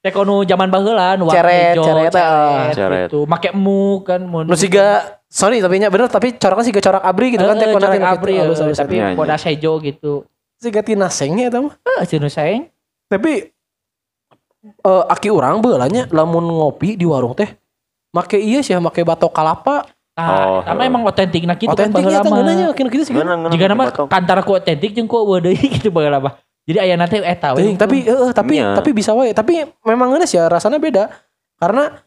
teko 0.00 0.20
nu 0.26 0.40
zaman 0.42 0.68
baheula 0.68 1.14
nu 1.14 1.28
Ceret, 1.28 1.76
hijau, 1.76 1.84
ceret, 1.84 2.12
ah. 2.14 2.68
Ceret. 2.70 3.08
gitu 3.08 3.24
make 3.24 3.48
emu 3.50 4.00
kan 4.00 4.20
mun 4.20 4.44
Nu 4.44 4.54
siga 4.54 5.04
sorry 5.26 5.58
tapi 5.58 5.76
nya 5.76 5.88
bener 5.88 6.08
tapi 6.08 6.32
coraknya 6.32 6.64
siga 6.64 6.80
corak 6.80 7.02
abri 7.02 7.26
gitu 7.30 7.42
kan 7.42 7.56
tina 7.56 7.76
abri 8.06 8.34
gitu. 8.34 8.42
Halus, 8.42 8.58
halus, 8.58 8.78
tapi 8.78 8.96
Iya, 8.96 9.06
iya. 9.06 9.16
bodas 9.16 9.42
hijau 9.42 9.76
gitu 9.80 10.24
siga 10.64 10.80
tina 10.80 11.06
sengnya 11.08 11.46
eta 11.46 11.60
mah. 11.60 11.76
eh 11.76 12.02
cenah 12.02 12.26
sayang 12.26 12.64
Tapi 13.06 13.52
eh 14.64 15.04
aki 15.06 15.28
urang 15.28 15.60
beulanya 15.60 16.08
lamun 16.08 16.44
ngopi 16.46 16.96
di 16.96 17.04
warung 17.04 17.32
teh 17.32 17.52
make 18.10 18.34
iya 18.34 18.58
sih 18.58 18.72
make 18.74 19.00
batok 19.00 19.30
kalapa. 19.30 19.84
Oh, 20.14 20.62
Nah, 20.62 20.62
tapi 20.62 20.78
heeh. 20.78 20.90
emang 20.94 21.02
otentik 21.02 21.42
nah 21.42 21.58
gitu 21.58 21.66
kan 21.68 21.90
Otentik 21.90 22.00
ya 22.00 22.06
baheula 22.06 22.22
mah. 22.22 22.30
ngeunanya 22.38 22.66
kena 22.70 22.86
gitu 22.88 23.02
sih. 23.02 23.12
kan. 23.12 23.50
Jika 23.50 23.64
nama 23.66 23.84
kantar 23.90 24.38
ku 24.40 24.54
otentik 24.54 24.94
jeung 24.94 25.04
ku 25.04 25.18
deui 25.36 25.58
gitu 25.74 25.90
baheula 25.90 26.22
mah. 26.22 26.32
Jadi 26.64 26.78
aya 26.78 26.94
nanti 26.94 27.18
eta 27.18 27.50
we. 27.52 27.74
Tapi 27.74 28.06
eh 28.06 28.30
tapi 28.30 28.54
Iya. 28.56 28.72
tapi 28.72 28.90
bisa 28.90 29.10
wae. 29.10 29.34
Tapi 29.34 29.66
memang 29.82 30.14
geus 30.14 30.30
ya 30.30 30.46
rasanya 30.46 30.78
beda. 30.78 31.10
Karena 31.58 31.98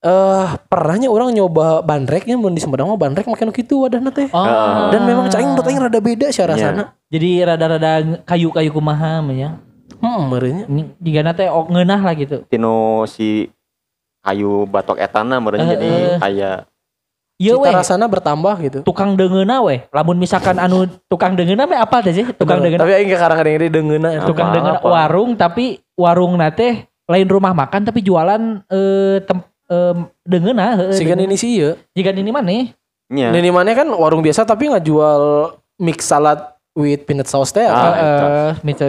eh 0.00 0.48
pernahnya 0.72 1.12
orang 1.12 1.36
nyoba 1.36 1.84
bandreknya 1.84 2.32
mun 2.40 2.56
di 2.56 2.60
Sumedang 2.64 2.88
mah 2.88 2.96
bandrek 2.96 3.28
make 3.28 3.44
nu 3.44 3.52
kitu 3.52 3.84
wadahna 3.84 4.08
teh. 4.08 4.32
Oh. 4.32 4.88
Dan 4.88 5.04
memang 5.04 5.28
cai 5.28 5.44
menurut 5.44 5.68
aing 5.68 5.80
rada 5.80 6.00
beda 6.00 6.26
sih 6.32 6.40
rasana. 6.40 6.96
jadi 7.12 7.52
rada-rada 7.52 8.24
kayu-kayu 8.24 8.72
kumaha 8.72 9.20
mah 9.20 9.36
ya. 9.36 9.50
Hmm, 10.00 10.32
merenya. 10.32 10.64
Ini 10.64 10.96
Jika 10.96 11.20
nanti 11.20 11.44
oh, 11.52 11.68
ngeunah 11.68 12.00
lah 12.00 12.14
gitu. 12.16 12.48
Tino 12.48 13.04
si 13.04 13.52
kayu 14.24 14.64
batok 14.64 14.96
etana 14.96 15.36
meureun 15.36 15.64
Eh, 15.64 15.68
jadi 15.76 15.90
eh. 16.16 16.16
aya 16.24 16.52
Ieu 17.40 17.56
Cita 17.56 17.64
we 17.64 17.68
rasana 17.72 18.04
bertambah 18.04 18.54
gitu. 18.64 18.78
tukang 18.84 19.16
dengeuna 19.16 19.64
we. 19.64 19.84
Lamun 19.92 20.16
misalkan 20.16 20.56
anu 20.60 20.84
tukang 21.08 21.36
dengeuna 21.36 21.64
mah 21.64 21.84
apa 21.84 22.04
teh 22.04 22.12
sih? 22.12 22.24
Tukang 22.36 22.60
Bener. 22.60 22.76
dengeuna. 22.76 22.84
Tapi 22.84 22.92
aing 23.00 23.08
kadang-kadang 23.16 23.54
ini 23.56 23.68
dengeuna. 23.68 24.08
Tukang 24.28 24.48
dengeuna 24.52 24.80
apa? 24.80 24.88
warung 24.88 25.30
tapi 25.36 25.80
warung 25.96 26.36
nate 26.36 26.88
lain 27.08 27.28
rumah 27.28 27.56
makan 27.56 27.88
tapi 27.88 28.04
jualan 28.04 28.64
eh 28.68 29.24
tem 29.24 29.40
em, 29.70 29.96
dengeuna 30.26 30.66
heeh. 30.76 30.98
Sigan 30.98 31.22
ini 31.22 31.38
sih 31.38 31.62
iya. 31.62 31.70
Jika 31.94 32.10
ini 32.10 32.34
maneh 32.34 32.74
nya. 33.10 33.30
Ini 33.30 33.50
mana 33.54 33.70
kan 33.72 33.86
warung 33.94 34.20
biasa 34.20 34.42
tapi 34.42 34.66
nggak 34.70 34.84
jual 34.84 35.54
mix 35.78 36.10
salad 36.10 36.38
with 36.74 37.06
peanut 37.06 37.30
sauce 37.30 37.54
teh. 37.54 37.64
Ah, 37.64 37.74
atau 37.74 37.90
eh 37.94 38.52
minta 38.66 38.84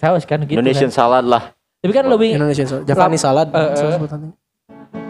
saus 0.00 0.24
kan 0.24 0.40
gitu. 0.44 0.56
Indonesian 0.56 0.88
kan. 0.88 0.98
salad 0.98 1.24
lah. 1.28 1.52
Tapi 1.84 1.92
kan 1.92 2.04
lebih 2.08 2.36
Indonesian 2.36 2.68
sauce. 2.68 2.84
Japanese 2.88 3.22
salad. 3.22 3.48
Sauce 3.52 4.00
sebutannya. 4.00 4.32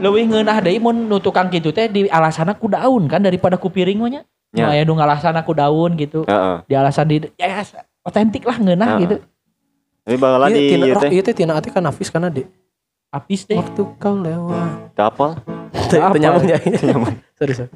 lebih 0.02 0.34
ngeunah 0.34 0.58
deui 0.62 0.78
mun 0.82 1.06
nu 1.06 1.18
tukang 1.22 1.46
kitu 1.46 1.70
teh 1.70 1.86
di 1.86 2.06
alasana 2.10 2.54
ku 2.58 2.66
daun 2.66 3.06
kan 3.06 3.22
daripada 3.22 3.54
ku 3.58 3.70
piring 3.70 3.98
nya. 4.10 4.22
Ya. 4.52 4.66
Nu 4.66 4.70
aya 4.70 4.82
nu 4.82 4.94
ngalasana 4.98 5.42
ku 5.46 5.54
daun 5.54 5.94
gitu. 5.94 6.26
Heeh. 6.26 6.56
Di 6.66 6.74
alasan 6.74 7.06
di 7.06 7.16
ya 7.38 7.62
otentik 8.02 8.42
lah 8.46 8.58
ngeunah 8.58 8.88
Heeh. 8.94 9.00
gitu. 9.06 9.16
Tapi 10.02 10.16
baheula 10.18 10.46
Iya, 10.50 10.58
di 10.58 10.62
ieu 10.82 10.96
teh 10.98 11.10
iya 11.14 11.22
teh 11.22 11.34
tina 11.34 11.54
ate 11.54 11.70
kan 11.70 11.82
Nafis 11.82 12.10
kan 12.10 12.26
ade. 12.26 12.50
Apis 13.12 13.44
deh. 13.44 13.60
Waktu 13.60 13.82
kau 14.00 14.16
lewat. 14.16 14.96
Apa? 14.96 15.36
teu 15.92 16.00
nyambung 16.16 16.48
ya. 16.48 16.56
Sorry, 17.36 17.52
sorry. 17.52 17.72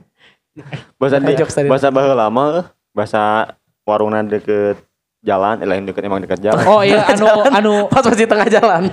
Bahasa 0.97 1.20
dia, 1.20 1.45
tadi. 1.45 1.68
bahasa 1.68 1.93
baheula 1.93 2.32
mah 2.32 2.64
eh, 2.64 2.66
bahasa 2.97 3.53
warungna 3.84 4.24
deket 4.24 4.80
jalan, 5.20 5.61
eh, 5.61 5.68
lain 5.68 5.84
deket 5.84 6.09
emang 6.09 6.24
deket 6.24 6.41
jalan. 6.41 6.64
Oh 6.64 6.80
iya 6.80 7.05
anu 7.12 7.28
anu 7.53 7.72
Pas 7.93 8.09
di 8.16 8.24
tengah 8.24 8.49
jalan. 8.49 8.89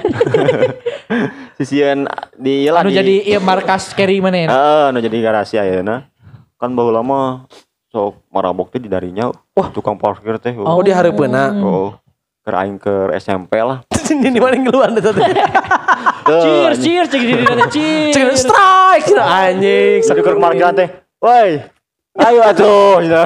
Sisian 1.57 2.03
di 2.35 2.67
lah 2.67 2.83
anu 2.83 2.91
di 2.91 2.99
jadi 2.99 3.15
iya 3.23 3.39
markas 3.39 3.95
carry 3.95 4.19
mana 4.19 4.43
ya? 4.43 4.47
Heeh, 4.51 4.85
nu 4.91 4.99
jadi 4.99 5.17
garasi 5.23 5.55
ayeuna. 5.55 6.11
Kan 6.59 6.75
baheula 6.75 6.99
mah 6.99 7.47
sok 7.87 8.19
marabok 8.27 8.67
teh 8.75 8.83
di 8.83 8.91
darinya. 8.91 9.31
Wah, 9.55 9.71
tukang 9.71 9.95
parkir 9.95 10.35
teh. 10.43 10.51
Oh, 10.59 10.83
di 10.83 10.91
hareupeuna. 10.91 11.55
Oh. 11.63 11.95
Keur 12.43 12.59
aing 12.59 12.75
ke 12.75 13.15
SMP 13.23 13.55
lah. 13.63 13.87
Ini 14.11 14.35
mana 14.35 14.59
ngeluan 14.59 14.99
teh 14.99 15.15
Cheers, 16.23 16.77
cheers, 16.79 17.07
cek 17.11 17.21
di 17.21 17.35
dina 17.35 17.65
cheers. 17.67 18.13
Cek 18.15 18.27
strike 18.39 19.07
anjing. 19.19 19.99
Tadi 20.03 20.19
keur 20.23 20.39
parkiran 20.39 20.73
teh. 20.75 20.89
Woi. 21.19 21.59
Ayo 22.13 22.41
atuh. 22.45 23.01
Cina. 23.01 23.25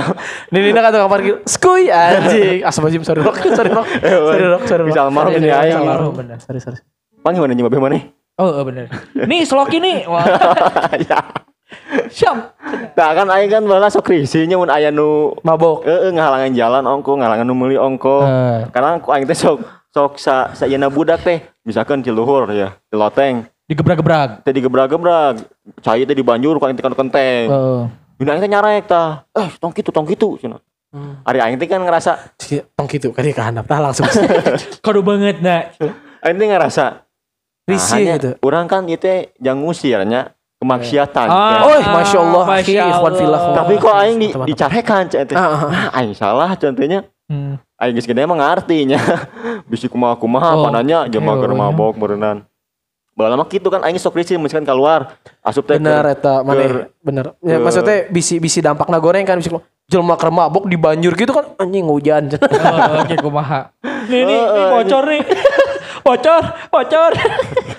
Ini 0.49 0.71
kan 0.71 0.89
tukang 0.95 1.11
parkir. 1.11 1.35
Skuy 1.43 1.91
anjing. 1.91 2.63
Asbajim 2.63 3.03
sorry 3.03 3.21
rok. 3.21 3.35
Sorry 3.57 3.69
rok. 3.69 3.85
Sorry 3.85 4.45
rok. 4.47 4.63
Sorry 4.65 4.81
rok. 4.81 4.89
Bisa 4.89 5.01
almarhum 5.05 5.35
ini 5.37 5.51
sorry, 5.51 5.69
aing. 5.69 5.77
almarhum, 5.83 6.13
bener. 6.15 6.37
Sorry 6.39 6.59
sorry. 6.63 6.79
Pan 7.21 7.35
gimana 7.35 7.53
nyoba 7.53 7.77
mana? 7.77 7.99
Oh, 8.39 8.61
oh 8.61 8.63
bener. 8.63 8.87
Nih 9.13 9.43
sloki 9.43 9.81
nih. 9.83 10.07
Wah, 10.07 10.23
ya. 11.09 11.19
siap. 12.07 12.55
Nah 12.95 13.09
kan 13.11 13.27
aing 13.27 13.51
kan 13.51 13.61
baheula 13.67 13.91
sok 13.91 14.07
risih 14.15 14.47
nya 14.47 14.55
mun 14.55 14.71
aya 14.71 14.87
nu 14.87 15.35
Mabok. 15.43 15.83
Heeh, 15.83 16.15
ngahalangan 16.15 16.55
jalan 16.55 16.83
ongko, 16.87 17.19
ngahalangan 17.19 17.43
nu 17.43 17.53
meuli 17.57 17.75
ongko. 17.75 18.23
Eh. 18.23 18.59
Karena 18.71 18.97
aku 18.97 19.11
aing 19.11 19.27
teh 19.27 19.35
sok 19.35 19.59
sok 19.97 20.21
sa 20.21 20.53
sayeuna 20.53 20.93
budak 20.93 21.25
teh. 21.25 21.41
Misalkan 21.65 22.05
di 22.05 22.13
luhur 22.13 22.45
ya, 22.53 22.77
di 22.85 22.93
loteng. 22.93 23.49
Digebrak-gebrak. 23.65 24.45
Teh 24.45 24.53
digebrak-gebrak. 24.53 25.41
Cai 25.81 26.05
teh 26.05 26.13
di 26.13 26.21
banjur 26.21 26.61
ku 26.61 26.69
aing 26.69 26.77
teh 26.77 26.85
kan 26.85 26.93
kenteng. 26.93 27.49
Heeh. 27.49 27.81
Dina 28.21 28.37
aing 28.37 28.43
teh 28.45 28.51
nyarek 28.53 28.85
tah. 28.85 29.25
Eh, 29.33 29.49
tong 29.57 29.73
kitu, 29.73 29.89
tong 29.89 30.05
kitu 30.05 30.37
cenah. 30.37 30.61
Ari 31.25 31.41
aing 31.41 31.57
teh 31.57 31.65
kan 31.65 31.81
ngerasa, 31.81 32.37
Tong 32.77 32.87
gitu 32.87 33.09
kan 33.11 33.25
kehandap 33.25 33.65
tah 33.65 33.81
langsung 33.81 34.07
Kado 34.85 35.01
banget 35.01 35.41
nah. 35.41 35.67
aing 36.21 36.37
teh 36.37 36.47
ngerasa 36.47 37.03
risih 37.67 38.05
hanya 38.05 38.15
gitu. 38.21 38.29
Urang 38.45 38.69
kan 38.69 38.85
ieu 38.85 38.95
teh 39.01 39.33
jang 39.41 39.59
ngusirnya 39.65 40.31
kemaksiatan. 40.61 41.27
Ah. 41.27 41.35
kan. 41.35 41.61
Oh, 41.67 41.81
masya 41.91 42.17
Allah, 42.23 42.43
Masya 42.47 42.81
ikhwan 42.87 43.13
Allah. 43.13 43.19
fillah. 43.19 43.41
Tapi 43.51 43.73
kok 43.81 43.95
aing 43.99 44.17
di, 44.21 44.27
dicarekan 44.47 45.03
cek 45.11 45.21
teh. 45.33 45.35
Ah, 45.35 45.43
ah, 45.43 45.61
ah. 45.67 45.69
Ah, 45.75 45.87
aing 45.99 46.15
salah 46.15 46.49
contohnya. 46.55 47.03
Hmm. 47.27 47.59
Aing 47.77 47.93
geus 47.93 48.05
gede 48.05 48.19
emang 48.19 48.37
ngartinya. 48.37 48.97
Bisi 49.69 49.85
kumaha-kumaha 49.85 50.49
Oh. 50.51 50.65
pananya 50.65 51.05
jelema 51.05 51.33
Iya, 51.33 51.39
keur 51.39 51.51
iya. 51.51 51.59
mabok 51.59 51.93
meureunnan. 51.95 52.37
Baheula 53.13 53.33
mah 53.35 53.45
kitu 53.45 53.65
kan 53.67 53.81
aing 53.81 53.97
sok 53.97 54.13
risih 54.13 54.37
misalkan 54.37 54.61
keluar. 54.63 55.17
Asup 55.41 55.65
teh 55.65 55.77
Bener 55.77 56.05
eta 56.07 56.41
mana 56.41 56.89
bener. 56.99 57.25
Ya, 57.39 57.57
ke- 57.57 57.63
maksudnya 57.63 57.97
bisi 58.07 58.37
bisi 58.37 58.59
dampakna 58.59 58.97
goreng 58.97 59.21
kan 59.23 59.37
bisi 59.37 59.49
jelema 59.85 60.13
keur 60.13 60.29
mabok 60.29 60.65
di 60.65 60.73
banjur 60.75 61.13
gitu 61.13 61.31
kan 61.31 61.53
anjing 61.57 61.85
hujan. 61.85 62.29
Oh, 62.37 63.01
Oke, 63.01 63.17
kumaha. 63.17 63.73
Nih, 64.05 64.21
nih, 64.21 64.37
nih, 64.39 64.65
bocor 64.71 65.03
nih. 65.07 65.21
bocor, 66.05 66.41
bocor. 66.69 67.11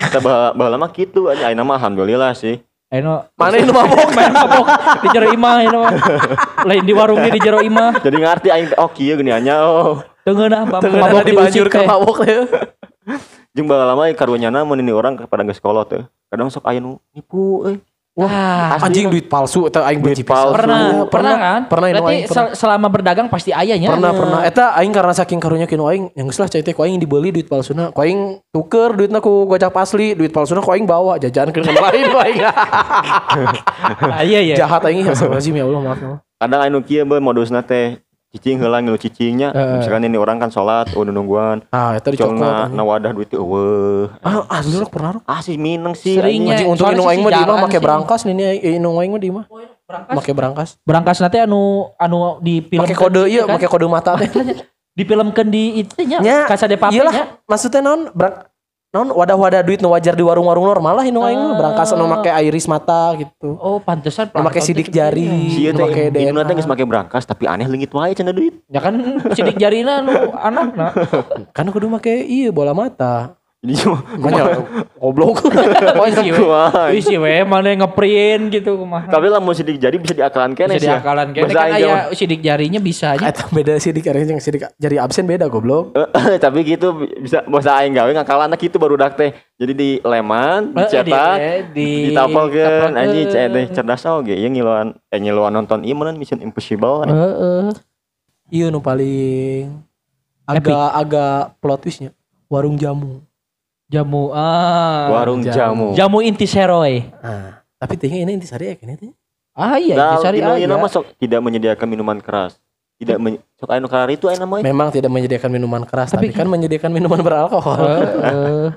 Kita 0.00 0.18
baheula 0.18 0.48
baheula 0.52 0.76
mah 0.76 0.90
kitu 0.90 1.26
aing 1.26 1.42
ayeuna 1.44 1.62
mah 1.62 1.74
alhamdulillah 1.76 2.34
sih. 2.34 2.58
Ayo, 2.88 3.28
Mana 3.36 3.60
itu 3.60 3.68
mabok? 3.68 4.16
main 4.16 4.32
mabok 4.32 4.64
di 5.04 5.08
jero 5.12 5.28
imah 5.28 5.60
ini 5.60 5.76
mah. 5.76 5.92
Lain 6.64 6.84
di 6.88 6.92
warungnya 6.96 7.28
di 7.28 7.40
jero 7.44 7.60
imah. 7.60 8.00
Jadi 8.00 8.16
ngarti 8.16 8.48
aing 8.48 8.72
oh 8.80 8.88
kieu 8.88 9.12
gini 9.20 9.28
anya 9.28 9.60
oh. 9.60 10.00
Mabok, 10.24 10.80
Tengah 10.80 10.96
mabok 10.96 11.20
di 11.28 11.32
banjur 11.36 11.68
teh. 11.68 11.84
mabok 11.84 12.24
teh. 12.24 12.48
Jeung 13.52 13.68
baheula 13.68 13.92
mah 13.92 14.08
karunyana 14.16 14.64
mun 14.64 14.80
ini 14.80 14.88
orang 14.88 15.20
pada 15.28 15.44
geus 15.44 15.60
kolot 15.60 15.84
teh. 15.84 16.00
Kadang 16.32 16.48
sok 16.48 16.64
aya 16.64 16.80
nu 16.80 16.96
nipu 17.12 17.68
euy. 17.68 17.76
Wah, 18.18 18.74
Asli 18.74 18.82
Anjing 18.82 19.06
duit 19.08 19.30
palsu 19.30 19.70
eta 19.70 19.86
aing 19.86 20.02
benci 20.02 20.20
Duit 20.20 20.26
palsu. 20.26 20.50
pernah, 20.52 20.78
Iya, 20.82 21.02
pernah, 21.06 21.36
kan? 21.38 21.60
Pernah 21.64 21.86
Berarti 21.88 22.10
aing 22.10 22.22
pernah. 22.24 22.34
sel- 22.34 22.54
selama 22.58 22.86
berdagang 22.88 23.26
pasti 23.30 23.54
ayahnya. 23.54 23.94
Pernah 23.94 24.10
pernah 24.10 24.40
eta 24.42 24.74
aing 24.74 24.90
karena 24.90 25.14
saking 25.14 25.38
karunya 25.38 25.64
kinu 25.64 25.86
aing 25.86 26.10
yang 26.12 26.26
geus 26.26 26.36
lah 26.36 26.50
cai 26.50 26.60
teh 26.60 26.74
ku 26.74 26.82
aing 26.82 26.98
dibeli 26.98 27.30
duit 27.30 27.46
palsuna. 27.46 27.88
Ku 27.88 28.02
aing 28.02 28.42
tuker 28.50 28.90
duitna 28.92 29.20
ku 29.20 29.46
gocap 29.46 29.70
asli, 29.72 30.12
duit 30.12 30.28
palsuna 30.28 30.58
ku 30.58 30.68
aing 30.68 30.82
bawa 30.82 31.14
jajan 31.16 31.48
ke 31.48 31.62
tempat 31.62 31.78
lain 31.88 32.04
ku 32.08 32.18
aing. 32.18 32.38
Ah, 34.10 34.22
iya 34.22 34.42
iya. 34.42 34.54
Jahat 34.56 34.82
aing 34.82 34.98
ya 34.98 35.08
astagfirullahaladzim 35.08 35.54
ya 35.54 35.64
Allah 35.64 35.80
maaf 35.80 36.00
ya. 36.00 36.10
Kadang 36.38 36.60
anu 36.60 36.78
kieu 36.80 37.02
be 37.02 37.18
modusna 37.18 37.62
teh 37.62 38.02
cicing 38.28 38.60
heula 38.60 38.84
ngilu 38.84 39.00
cicingnya. 39.00 39.48
Heeh. 39.56 39.80
Misalkan 39.80 40.04
ini 40.04 40.20
orang 40.20 40.36
kan 40.36 40.50
salat 40.52 40.92
udah 40.92 41.12
nungguan. 41.12 41.64
Ah 41.72 41.96
eta 41.96 42.12
dicokot. 42.12 42.68
Na 42.70 42.82
wadah 42.84 43.12
duit 43.12 43.28
teh 43.28 43.40
eueuh. 43.40 44.12
Ah 44.20 44.44
asli 44.52 44.76
rok 44.76 44.92
pernah 44.92 45.16
rok. 45.16 45.22
Ah 45.24 45.40
sih 45.40 45.56
mineng 45.56 45.96
sih. 45.96 46.20
Seringnya. 46.20 46.60
Anjing 46.60 46.68
untuk 46.68 46.84
soalnya 46.84 47.00
inung 47.00 47.08
sih 47.08 47.12
aing 47.16 47.22
mah 47.24 47.32
di 47.32 47.40
imah 47.40 47.56
make 47.56 47.78
nih 48.28 48.34
nih 48.36 48.48
inung 48.76 48.96
aing 49.00 49.12
mah 49.12 49.20
di 49.20 49.28
imah. 49.32 49.44
Berangkas, 49.88 50.12
Make 50.12 50.32
berangkas. 50.36 50.68
berangkas 50.84 51.16
nanti 51.24 51.40
anu 51.40 51.88
anu 51.96 52.36
di 52.44 52.60
film 52.60 52.84
Make 52.84 52.92
kode 52.92 53.24
iya, 53.24 53.48
make 53.48 53.64
kode 53.64 53.88
mata 53.88 54.20
teh. 54.20 54.28
difilmkan 54.92 55.48
di 55.54 55.80
itu 55.80 55.96
nya 56.04 56.18
Nya, 56.20 56.36
kasa 56.44 56.68
de 56.68 56.76
papel 56.76 57.00
iyalah 57.00 57.40
maksudnya 57.48 57.80
non 57.80 58.12
berang 58.12 58.47
non 58.88 59.12
wadah-wadah 59.12 59.60
duit 59.60 59.84
nu 59.84 59.92
wajar 59.92 60.16
di 60.16 60.24
warung-warung 60.24 60.64
normal 60.64 60.96
lah 60.96 61.04
inung 61.04 61.20
aing 61.20 61.36
mah 61.36 61.60
berangkas 61.60 61.92
anu 61.92 62.08
make 62.08 62.32
iris 62.32 62.64
mata 62.64 63.12
gitu. 63.20 63.52
Oh, 63.60 63.76
pantesan 63.84 64.32
Nu 64.32 64.40
make 64.40 64.64
sidik 64.64 64.88
jari, 64.88 65.28
Si 65.52 65.68
ieu 65.68 65.76
nu 65.76 65.84
make 65.84 66.08
teh 66.08 66.24
induna 66.24 66.48
teh 66.48 66.56
DNA. 66.56 66.64
geus 66.64 66.68
make 66.72 66.84
berangkas 66.88 67.28
tapi 67.28 67.44
aneh 67.44 67.68
leungit 67.68 67.92
wae 67.92 68.16
cenah 68.16 68.32
duit. 68.32 68.64
Ya 68.72 68.80
kan 68.80 68.96
sidik 69.36 69.60
jarina 69.60 70.00
nu 70.00 70.32
anak 70.32 70.72
nah. 70.72 70.92
Kan 71.56 71.68
kudu 71.68 71.92
make 71.92 72.08
iya 72.24 72.48
bola 72.48 72.72
mata. 72.72 73.36
Jadi 73.58 73.74
cuma 73.82 73.98
Makanya 74.06 74.54
goblok. 75.02 75.42
Oh 75.98 76.06
isi 76.06 76.30
we. 76.30 76.38
Kumaha. 76.38 76.94
Isi 76.94 77.14
we 77.18 77.42
mana 77.42 77.74
ngeprint 77.74 78.54
gitu 78.54 78.78
kumaha. 78.78 79.10
Tapi 79.10 79.26
lah 79.26 79.42
mau 79.42 79.50
sidik 79.50 79.82
jari 79.82 79.98
bisa 79.98 80.14
diakalan 80.14 80.54
kene 80.54 80.78
Bisa 80.78 80.82
sih. 80.82 80.90
diakalan 80.94 81.34
Bahasa 81.34 81.58
kan 81.58 81.74
aya 81.74 81.94
sidik 82.14 82.38
jarinya 82.38 82.78
bisa 82.78 83.18
aja. 83.18 83.26
Eta 83.26 83.50
beda 83.50 83.74
sidik 83.82 84.06
karena 84.06 84.30
yang 84.30 84.38
sidik 84.38 84.62
jadi 84.78 85.02
absen 85.02 85.26
beda 85.26 85.50
goblok. 85.50 85.90
Eh, 85.98 86.38
tapi 86.38 86.62
gitu 86.62 87.02
bisa 87.18 87.42
bahasa 87.50 87.82
aing 87.82 87.98
gawe 87.98 88.10
ngakalan 88.22 88.54
gitu 88.54 88.78
baru 88.78 88.94
dak 88.94 89.18
teh. 89.18 89.34
Jadi 89.58 89.72
di 89.74 89.90
leman, 90.06 90.70
Eh, 90.70 90.86
dicetak, 90.86 91.36
ditapelkeun 91.74 92.94
anjing 92.94 93.26
cek 93.26 93.46
teh 93.50 93.64
cerdas 93.74 94.06
oge 94.06 94.38
ieu 94.38 94.46
ngiluan 94.54 94.94
eh 95.10 95.18
ngiluan 95.18 95.50
nonton 95.50 95.82
ieu 95.82 95.98
Mission 96.14 96.38
Impossible. 96.38 97.10
Heeh. 97.10 97.74
Iya 98.54 98.70
nu 98.70 98.78
paling 98.78 99.82
agak 100.46 100.88
agak 100.94 101.58
plot 101.58 101.82
twistnya 101.82 102.14
warung 102.46 102.78
jamu. 102.78 103.27
Jamu 103.88 104.36
ah. 104.36 105.08
Warung 105.10 105.40
jamu. 105.40 105.96
Jamu 105.96 106.20
inti 106.20 106.44
seroy. 106.44 107.08
Nah, 107.24 107.64
tapi 107.80 107.96
tinggal 107.96 108.28
ini 108.28 108.36
intisari 108.36 108.68
ya 108.68 108.74
kayaknya 108.76 108.96
teh. 109.00 109.12
Ah 109.56 109.80
iya 109.80 109.96
Nah, 109.96 110.08
inti 110.12 110.22
sari 110.22 110.38
dino 110.38 110.52
ieu 110.54 110.64
aja. 110.64 110.68
nama 110.68 110.86
sok 110.86 111.16
tidak 111.16 111.40
menyediakan 111.40 111.86
minuman 111.88 112.18
keras. 112.20 112.60
Tidak 113.00 113.16
men 113.16 113.40
sok 113.56 113.70
anu 113.72 113.88
karar 113.88 114.10
itu 114.12 114.28
aya 114.28 114.36
namanya. 114.36 114.62
Memang 114.66 114.92
tidak 114.92 115.08
menyediakan 115.08 115.50
minuman 115.50 115.82
keras, 115.88 116.12
Tapi 116.12 116.28
tapi, 116.28 116.36
kan 116.36 116.46
menyediakan 116.46 116.90
minuman 116.92 117.20
beralkohol. 117.22 117.78
Heeh. 117.78 118.68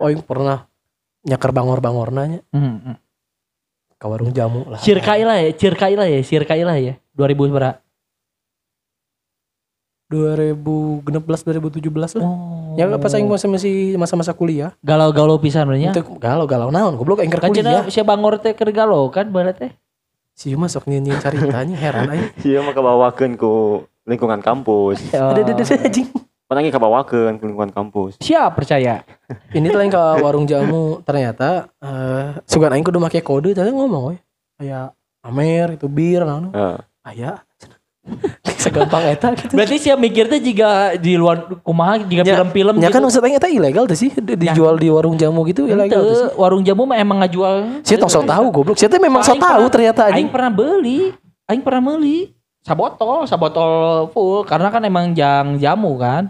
Oh, 0.00 0.08
yang 0.08 0.24
pernah 0.24 0.64
nyakar 1.20 1.52
bangor-bangor 1.52 2.08
nanya 2.08 2.40
Hmm, 2.50 2.80
hmm. 2.80 2.96
ke 4.00 4.06
warung 4.08 4.32
jamu 4.32 4.64
lah. 4.64 4.80
Cirkailah 4.80 5.44
ya, 5.44 5.50
cirkailah 5.52 6.06
ya, 6.08 6.20
cirkailah 6.24 6.76
ya. 6.80 6.94
2000 7.12 7.52
berapa? 7.52 7.78
2016 10.10 11.06
2017 11.06 12.18
lah. 12.18 12.26
Oh. 12.26 12.74
Ya 12.74 12.90
pas 12.98 13.14
aing 13.14 13.30
masih 13.30 13.46
masih 13.46 13.74
masa-masa 13.94 14.34
kuliah. 14.34 14.74
galau-galau 14.82 15.38
pisan 15.38 15.70
benernya. 15.70 15.94
Itu 15.94 16.02
galau-galau 16.18 16.74
naon 16.74 16.98
goblok 16.98 17.22
aing 17.22 17.30
keur 17.30 17.38
Kan 17.46 17.54
kuliah. 17.54 17.86
cenah 17.86 17.94
si 17.94 18.02
Bangor 18.02 18.42
teh 18.42 18.50
keur 18.52 18.74
galau 18.74 19.06
kan 19.08 19.30
berarti 19.30 19.70
teh. 19.70 19.72
Si 20.34 20.50
Yuma 20.50 20.66
sok 20.66 20.90
nyanyiin 20.90 21.22
caritanya 21.22 21.76
heran 21.78 22.10
aing. 22.10 22.26
Ieu 22.48 22.58
mah 22.60 22.74
kabawakeun 22.74 23.38
ku 23.38 23.86
lingkungan 24.02 24.42
kampus. 24.42 24.98
Ada 25.14 25.46
ada 25.46 25.52
ada 25.54 25.76
anjing. 25.78 26.10
Pernah 26.50 26.62
ge 26.66 26.72
kabawakeun 26.74 27.34
ku 27.38 27.44
lingkungan 27.46 27.70
kampus. 27.70 28.18
Siap 28.18 28.58
percaya. 28.58 29.06
Ini 29.54 29.70
tuh 29.70 29.78
lain 29.78 29.94
ke 29.94 30.02
warung 30.18 30.50
jamu 30.50 30.98
ternyata 31.06 31.70
eh 31.78 32.34
sugan 32.50 32.74
aing 32.74 32.82
kudu 32.82 32.98
make 32.98 33.22
kode 33.22 33.54
tadi 33.54 33.70
ngomong 33.70 34.10
we. 34.10 34.16
Kayak 34.58 34.90
Amer 35.20 35.76
itu 35.76 35.86
bir 35.86 36.24
naon. 36.26 36.50
Heeh. 36.50 36.78
Aya. 37.04 37.44
Segampang 38.62 39.04
eta 39.08 39.32
gitu. 39.32 39.56
Berarti 39.56 39.76
siap 39.80 39.96
mikir 39.96 40.28
teh 40.28 40.36
jika 40.36 40.94
di 40.96 41.16
luar 41.16 41.48
kumaha 41.64 41.96
jika 42.00 42.22
Ya- 42.22 42.36
film-film 42.36 42.76
Ya 42.76 42.88
gitu. 42.88 42.94
kan 42.94 43.00
maksud 43.02 43.22
aing 43.24 43.36
eta 43.36 43.48
ilegal 43.48 43.84
tuh 43.88 43.96
sih 43.96 44.12
di- 44.12 44.36
dijual 44.36 44.76
di 44.76 44.92
warung 44.92 45.16
jamu 45.16 45.40
gitu 45.48 45.64
ilegal 45.64 46.00
tuh 46.00 46.14
sih. 46.14 46.28
Warung 46.36 46.60
jamu 46.60 46.84
mah 46.84 46.96
emang 46.96 47.24
ngajual. 47.24 47.80
Saya 47.82 47.96
tong 47.96 48.12
sok 48.12 48.28
tahu 48.28 48.44
goblok. 48.52 48.76
Saya 48.76 48.92
teh 48.92 49.00
memang 49.00 49.24
sok 49.24 49.36
Aing 49.36 49.42
tahu 49.42 49.64
ternyata 49.68 50.00
Aing 50.06 50.12
anjing. 50.12 50.28
pernah 50.28 50.50
beli. 50.50 51.00
Aing 51.48 51.62
pernah 51.64 51.82
beli. 51.82 52.18
Sabotol, 52.60 53.24
sabotol 53.24 53.72
full 54.12 54.44
karena 54.44 54.68
kan 54.68 54.84
emang 54.84 55.16
jang 55.16 55.56
jamu 55.56 55.96
kan. 55.96 56.28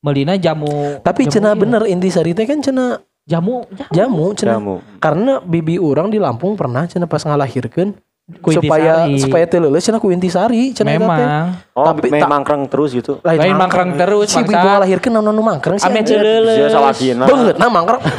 Melina 0.00 0.36
jamu. 0.36 1.00
Tapi 1.00 1.24
jamu 1.24 1.32
cenah 1.32 1.52
iya. 1.52 1.60
bener 1.60 1.82
intisari 1.84 2.32
teh 2.32 2.44
kan 2.44 2.60
cenah 2.60 3.00
Jamu, 3.24 3.62
jamu. 3.70 3.92
jamu 3.92 4.26
cenah. 4.34 4.56
Jamu. 4.58 4.74
Karena 4.98 5.32
bibi 5.40 5.76
orang 5.76 6.08
di 6.08 6.18
Lampung 6.18 6.56
pernah 6.56 6.82
cenah 6.84 7.06
pas 7.06 7.20
ngalahirkeun 7.20 7.94
Ku 8.38 8.54
supaya 8.54 9.10
supaya 9.16 9.44
teu 9.44 9.58
leuleus 9.58 9.82
cenah 9.82 9.98
ku 9.98 10.08
intisari 10.08 10.70
cenah 10.70 10.92
eta 10.92 11.02
teh. 11.02 11.02
Memang. 11.02 11.28
Oh, 11.74 11.86
Tapi 11.90 12.06
main 12.08 12.22
tak- 12.22 12.30
mangkrang 12.30 12.62
terus 12.66 12.90
gitu. 12.92 13.18
Lain 13.20 13.52
mangkrang 13.52 13.90
terus, 13.92 14.28
Si 14.28 14.38
ibu 14.38 14.48
bangsa. 14.48 14.78
ngalahirkeun 14.78 15.10
naon 15.10 15.28
nu 15.28 15.40
mangkrang 15.40 15.76
sih. 15.76 15.84
Ame. 15.84 16.00
Sia 16.00 16.68
salakina. 16.68 17.24
Banget 17.24 17.56
nah 17.56 17.66
mangkrang. 17.66 18.00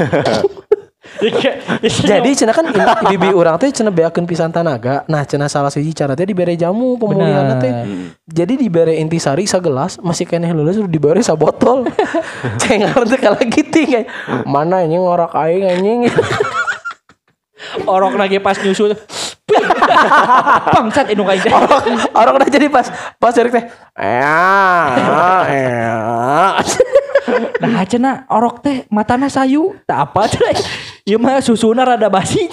Jadi 1.81 2.29
cenah 2.33 2.51
kan 2.51 2.65
bibi 3.05 3.29
orang 3.29 3.57
teh 3.57 3.69
cenah 3.69 3.89
beakeun 3.89 4.25
pisan 4.25 4.49
tanaga. 4.49 5.03
Nah 5.05 5.21
cenah 5.21 5.45
salah 5.45 5.69
siji 5.69 5.91
cara 5.91 6.13
teh 6.13 6.23
dibere 6.23 6.55
jamu 6.55 6.95
pemulihan 6.95 7.57
teh. 7.57 7.73
Jadi 8.23 8.57
dibere 8.57 8.95
intisari 8.95 9.45
sagelas 9.45 9.97
masih 9.99 10.25
keneh 10.25 10.49
lulus 10.49 10.77
udah 10.77 10.87
dibere 10.87 11.19
sabotol. 11.19 11.85
Cengar 12.61 12.97
teh 13.03 13.17
kalah 13.17 13.43
giting. 13.43 13.89
eh. 13.97 14.05
Mana 14.43 14.81
anjing 14.81 14.99
ngorak 14.99 15.31
aing 15.31 15.63
anjing. 15.63 15.99
Orok 17.85 18.17
lagi 18.17 18.37
pas 18.37 18.57
nyusul. 18.57 18.97
Bangsat 20.75 21.07
indung 21.11 21.27
teh. 21.27 21.51
Orang 22.15 22.37
udah 22.39 22.49
jadi 22.49 22.67
pas 22.67 22.87
pas 23.17 23.33
Erik 23.35 23.51
teh. 23.53 23.63
Eh, 23.99 24.93
eh. 25.51 26.51
Nah, 27.61 27.85
cenah 27.85 28.25
orok 28.27 28.65
teh 28.65 28.89
matana 28.89 29.29
sayu. 29.29 29.77
Tak 29.85 30.11
apa 30.11 30.21
cenah. 30.31 30.53
Ieu 31.05 31.17
mah 31.21 31.39
susuna 31.43 31.85
rada 31.85 32.09
basi. 32.09 32.49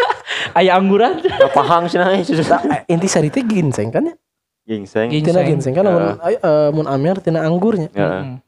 Aya 0.58 0.76
angguran. 0.76 1.20
Pahang 1.52 1.86
sih 1.88 1.96
nah 1.96 2.12
susu. 2.20 2.42
Nah, 2.42 2.84
intisari 2.86 3.32
teh 3.32 3.42
ginseng 3.44 3.88
kan 3.88 4.10
ya? 4.10 4.14
Gingseng. 4.68 5.08
Tina 5.10 5.42
ginseng 5.42 5.72
kan 5.74 5.88
mun 5.88 6.18
eh, 6.22 6.70
mun 6.70 6.86
amer 6.86 7.18
tina 7.24 7.42
anggurnya. 7.42 7.90
Heeh. 7.90 8.38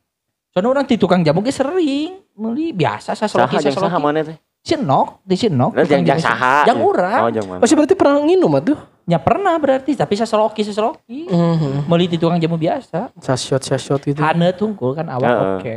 Soalnya 0.53 0.68
orang 0.68 0.84
di 0.84 1.01
tukang 1.01 1.24
jamu 1.24 1.40
ge 1.40 1.49
sering 1.49 2.20
beli 2.36 2.76
biasa 2.76 3.16
Saha 3.16 3.57
jeung 3.57 3.72
saha 3.72 3.97
mana 3.97 4.20
teh? 4.20 4.36
Sinok, 4.62 5.26
di 5.26 5.34
sinok. 5.34 5.74
Nah, 5.74 5.82
tukang 5.82 6.06
jang 6.06 6.14
jang 6.14 6.20
saha. 6.22 6.62
Yang 6.70 6.78
urang. 6.86 7.20
Oh, 7.26 7.30
jang 7.34 7.46
mana? 7.50 7.58
Oh, 7.58 7.66
sih 7.66 7.74
berarti 7.74 7.98
pernah 7.98 8.22
nginum 8.22 8.52
atuh. 8.54 8.78
Ya 9.02 9.18
pernah 9.18 9.58
berarti, 9.58 9.98
tapi 9.98 10.14
saseloki 10.14 10.62
saseloki. 10.62 11.26
Mhm. 11.26 11.90
Beli 11.90 12.06
di 12.06 12.14
tukang 12.14 12.38
jamu 12.38 12.54
biasa. 12.54 13.10
Sashot 13.18 13.58
sashot 13.58 13.98
gitu. 14.06 14.22
Hane 14.22 14.54
tungkul 14.54 14.94
kan 14.94 15.10
awal 15.10 15.26
Heeh. 15.26 15.56
oke. 15.58 15.76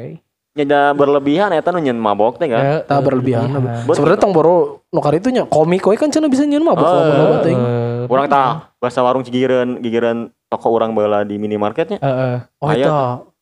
Nya 0.55 0.93
berlebihan 0.93 1.49
eta 1.51 1.73
nu 1.73 1.81
nyeun 1.81 1.97
mabok 1.97 2.37
teh 2.37 2.47
kan. 2.47 2.61
Eh, 2.61 2.79
Tak 2.85 3.01
berlebihan. 3.01 3.49
Sebenarnya 3.89 4.21
tong 4.21 4.31
baru 4.31 4.79
nukar 4.87 5.17
itu 5.17 5.27
nya 5.27 5.43
komik 5.43 5.83
we 5.83 5.97
kan 5.97 6.07
cenah 6.07 6.29
bisa 6.29 6.45
nyeun 6.45 6.63
mabok 6.63 6.85
Oh, 6.85 7.01
loba 7.01 7.35
teuing. 7.41 7.59
Eh, 7.59 8.07
Urang 8.07 8.29
tah 8.29 8.69
bahasa 8.77 9.01
warung 9.01 9.25
cigireun 9.25 9.81
gigireun 9.81 10.29
toko 10.47 10.69
urang 10.69 10.93
baheula 10.93 11.25
di 11.25 11.35
minimarketnya. 11.35 11.97
Heeh. 11.97 12.35
Oh 12.61 12.69
Aya 12.69 12.85
eta. 12.85 13.01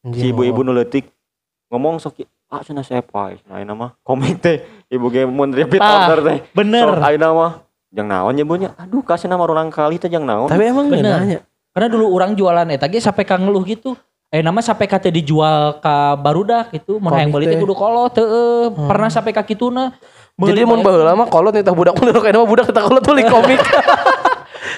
Si 0.10 0.32
ibu-ibu 0.32 0.64
nu 0.64 0.72
leutik 0.72 1.12
ngomong 1.68 2.00
sok 2.00 2.24
ah 2.54 2.62
cenah 2.62 2.86
sepa 2.86 3.34
nah 3.50 3.58
ayeuna 3.58 3.74
mah 3.74 3.90
komik 4.06 4.38
teh 4.38 4.62
ibu 4.94 5.10
ge 5.10 5.26
mun 5.26 5.50
repeat 5.50 5.82
Tah, 5.82 6.06
order 6.06 6.20
teh. 6.22 6.38
Bener. 6.54 6.86
Sok 6.86 7.02
ayeuna 7.02 7.28
mah 7.34 7.52
jang 7.90 8.06
naon 8.06 8.34
nyebutnya. 8.38 8.70
Aduh 8.78 9.02
kasih 9.02 9.26
nama 9.26 9.42
orang 9.42 9.74
kali 9.74 9.98
teh 9.98 10.06
jang 10.06 10.22
naon. 10.22 10.46
Tapi 10.54 10.70
emang 10.70 10.86
Bener. 10.86 11.18
nanya. 11.18 11.40
Karena 11.74 11.88
dulu 11.90 12.14
orang 12.14 12.38
jualan 12.38 12.70
eta 12.70 12.86
ge 12.86 13.02
sampai 13.02 13.26
ka 13.26 13.42
ngeluh 13.42 13.66
gitu. 13.66 13.98
Eh 14.30 14.46
nama 14.46 14.62
sampai 14.62 14.86
kate 14.86 15.10
dijual 15.10 15.82
ka 15.82 16.14
barudak 16.14 16.70
gitu. 16.78 17.02
Mun 17.02 17.10
hayang 17.14 17.34
Komik 17.34 17.42
beli 17.42 17.46
teh 17.50 17.58
teh. 17.58 17.62
kudu 17.66 17.74
kolot 17.74 18.14
teu 18.14 18.70
pernah 18.86 19.10
sampai 19.10 19.34
ka 19.34 19.42
kituna. 19.42 19.90
Jadi 20.38 20.62
mun 20.66 20.86
baheula 20.86 21.18
mah 21.18 21.30
kolot 21.30 21.54
eta 21.58 21.74
budak 21.74 21.98
mun 21.98 22.14
rok 22.14 22.26
mah 22.30 22.50
budak 22.50 22.70
eta 22.70 22.82
kolot 22.86 23.02
beli 23.02 23.26
komik. 23.26 23.62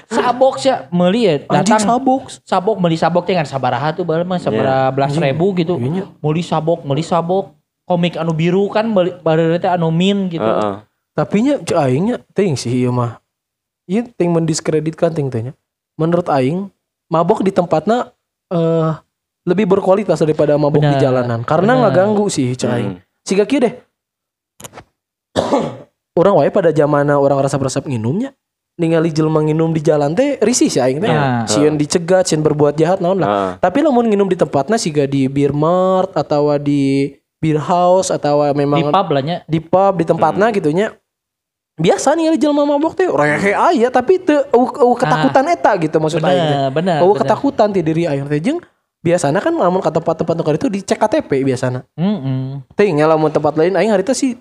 sabok 0.05 0.61
sih 0.61 0.69
meuli 0.93 1.25
ya 1.25 1.33
Anjing 1.49 1.75
datang 1.75 1.81
sabok. 1.81 2.29
sabok 2.45 2.77
meuli 2.77 2.97
sabok 2.99 3.23
teh 3.25 3.33
kan 3.33 3.47
sabaraha 3.47 3.95
tuh 3.95 4.05
bae 4.05 4.21
mah 4.21 4.37
sabaraha 4.39 4.91
belas 4.91 5.15
ribu 5.15 5.55
gitu. 5.55 5.79
Iya 5.79 5.87
nya. 5.91 6.03
Meuli 6.19 6.43
sabok, 6.43 6.83
meuli 6.83 7.03
sabok. 7.03 7.55
Komik 7.85 8.17
anu 8.17 8.33
biru 8.33 8.65
kan 8.73 8.89
baru 8.97 9.61
teh 9.61 9.69
anu 9.69 9.93
min 9.93 10.29
gitu. 10.29 10.41
Heeh. 10.41 10.81
Tapi 11.15 11.37
nya 11.45 11.55
cek 11.61 11.77
aing 11.77 12.03
nya 12.11 12.17
ting 12.33 12.57
sih 12.57 12.73
ieu 12.73 12.89
mah. 12.89 13.21
Ieu 13.85 14.03
ting 14.17 14.33
mendiskreditkan 14.33 15.13
ting 15.13 15.29
teh 15.29 15.45
nya. 15.45 15.53
Menurut 15.95 16.25
aing 16.27 16.73
mabok 17.07 17.45
di 17.45 17.53
tempatna 17.53 18.09
eh 18.49 18.91
lebih 19.45 19.69
berkualitas 19.69 20.17
daripada 20.17 20.57
mabok 20.57 20.81
di 20.81 20.97
Benar, 20.97 21.03
jalanan 21.05 21.39
karena 21.45 21.71
nggak 21.85 21.93
ganggu 21.93 22.25
sih 22.27 22.57
aing. 22.57 22.97
Hmm. 22.97 23.21
Siga 23.21 23.45
kieu 23.45 23.61
deh. 23.61 23.73
orang 26.19 26.35
wae 26.41 26.49
pada 26.49 26.73
zamanna 26.73 27.21
orang 27.21 27.43
resep-resep 27.43 27.85
nginumnya 27.85 28.33
ningali 28.75 29.11
jelema 29.11 29.39
nginum 29.39 29.71
di 29.71 29.81
jalan 29.83 30.11
teh 30.11 30.35
risih 30.43 30.67
sih 30.67 30.81
aing 30.83 30.99
teh. 30.99 31.07
Nah. 31.07 31.47
Sieun 31.47 31.79
dicegat, 31.79 32.27
sieun 32.27 32.43
berbuat 32.43 32.75
jahat 32.75 32.99
naon 32.99 33.23
lah. 33.23 33.29
Heeh. 33.29 33.51
Tapi 33.63 33.77
lamun 33.83 34.07
nginum 34.11 34.27
di 34.27 34.35
tempatnya 34.35 34.75
siga 34.75 35.07
di 35.07 35.31
beer 35.31 35.55
mart 35.55 36.11
atau 36.15 36.51
di 36.59 37.13
beer 37.41 37.59
house 37.59 38.09
atau 38.09 38.41
memang 38.55 38.79
Di 38.79 38.91
pub 38.91 39.07
lah 39.11 39.23
di 39.45 39.59
pub 39.59 39.93
di 39.99 40.05
tempatnya 40.07 40.47
gitu 40.55 40.71
nya 40.71 40.95
biasa 41.75 42.15
nih 42.15 42.39
jelema 42.39 42.63
mabok 42.63 42.95
teh 42.95 43.03
rehe 43.03 43.51
aya 43.51 43.91
tapi 43.91 44.23
teu 44.23 44.47
eueuh 44.55 44.71
eueuh 44.79 44.95
ketakutan 44.95 45.43
eta 45.51 45.71
gitu 45.75 45.99
maksud 45.99 46.23
aing 46.23 46.39
teh. 46.39 46.55
Bener, 46.55 46.69
bener. 46.71 46.99
Bener. 47.03 47.19
ketakutan 47.19 47.67
ti 47.75 47.83
diri 47.83 48.07
aing 48.07 48.23
teh 48.31 48.39
jeung 48.39 48.63
biasana 49.03 49.43
kan 49.43 49.51
lamun 49.51 49.83
ka 49.83 49.91
tempat-tempat 49.91 50.33
nukar 50.39 50.55
itu 50.55 50.71
dicek 50.71 50.95
KTP 50.95 51.43
biasana. 51.43 51.83
Mm-mm. 51.99 52.63
Teuing 52.79 52.95
nya 52.95 53.11
lamun 53.11 53.27
tempat 53.27 53.59
lain 53.59 53.75
aing 53.75 53.91
harita 53.91 54.15
sih 54.15 54.39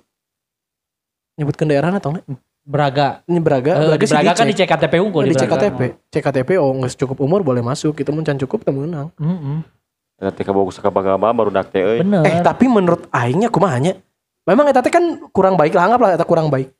nyebutkeun 1.34 1.68
daerahna 1.68 1.98
tong 1.98 2.22
nya. 2.22 2.22
Braga. 2.64 3.20
Ini 3.28 3.44
Braga, 3.44 3.76
Eh, 3.76 3.92
Braga 3.92 4.00
di 4.00 4.06
sih 4.08 4.14
Braga 4.16 4.32
kan 4.32 4.46
di 4.48 4.56
dicek. 4.56 4.70
CKTP 4.72 4.94
unggul 4.96 5.28
di 5.28 5.34
di 5.34 5.36
Braga. 5.36 5.68
KTP. 5.68 5.80
Cek 6.08 6.22
KTP 6.24 6.50
oh 6.56 6.72
geus 6.80 6.96
cukup 6.96 7.20
umur 7.20 7.44
boleh 7.44 7.60
masuk, 7.60 7.92
gitu 7.98 8.08
mun 8.14 8.24
can 8.24 8.40
cukup 8.40 8.64
teu 8.64 8.72
meunang. 8.72 9.12
Mm-mm. 9.20 9.60
Eta 9.60 9.83
teh 10.18 10.44
kabogus 10.46 10.78
ka 10.78 10.88
bagaba 10.88 11.34
baru 11.34 11.50
dak 11.50 11.74
teh 11.74 11.82
euy. 11.82 12.00
Bener. 12.00 12.22
Eh 12.24 12.38
tapi 12.40 12.70
menurut 12.70 13.10
aingnya 13.10 13.50
kumaha 13.50 13.78
nya? 13.82 13.98
Memang 14.46 14.68
eta 14.70 14.84
teh 14.84 14.92
kan 14.92 15.18
kurang 15.34 15.58
baik 15.58 15.74
lah 15.74 15.90
anggaplah 15.90 16.14
eta 16.14 16.24
kurang 16.24 16.48
baik. 16.48 16.70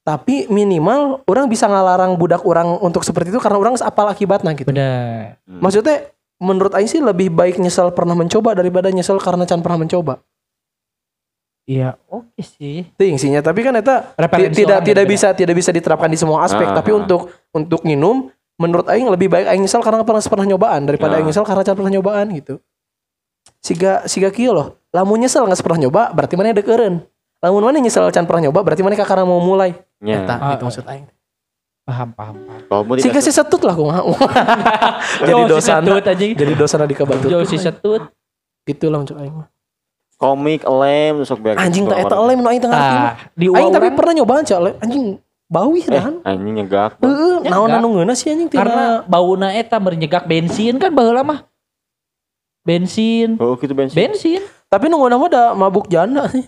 Tapi 0.00 0.48
minimal 0.48 1.22
orang 1.28 1.46
bisa 1.46 1.68
ngalarang 1.68 2.16
budak 2.16 2.42
orang 2.48 2.80
untuk 2.80 3.04
seperti 3.04 3.30
itu 3.30 3.38
karena 3.38 3.60
orang 3.60 3.76
apal 3.78 4.08
akibatnya 4.08 4.56
gitu. 4.56 4.72
Bener. 4.72 5.38
Maksudnya 5.44 6.08
menurut 6.40 6.72
aing 6.72 6.88
sih 6.88 7.04
lebih 7.04 7.28
baik 7.28 7.60
nyesel 7.60 7.92
pernah 7.92 8.16
mencoba 8.16 8.56
daripada 8.56 8.88
nyesel 8.88 9.20
karena 9.20 9.44
can 9.44 9.60
pernah 9.60 9.84
mencoba. 9.84 10.24
Iya, 11.68 11.94
oke 12.10 12.40
sih. 12.42 12.88
Tingsinya 12.98 13.44
tapi 13.44 13.62
kan 13.62 13.76
eta 13.76 14.16
tidak 14.50 14.82
tidak 14.82 15.04
bisa 15.06 15.30
tidak 15.36 15.54
bisa 15.54 15.70
diterapkan 15.70 16.10
di 16.10 16.18
semua 16.18 16.42
aspek 16.42 16.66
Ah, 16.66 16.74
tapi 16.74 16.90
ah. 16.90 17.04
untuk 17.04 17.30
untuk 17.54 17.84
minum 17.86 18.32
menurut 18.58 18.88
aing 18.88 19.06
lebih 19.06 19.30
baik 19.30 19.46
aing 19.46 19.62
nyesal 19.62 19.84
karena 19.84 20.02
pernah 20.02 20.18
pernah 20.24 20.46
nyobaan 20.48 20.88
daripada 20.88 21.14
Ya. 21.14 21.16
aing 21.22 21.28
nyesal 21.30 21.44
karena 21.46 21.62
can 21.62 21.76
pernah 21.76 21.92
nyobaan 21.92 22.26
gitu. 22.34 22.58
Siga 23.60 24.04
siga 24.04 24.28
kieu 24.28 24.50
loh. 24.50 24.80
Lamun 24.90 25.20
nyesel 25.20 25.44
nggak 25.44 25.60
pernah 25.60 25.86
nyoba 25.86 26.02
berarti 26.10 26.34
mana 26.34 26.50
dekeureun. 26.50 27.04
Lamun 27.38 27.62
mana 27.62 27.78
nyesel 27.78 28.08
can 28.10 28.24
pernah 28.24 28.48
nyoba 28.48 28.60
berarti 28.64 28.80
mana 28.80 28.96
kakara 28.96 29.22
mau 29.22 29.38
mulai. 29.38 29.76
Nya. 30.00 30.24
Eta 30.24 30.34
Ah, 30.34 30.50
itu 30.56 30.64
maksud 30.64 30.84
aing. 30.84 31.06
Paham, 31.80 32.08
paham, 32.12 32.36
paham. 32.38 32.60
Kalau 32.66 32.82
mau 32.84 32.94
Siga 32.96 33.20
si 33.26 33.30
setut 33.30 33.60
lah 33.60 33.74
kumaha. 33.74 34.00
jadi 35.20 35.42
dosa 35.44 35.78
setut 35.78 36.04
anjing. 36.04 36.32
jadi 36.34 36.52
dosa 36.54 36.74
di 36.82 36.94
kabatut. 36.94 37.28
Yo 37.28 37.44
si 37.44 37.56
setut. 37.56 38.08
Gitu 38.64 38.88
lah 38.88 39.00
maksud 39.00 39.16
aing. 39.16 39.34
mah. 39.36 39.48
komik 40.16 40.68
lem 40.68 41.24
sok 41.24 41.40
beak. 41.40 41.56
Anjing 41.56 41.88
tak 41.88 42.04
eta 42.04 42.16
lem 42.20 42.38
nu 42.38 42.48
aing 42.48 42.60
teu 42.60 42.68
ngarti 42.68 42.92
mah. 42.94 43.04
Tah, 43.08 43.16
di 43.32 43.46
Aing 43.48 43.72
tapi 43.72 43.88
pernah 43.96 44.12
nyobaan 44.14 44.44
cak 44.44 44.60
lem. 44.60 44.74
anjing 44.78 45.04
bauih 45.48 45.84
Eh, 45.88 46.04
anjing 46.22 46.54
nyegak. 46.54 47.00
Heeh, 47.00 47.34
Ya, 47.40 47.50
naon 47.50 47.72
anu 47.72 47.88
ngeuna 47.96 48.12
sih 48.12 48.28
anjing 48.28 48.52
tina 48.52 48.60
karena 48.60 48.84
bauna 49.08 49.50
eta 49.50 49.80
menyegak 49.80 50.28
bensin 50.28 50.76
kan 50.76 50.92
baheula 50.92 51.24
mah. 51.24 51.49
Bensin, 52.70 53.34
Oh, 53.36 53.58
gitu 53.58 53.74
bensin. 53.74 53.98
bensin. 53.98 54.40
Tapi 54.64 54.86
nunggu 54.86 55.10
nama 55.10 55.26
ada 55.26 55.44
mabuk 55.52 55.90
janda 55.90 56.22
sih. 56.30 56.46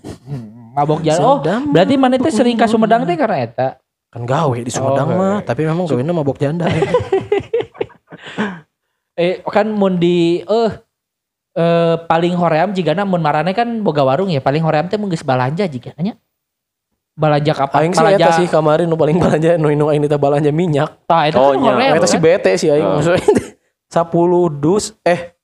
Mabok 0.73 1.03
jalan. 1.03 1.20
Oh, 1.20 1.37
berarti 1.68 1.99
mana 1.99 2.14
teh 2.14 2.31
sering 2.31 2.55
ka 2.55 2.64
Sumedang 2.64 3.03
teh 3.03 3.12
karena 3.12 3.43
eta. 3.43 3.68
Kan 4.07 4.23
gawe 4.23 4.55
di 4.55 4.70
Sumedang 4.70 5.09
Oh, 5.09 5.18
mah, 5.18 5.37
tapi 5.43 5.66
memang 5.66 5.85
gawena 5.85 6.14
mabuk 6.14 6.39
janda. 6.39 6.70
Eh 9.12 9.45
kan 9.45 9.68
mun 9.68 9.99
di 9.99 10.41
eh 10.41 10.70
eh 11.53 11.95
paling 12.03 12.33
hoream 12.33 12.73
jigana 12.73 13.05
mun 13.05 13.20
marane 13.20 13.53
kan 13.53 13.68
boga 13.83 14.01
warung 14.01 14.33
ya 14.33 14.41
paling 14.41 14.64
hoream 14.64 14.89
teh 14.89 14.97
mun 14.97 15.12
geus 15.12 15.20
balanja 15.20 15.66
jiga 15.66 15.93
nya. 15.99 16.16
Balanja 17.12 17.53
kapan? 17.53 17.79
Aing 17.83 17.93
sih 17.93 18.07
eta 18.09 18.31
sih 18.33 18.49
kemarin 18.49 18.89
nu 18.89 18.97
paling 18.97 19.20
balanja 19.20 19.61
nu 19.61 19.68
nu 19.68 19.93
aing 19.93 20.01
teh 20.01 20.16
balanja 20.16 20.49
minyak. 20.49 21.05
Tah 21.05 21.29
eta 21.29 21.37
Oh, 21.37 21.53
kan 21.53 21.77
hoream. 21.77 21.93
Eta 21.93 22.09
kan? 22.09 22.20
bete 22.20 22.53
sih 22.57 22.73
aing 22.73 22.87
Oh. 22.89 22.97
maksudnya 22.97 23.20
teh 23.37 23.49
10 23.93 24.64
dus 24.64 24.97
eh 25.05 25.37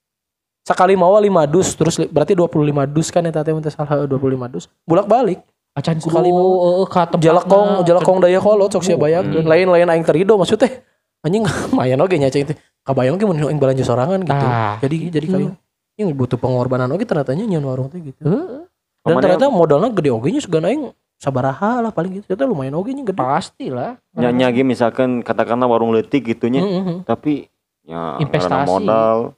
sekali 0.68 0.92
mawa 0.92 1.16
5 1.18 1.24
dus 1.48 1.68
terus 1.72 1.96
li- 1.96 2.06
berarti 2.06 2.32
25 2.32 2.52
dus 2.86 3.08
kan 3.08 3.24
eta 3.24 3.40
teh 3.40 3.50
mun 3.50 3.64
salah 3.64 4.04
25 4.04 4.12
dus. 4.48 4.68
Bolak-balik. 4.82 5.40
Acan 5.72 5.96
kudu 5.96 6.10
Sekali 6.10 6.28
mau. 6.28 6.44
heeh 6.76 6.86
ka 6.86 7.02
tempatna. 7.06 7.22
Jalakong 7.22 7.68
jalakong 7.82 8.18
daya 8.18 8.38
kolot 8.38 8.68
sok 8.68 8.82
sia 8.82 8.94
bayangkeun. 8.94 9.40
Hmm. 9.40 9.48
Lain-lain 9.48 9.88
aing 9.88 10.02
terido 10.02 10.34
maksud 10.34 10.58
teh. 10.58 10.82
Anjing 11.20 11.42
mayan 11.72 11.98
oge 11.98 12.16
nya 12.16 12.28
cing 12.28 12.44
teh. 12.44 12.56
Kabayang 12.82 13.16
ge 13.16 13.24
mun 13.24 13.38
aing 13.38 13.56
balanja 13.56 13.80
sorangan 13.82 14.20
gitu. 14.20 14.34
Tah. 14.34 14.76
Jadi 14.80 14.96
jadi 15.08 15.26
kayak 15.26 15.52
yang 15.96 16.12
butuh 16.12 16.36
pengorbanan 16.36 16.90
oge 16.90 17.02
ternyata 17.02 17.32
nya 17.32 17.46
nyeun 17.46 17.64
warung 17.64 17.88
teh 17.88 17.98
gitu. 17.98 18.20
Heeh, 18.20 18.66
Dan 19.00 19.08
Kemana- 19.08 19.22
ternyata 19.24 19.44
modalnya 19.48 19.88
gede 19.90 20.10
oge 20.10 20.28
nya 20.28 20.40
segan 20.40 20.62
aing 20.62 20.82
sabaraha 21.14 21.78
lah 21.80 21.90
paling 21.90 22.18
gitu. 22.18 22.24
Ternyata 22.26 22.44
lumayan 22.44 22.74
oge 22.74 22.90
nya 22.90 23.04
gede. 23.04 23.16
pasti 23.16 23.66
lah. 23.68 23.94
Nya 24.12 24.28
nya 24.30 24.46
ge 24.48 24.62
misalkan 24.62 25.22
katakanlah 25.22 25.66
warung 25.66 25.90
leutik 25.90 26.26
gitunya, 26.26 26.58
Heeh, 26.58 26.82
heeh. 26.82 26.98
tapi 27.02 27.46
ya 27.82 28.18
Investasi. 28.18 28.66
modal. 28.66 29.37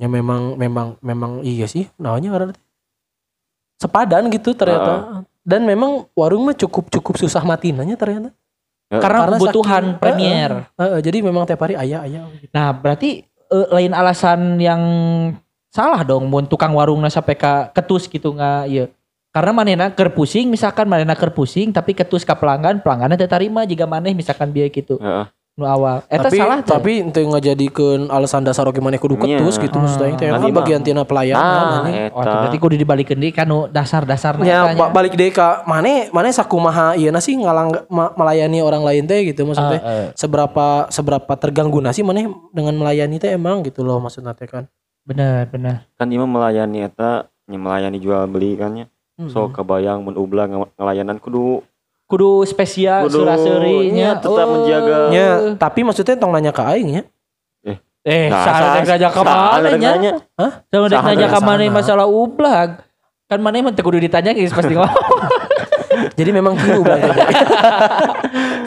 Ya 0.00 0.08
memang 0.08 0.56
memang 0.56 0.96
memang 1.04 1.44
iya 1.44 1.68
sih. 1.68 1.84
Namanya 2.00 2.32
karena 2.32 2.52
sepadan 3.76 4.32
gitu 4.32 4.56
ternyata. 4.56 5.24
Dan 5.44 5.68
memang 5.68 6.08
warung 6.16 6.48
mah 6.48 6.56
cukup 6.56 6.88
cukup 6.88 7.20
susah 7.20 7.44
matinanya 7.44 7.96
ternyata. 8.00 8.32
Ya, 8.90 8.98
Karena, 8.98 9.18
Karena 9.22 9.36
kebutuhan 9.38 9.84
saking- 9.86 9.98
premier. 10.02 10.50
Heeh, 10.74 10.98
jadi 11.04 11.18
memang 11.22 11.44
tiap 11.46 11.62
hari 11.62 11.78
ayah 11.78 12.02
ayah. 12.08 12.26
Gitu. 12.34 12.50
Nah, 12.50 12.74
berarti 12.74 13.22
eh, 13.28 13.66
lain 13.70 13.92
alasan 13.94 14.58
yang 14.58 14.82
salah 15.70 16.02
dong 16.02 16.26
mun 16.26 16.50
tukang 16.50 16.74
warungna 16.74 17.06
sampai 17.06 17.38
ka 17.38 17.70
ketus 17.70 18.10
gitu 18.10 18.34
nggak 18.34 18.62
iya. 18.66 18.84
Karena 19.30 19.54
manena 19.54 19.86
keur 19.94 20.10
pusing 20.10 20.50
misalkan 20.50 20.90
manena 20.90 21.14
keur 21.14 21.30
pusing 21.30 21.70
tapi 21.70 21.94
ketus 21.94 22.26
ka 22.26 22.34
pelanggan, 22.34 22.82
pelanggannya 22.82 23.14
teu 23.14 23.30
tarima 23.30 23.62
jika 23.62 23.86
maneh 23.86 24.10
misalkan 24.10 24.50
biaya 24.50 24.66
gitu. 24.74 24.98
Heeh. 24.98 25.26
Nu 25.60 25.68
awal. 25.68 26.00
Eta 26.08 26.26
tapi 26.26 26.40
salah 26.40 26.58
tuh. 26.58 26.72
tapi 26.72 27.04
ente 27.04 27.20
ngajadikeun 27.20 28.08
alasan 28.08 28.40
dasar 28.40 28.64
oge 28.64 28.80
maneh 28.80 28.96
kudu 28.96 29.20
Iya. 29.20 29.36
ketus 29.36 29.60
gitu 29.60 29.76
maksud 29.76 30.00
aing 30.00 30.16
teh 30.16 30.26
kan 30.26 30.40
bagian 30.50 30.80
tina 30.80 31.04
pelayanan 31.04 31.36
Nah, 31.36 31.84
anjing. 31.84 32.08
Oh, 32.10 32.24
eta. 32.24 32.32
berarti 32.40 32.56
kudu 32.56 32.74
dibalikin 32.74 33.20
deui 33.20 33.28
kan 33.28 33.44
nu 33.44 33.68
dasar-dasarna 33.68 34.40
Ya 34.40 34.72
ba- 34.72 34.88
balik 34.88 35.12
deh 35.12 35.28
ka 35.28 35.60
maneh 35.64 36.08
maneh 36.08 36.32
sakumaha 36.32 36.96
ieu 36.96 37.12
sih 37.20 37.36
ngalang 37.36 37.84
ma- 37.86 38.16
melayani 38.16 38.58
orang 38.58 38.80
lain 38.80 39.04
teh 39.04 39.20
gitu 39.22 39.44
maksudnya. 39.44 39.78
Ah, 39.78 39.92
eh. 40.02 40.08
seberapa 40.14 40.88
seberapa 40.88 41.32
terganggu 41.36 41.78
nasi 41.78 42.00
maneh 42.00 42.24
dengan 42.50 42.72
melayani 42.74 43.20
teh 43.20 43.30
emang 43.30 43.60
gitu 43.60 43.84
loh 43.84 44.00
maksudnya 44.00 44.32
teh 44.32 44.48
kan. 44.48 44.64
Bener, 45.04 45.44
bener. 45.46 45.84
Kan 45.94 46.08
ieu 46.08 46.20
mah 46.20 46.30
melayani 46.40 46.82
eta 46.82 47.28
melayani 47.46 47.98
jual 47.98 48.24
beli 48.24 48.56
kan 48.56 48.72
nya. 48.72 48.86
Hmm. 49.14 49.28
So 49.28 49.52
kebayang 49.52 50.00
mun 50.00 50.16
ulah 50.16 50.48
ng- 50.48 50.72
ngelayanan 50.74 51.20
kudu 51.20 51.60
Kudu 52.10 52.42
spesial 52.42 53.06
Kudu, 53.06 53.22
suraseurinya 53.22 54.18
iya, 54.18 54.18
tetap 54.18 54.46
menjaga. 54.50 54.98
Ya, 55.14 55.54
tapi 55.54 55.86
maksudnya 55.86 56.18
tong 56.18 56.34
nanya 56.34 56.50
ke 56.50 56.58
aing 56.66 56.90
ya. 56.90 57.02
Eh, 58.00 58.32
Nah, 58.32 58.40
salah 58.42 58.58
sa- 58.58 58.76
dek 58.80 58.88
raja 58.96 59.08
ka 59.12 59.20
mana 59.20 59.60
dek 59.60 59.76
nya? 59.76 59.90
nanya. 59.92 60.12
Hah? 60.34 60.52
Sama 60.72 60.86
dek 60.88 60.96
Salah 60.96 61.08
nanya 61.12 61.26
ka 61.28 61.38
mana 61.38 61.62
masalah 61.68 62.06
ublag. 62.08 62.70
Kan 63.30 63.38
mana 63.38 63.62
mah 63.62 63.70
kudu 63.70 64.02
ditanya 64.02 64.34
geus 64.34 64.50
pasti 64.50 64.74
ngomong. 64.74 64.90
Jadi 66.18 66.30
memang 66.32 66.56
kieu 66.56 66.80
ulah 66.80 66.96
teh. 66.96 67.12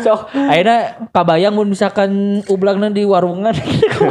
So, 0.05 0.27
akhirnya 0.29 1.01
kabayang 1.09 1.55
mun 1.55 1.73
misalkan 1.73 2.43
ublagna 2.45 2.93
di 2.93 3.03
warungan. 3.03 3.51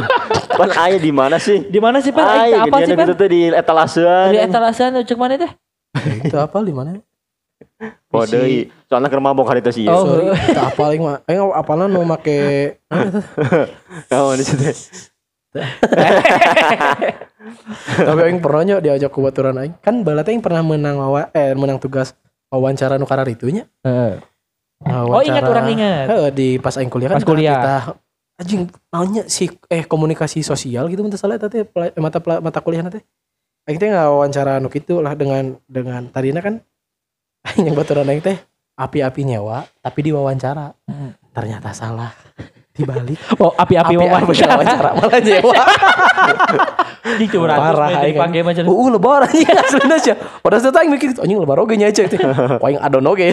Pan 0.59 0.69
aya 0.75 0.99
di 0.99 1.09
mana 1.09 1.39
sih? 1.41 1.65
di 1.65 1.79
mana 1.81 1.97
sih, 2.03 2.13
Pak? 2.13 2.21
Aing 2.21 2.53
Aya 2.53 2.57
apa 2.67 2.77
sih, 2.85 2.93
gitu 2.93 3.13
teh 3.15 3.29
di 3.31 3.41
etalasean. 3.49 4.29
Di 4.29 4.37
etalasan 4.43 5.01
cek 5.01 5.17
mana 5.17 5.39
teh? 5.39 5.51
Itu 6.21 6.37
apa 6.37 6.61
di 6.61 6.73
mana? 6.75 6.99
Oh 8.13 8.23
deui. 8.23 8.69
Soalnya 8.85 9.09
keur 9.09 9.19
mabok 9.19 9.49
hari 9.49 9.59
teh 9.59 9.73
sih. 9.73 9.89
Oh. 9.89 10.05
Sorry, 10.05 10.29
tak 10.53 10.75
apa 10.75 10.83
aing 10.93 11.01
mah. 11.01 11.17
Aing 11.25 11.41
apalan 11.51 11.89
nu 11.89 12.05
make 12.05 12.77
Kamu 14.09 14.37
di 14.37 14.45
situ. 14.45 14.63
tapi 18.07 18.19
aing 18.23 18.39
pernah 18.41 18.63
nya 18.63 18.75
diajak 18.79 19.11
ke 19.11 19.19
baturan 19.19 19.57
aing. 19.59 19.73
Kan 19.81 20.01
balat 20.01 20.29
aing 20.29 20.41
pernah 20.41 20.61
menang 20.61 20.97
wawa, 20.97 21.29
eh 21.33 21.53
menang 21.53 21.77
tugas 21.77 22.13
wawancara 22.47 22.97
nu 22.97 23.05
karar 23.05 23.27
itunya. 23.27 23.65
Heeh. 23.83 24.21
Nah, 24.83 25.07
Oh, 25.07 25.23
ingat 25.23 25.47
orang 25.47 25.67
ingat. 25.71 26.05
Heeh, 26.11 26.29
di 26.35 26.47
pas 26.59 26.75
aing 26.75 26.91
kuliah 26.91 27.09
kan 27.11 27.17
Pas 27.19 27.27
kuliah. 27.27 27.59
kita 27.59 27.75
anjing 28.33 28.65
naonnya 28.89 29.23
si 29.29 29.45
eh 29.69 29.85
komunikasi 29.85 30.41
sosial 30.41 30.89
gitu 30.89 31.05
mun 31.05 31.13
teu 31.13 31.21
salah 31.21 31.37
pela- 31.37 31.93
mata 31.95 32.19
mata 32.41 32.59
kuliah 32.59 32.83
teh. 32.89 33.03
Aing 33.63 33.79
teh 33.79 33.87
wawancara 33.89 34.59
anu 34.59 34.67
kitu 34.67 34.99
lah 34.99 35.15
dengan 35.15 35.55
dengan 35.65 36.09
tadina 36.11 36.43
kan 36.43 36.59
yang 37.65 37.75
baturan 37.75 38.07
aing 38.07 38.23
teh 38.23 38.37
api-api 38.73 39.21
nyewa 39.27 39.67
tapi 39.83 39.99
diwawancara. 40.09 40.73
Hmm. 40.87 41.11
Ternyata 41.33 41.73
salah. 41.73 42.13
Dibalik 42.73 43.21
Oh, 43.37 43.53
api-api 43.53 43.93
api-api 44.01 44.33
wawancara 44.33 44.97
malah 44.97 45.21
nyewa. 45.21 45.53
Di 47.03 47.27
curhat 47.29 47.59
Parah, 47.59 47.99
aing. 48.01 48.15
dipanggil 48.15 48.41
macam 48.41 48.63
Uh, 48.65 48.89
lebar 48.89 49.27
anjing 49.29 49.45
aslinya 49.45 49.97
sih. 50.01 50.15
Pada 50.41 50.57
saat 50.57 50.73
aing 50.81 50.89
mikir 50.89 51.13
anjing 51.19 51.37
lebar 51.37 51.61
oge 51.61 51.77
nya 51.77 51.93
teh. 51.93 52.07
Paling 52.57 52.81
adon 52.81 53.05
oge. 53.05 53.29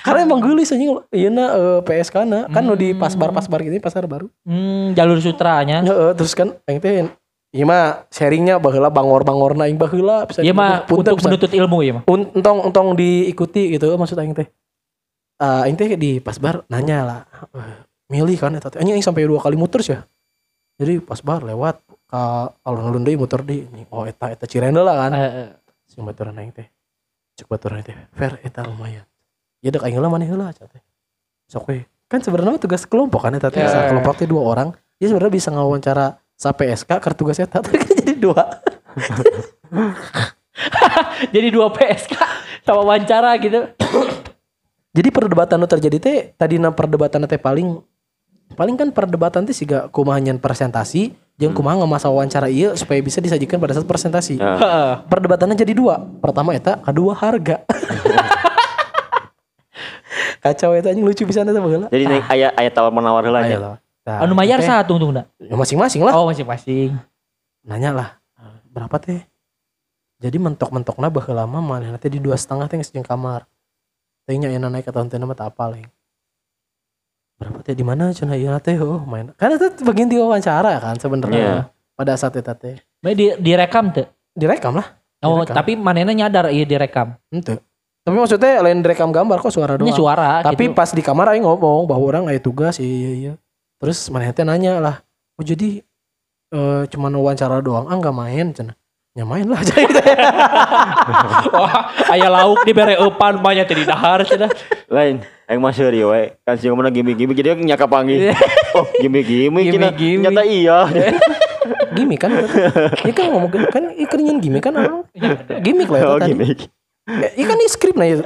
Karena 0.00 0.24
emang 0.24 0.40
geulis 0.40 0.72
anjing 0.72 0.96
ieu 1.12 1.28
na 1.28 1.44
eh, 1.52 1.78
PSK 1.84 2.24
na 2.24 2.48
kan 2.48 2.64
nu 2.64 2.72
di 2.78 2.96
pasbar-pasbar 2.96 3.66
gitu 3.68 3.76
pasar 3.84 4.08
baru. 4.08 4.32
Hmm, 4.48 4.96
jalur 4.96 5.20
sutranya. 5.20 5.84
Heeh, 5.84 6.16
terus 6.16 6.32
kan 6.32 6.56
aing 6.64 6.80
teh 6.80 7.04
ieu 7.50 7.66
mah 7.66 8.06
sharingnya 8.14 8.62
baheula 8.62 8.94
bangor-bangorna 8.94 9.66
aing 9.66 9.74
baheula 9.74 10.22
bisa 10.22 10.38
Iya 10.38 10.54
mah 10.54 10.86
untuk 10.86 11.18
bisa. 11.18 11.26
menuntut 11.26 11.50
ilmu 11.50 11.78
ya 11.82 11.92
mah. 11.98 12.02
Un- 12.06 12.30
entong 12.30 12.70
entong 12.70 12.88
diikuti 12.94 13.74
gitu 13.74 13.90
maksud 13.98 14.14
aing 14.22 14.38
teh. 14.38 14.46
Eh 15.40 15.60
aing 15.66 15.74
teh 15.74 15.98
di 15.98 16.22
pasbar 16.22 16.62
nanya 16.70 16.98
lah. 17.02 17.20
eh, 17.58 17.82
milih 18.06 18.38
kan 18.38 18.54
eta 18.54 18.70
teh. 18.70 18.78
Anjing 18.78 18.94
aing 18.94 19.02
sampai 19.02 19.26
dua 19.26 19.42
kali 19.42 19.58
muter 19.58 19.82
sih 19.82 19.98
ya. 19.98 20.06
Jadi 20.78 21.02
pasbar 21.02 21.42
lewat 21.42 21.82
ke 22.06 22.22
alun-alun 22.62 23.02
deui 23.02 23.18
muter 23.18 23.42
di 23.42 23.66
oh 23.90 24.06
eta 24.06 24.30
eta 24.30 24.46
Cirende 24.46 24.78
lah 24.86 24.94
kan. 25.06 25.12
Heeh. 25.18 25.48
Sing 25.90 26.06
baturan 26.06 26.38
aing 26.38 26.54
teh. 26.54 26.70
Cek 27.34 27.50
baturan 27.50 27.82
teh. 27.82 27.98
Fair 28.14 28.38
eta 28.46 28.62
lumayan. 28.62 29.02
Ya 29.58 29.74
dek 29.74 29.82
aing 29.82 29.98
heula 29.98 30.06
maneh 30.06 30.30
heula 30.30 30.54
teh. 30.54 30.70
Sok 31.50 31.66
we. 31.66 31.82
Kan 32.06 32.22
sebenarnya 32.22 32.62
tugas 32.62 32.86
kelompok 32.86 33.26
kan 33.26 33.34
eta 33.34 33.50
teh. 33.50 33.58
Ya. 33.58 33.90
Kelompok 33.90 34.22
teh 34.22 34.30
dua 34.30 34.46
orang. 34.46 34.70
Dia 35.02 35.10
sebenarnya 35.10 35.34
bisa 35.34 35.50
ngawawancara 35.50 36.14
sa 36.40 36.56
PSK 36.56 36.88
kartu 36.88 37.20
tugas 37.20 37.36
eta 37.36 37.60
kan 37.60 37.76
jadi 38.00 38.16
dua. 38.16 38.40
Jadi 41.32 41.48
dua 41.52 41.68
PSK 41.72 42.16
sama 42.64 42.80
wawancara 42.84 43.36
gitu. 43.40 43.68
Jadi 44.96 45.08
perdebatan 45.12 45.60
nu 45.60 45.68
terjadi 45.68 45.96
teh 46.00 46.18
tadi 46.34 46.56
na 46.56 46.72
perdebatan 46.72 47.28
teh 47.28 47.36
paling 47.38 47.84
paling 48.56 48.74
kan 48.74 48.88
perdebatan 48.90 49.44
teh 49.46 49.54
siga 49.54 49.86
kumaha 49.92 50.18
nyen 50.18 50.40
presentasi 50.40 51.12
jeung 51.36 51.52
kumaha 51.52 51.80
ngamasa 51.80 52.08
wawancara 52.10 52.50
ieu 52.50 52.74
supaya 52.74 52.98
bisa 53.04 53.20
disajikan 53.20 53.60
pada 53.60 53.76
saat 53.76 53.84
presentasi. 53.84 54.40
Ya. 54.40 55.04
Perdebatannya 55.06 55.56
jadi 55.56 55.76
dua. 55.76 56.00
Pertama 56.20 56.56
eta, 56.56 56.80
kedua 56.80 57.12
harga. 57.16 57.62
Kacau 60.44 60.72
eta 60.72 60.88
anjing 60.88 61.04
lucu 61.04 61.24
eta 61.28 61.44
baheula. 61.44 61.88
Jadi 61.92 62.04
nih 62.08 62.20
aya 62.32 62.48
aya 62.56 62.70
tawar 62.72 62.92
menawar 62.92 63.28
lah. 63.28 63.76
Nah, 64.00 64.24
Anu 64.24 64.32
mayar 64.32 64.58
teh, 64.58 64.66
satu 64.66 64.96
tunggu 64.96 65.20
ya 65.38 65.54
masing-masing 65.54 66.00
lah. 66.02 66.12
Oh, 66.16 66.24
masing-masing. 66.26 66.96
Nanya 67.62 67.90
lah. 67.92 68.08
Berapa 68.72 68.96
teh? 68.96 69.20
jadi 70.20 70.36
mentok-mentokna 70.36 71.08
baheula 71.08 71.48
lama 71.48 71.64
mana 71.64 71.96
nanti 71.96 72.12
di 72.12 72.20
dua 72.20 72.36
setengah 72.36 72.68
teh 72.68 72.76
geus 72.76 72.92
jeung 72.92 73.00
kamar 73.00 73.48
teh 74.28 74.36
nya 74.36 74.52
enak 74.52 74.68
naik 74.68 74.84
ke 74.84 74.92
tahun 74.92 75.08
teh 75.08 75.16
mah 75.16 75.32
apal 75.40 75.72
yang 75.72 75.88
berapa 77.40 77.64
teh 77.64 77.72
di 77.72 77.80
mana 77.80 78.12
cenah 78.12 78.36
ieu 78.36 78.52
teh 78.60 78.76
oh 78.76 79.00
main 79.08 79.32
karena 79.40 79.56
itu 79.56 79.80
bagian 79.80 80.12
diwawancara 80.12 80.76
kan 80.76 81.00
sebenarnya 81.00 81.72
pada 81.96 82.20
saat 82.20 82.36
itu 82.36 82.52
teh 82.52 82.76
Bae 83.00 83.16
di 83.16 83.32
direkam 83.40 83.88
tuh. 83.90 84.04
direkam 84.36 84.76
lah 84.76 85.00
Oh, 85.24 85.40
Direkam. 85.40 85.56
tapi 85.56 85.72
manena 85.76 86.12
nyadar 86.12 86.52
iya 86.52 86.68
direkam. 86.68 87.16
ente 87.32 87.56
tapi 88.04 88.16
maksudnya 88.16 88.60
lain 88.60 88.84
direkam 88.84 89.08
gambar 89.08 89.40
kok 89.40 89.52
suara 89.52 89.80
doang 89.80 89.88
Ini 89.88 89.96
suara 89.96 90.44
tapi 90.44 90.68
gitu. 90.68 90.76
pas 90.76 90.92
di 90.92 91.00
kamar 91.00 91.32
aing 91.32 91.48
ngomong 91.48 91.88
bahwa 91.88 92.04
orang 92.04 92.24
aya 92.28 92.40
tugas 92.40 92.76
iya 92.76 92.84
iya 92.84 93.10
iya 93.16 93.32
terus 93.80 93.98
mana 94.12 94.28
teh 94.30 94.44
nanya 94.44 94.78
lah 94.78 94.96
oh 95.34 95.44
jadi 95.44 95.80
eh 96.52 96.82
cuma 96.92 97.08
wawancara 97.08 97.64
doang 97.64 97.88
ah 97.88 97.96
nggak 97.96 98.12
main 98.12 98.52
cenah 98.52 98.76
ya 99.16 99.24
main 99.24 99.48
lah 99.48 99.58
jadi 99.68 99.82
Wah, 101.56 101.90
aya 102.12 102.28
lauk 102.28 102.62
dibere 102.62 102.94
eupan 103.00 103.40
banyak 103.40 103.64
teh 103.66 103.76
di 103.80 103.84
dahar 103.88 104.22
cenah. 104.22 104.52
lain 104.86 105.24
aing 105.48 105.58
mah 105.58 105.72
seuri 105.72 106.04
we 106.04 106.36
kan 106.44 106.54
sih 106.54 106.68
ngomongna 106.68 106.92
gimmick-gimmick 106.92 107.34
jadi 107.34 107.56
nyaka 107.56 107.88
panggil 107.88 108.30
oh 108.78 108.84
gimmick-gimmick 109.00 109.64
cenah. 109.72 109.90
Gimmick-gimmick. 109.96 110.22
nyata 110.28 110.42
iya 110.44 110.78
gimmick 111.96 112.20
kan 112.22 112.30
ini 113.02 113.12
kan 113.16 113.24
ngomong 113.32 113.50
kan 113.72 113.84
ikan 113.96 114.20
nyen 114.22 114.38
gimmick 114.38 114.62
kan 114.62 114.74
ah. 114.78 115.02
gimmick 115.64 115.88
lah 115.90 115.98
itu 115.98 116.06
oh 116.06 116.18
tadi 116.20 116.30
gimmick 116.36 116.60
Eh, 117.10 117.42
Ikan 117.42 117.58
ini 117.58 117.66
skrip 117.66 117.98
nah 117.98 118.06
ya. 118.06 118.22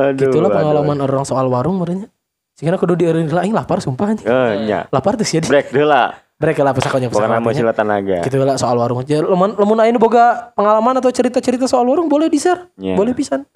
aduh 0.00 0.16
Gitulah 0.16 0.48
aduh. 0.48 0.56
pengalaman 0.56 0.98
orang 1.04 1.24
soal 1.28 1.44
warung 1.52 1.76
merenya. 1.76 2.08
Sehingga 2.52 2.76
kudu 2.76 2.94
dieureun 2.94 3.24
heula 3.24 3.42
aing 3.42 3.52
lapar 3.52 3.78
sumpah 3.78 4.12
anjing. 4.12 4.24
eh 4.24 4.52
nya 4.64 4.84
Lapar 4.88 5.16
tuh 5.16 5.24
sih 5.24 5.40
break 5.40 5.70
deula 5.70 6.14
Mereka 6.36 6.60
lah 6.60 6.74
pesakonya 6.74 7.06
bukan 7.06 7.22
nama 7.22 7.38
pesakotnya. 7.38 7.58
sila 7.60 7.72
tanaga 7.72 8.18
Gitu 8.22 8.36
lah 8.38 8.58
soal 8.58 8.74
warung. 8.74 9.00
Jadi 9.00 9.22
lemun 9.22 9.54
lemun 9.54 9.78
aing 9.78 9.94
boga 9.96 10.50
pengalaman 10.52 10.98
atau 10.98 11.08
cerita-cerita 11.08 11.64
soal 11.64 11.86
warung 11.86 12.06
boleh 12.06 12.26
di-share. 12.26 12.66
Nya. 12.76 12.92
Boleh 12.92 13.14
pisan. 13.14 13.46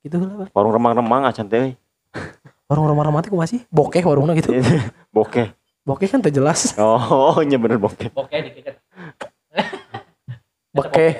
Gitu 0.00 0.16
lah. 0.16 0.48
warung 0.50 0.70
remang-remang 0.70 1.24
acan 1.24 1.44
teh 1.44 1.72
Warung 2.68 2.86
rumah 2.86 3.02
romantik 3.02 3.32
masih 3.32 3.66
bokeh 3.66 4.00
warungnya 4.00 4.36
gitu. 4.36 4.52
bokeh 5.16 5.50
Bokeh 5.80 6.06
kan 6.06 6.20
teh 6.20 6.30
jelas. 6.30 6.76
oh 6.78 7.40
nya 7.42 7.56
bener 7.56 7.76
bokeh 7.76 8.12
Oke, 8.14 8.36
dikit. 8.38 8.76
Bokeh. 10.70 11.18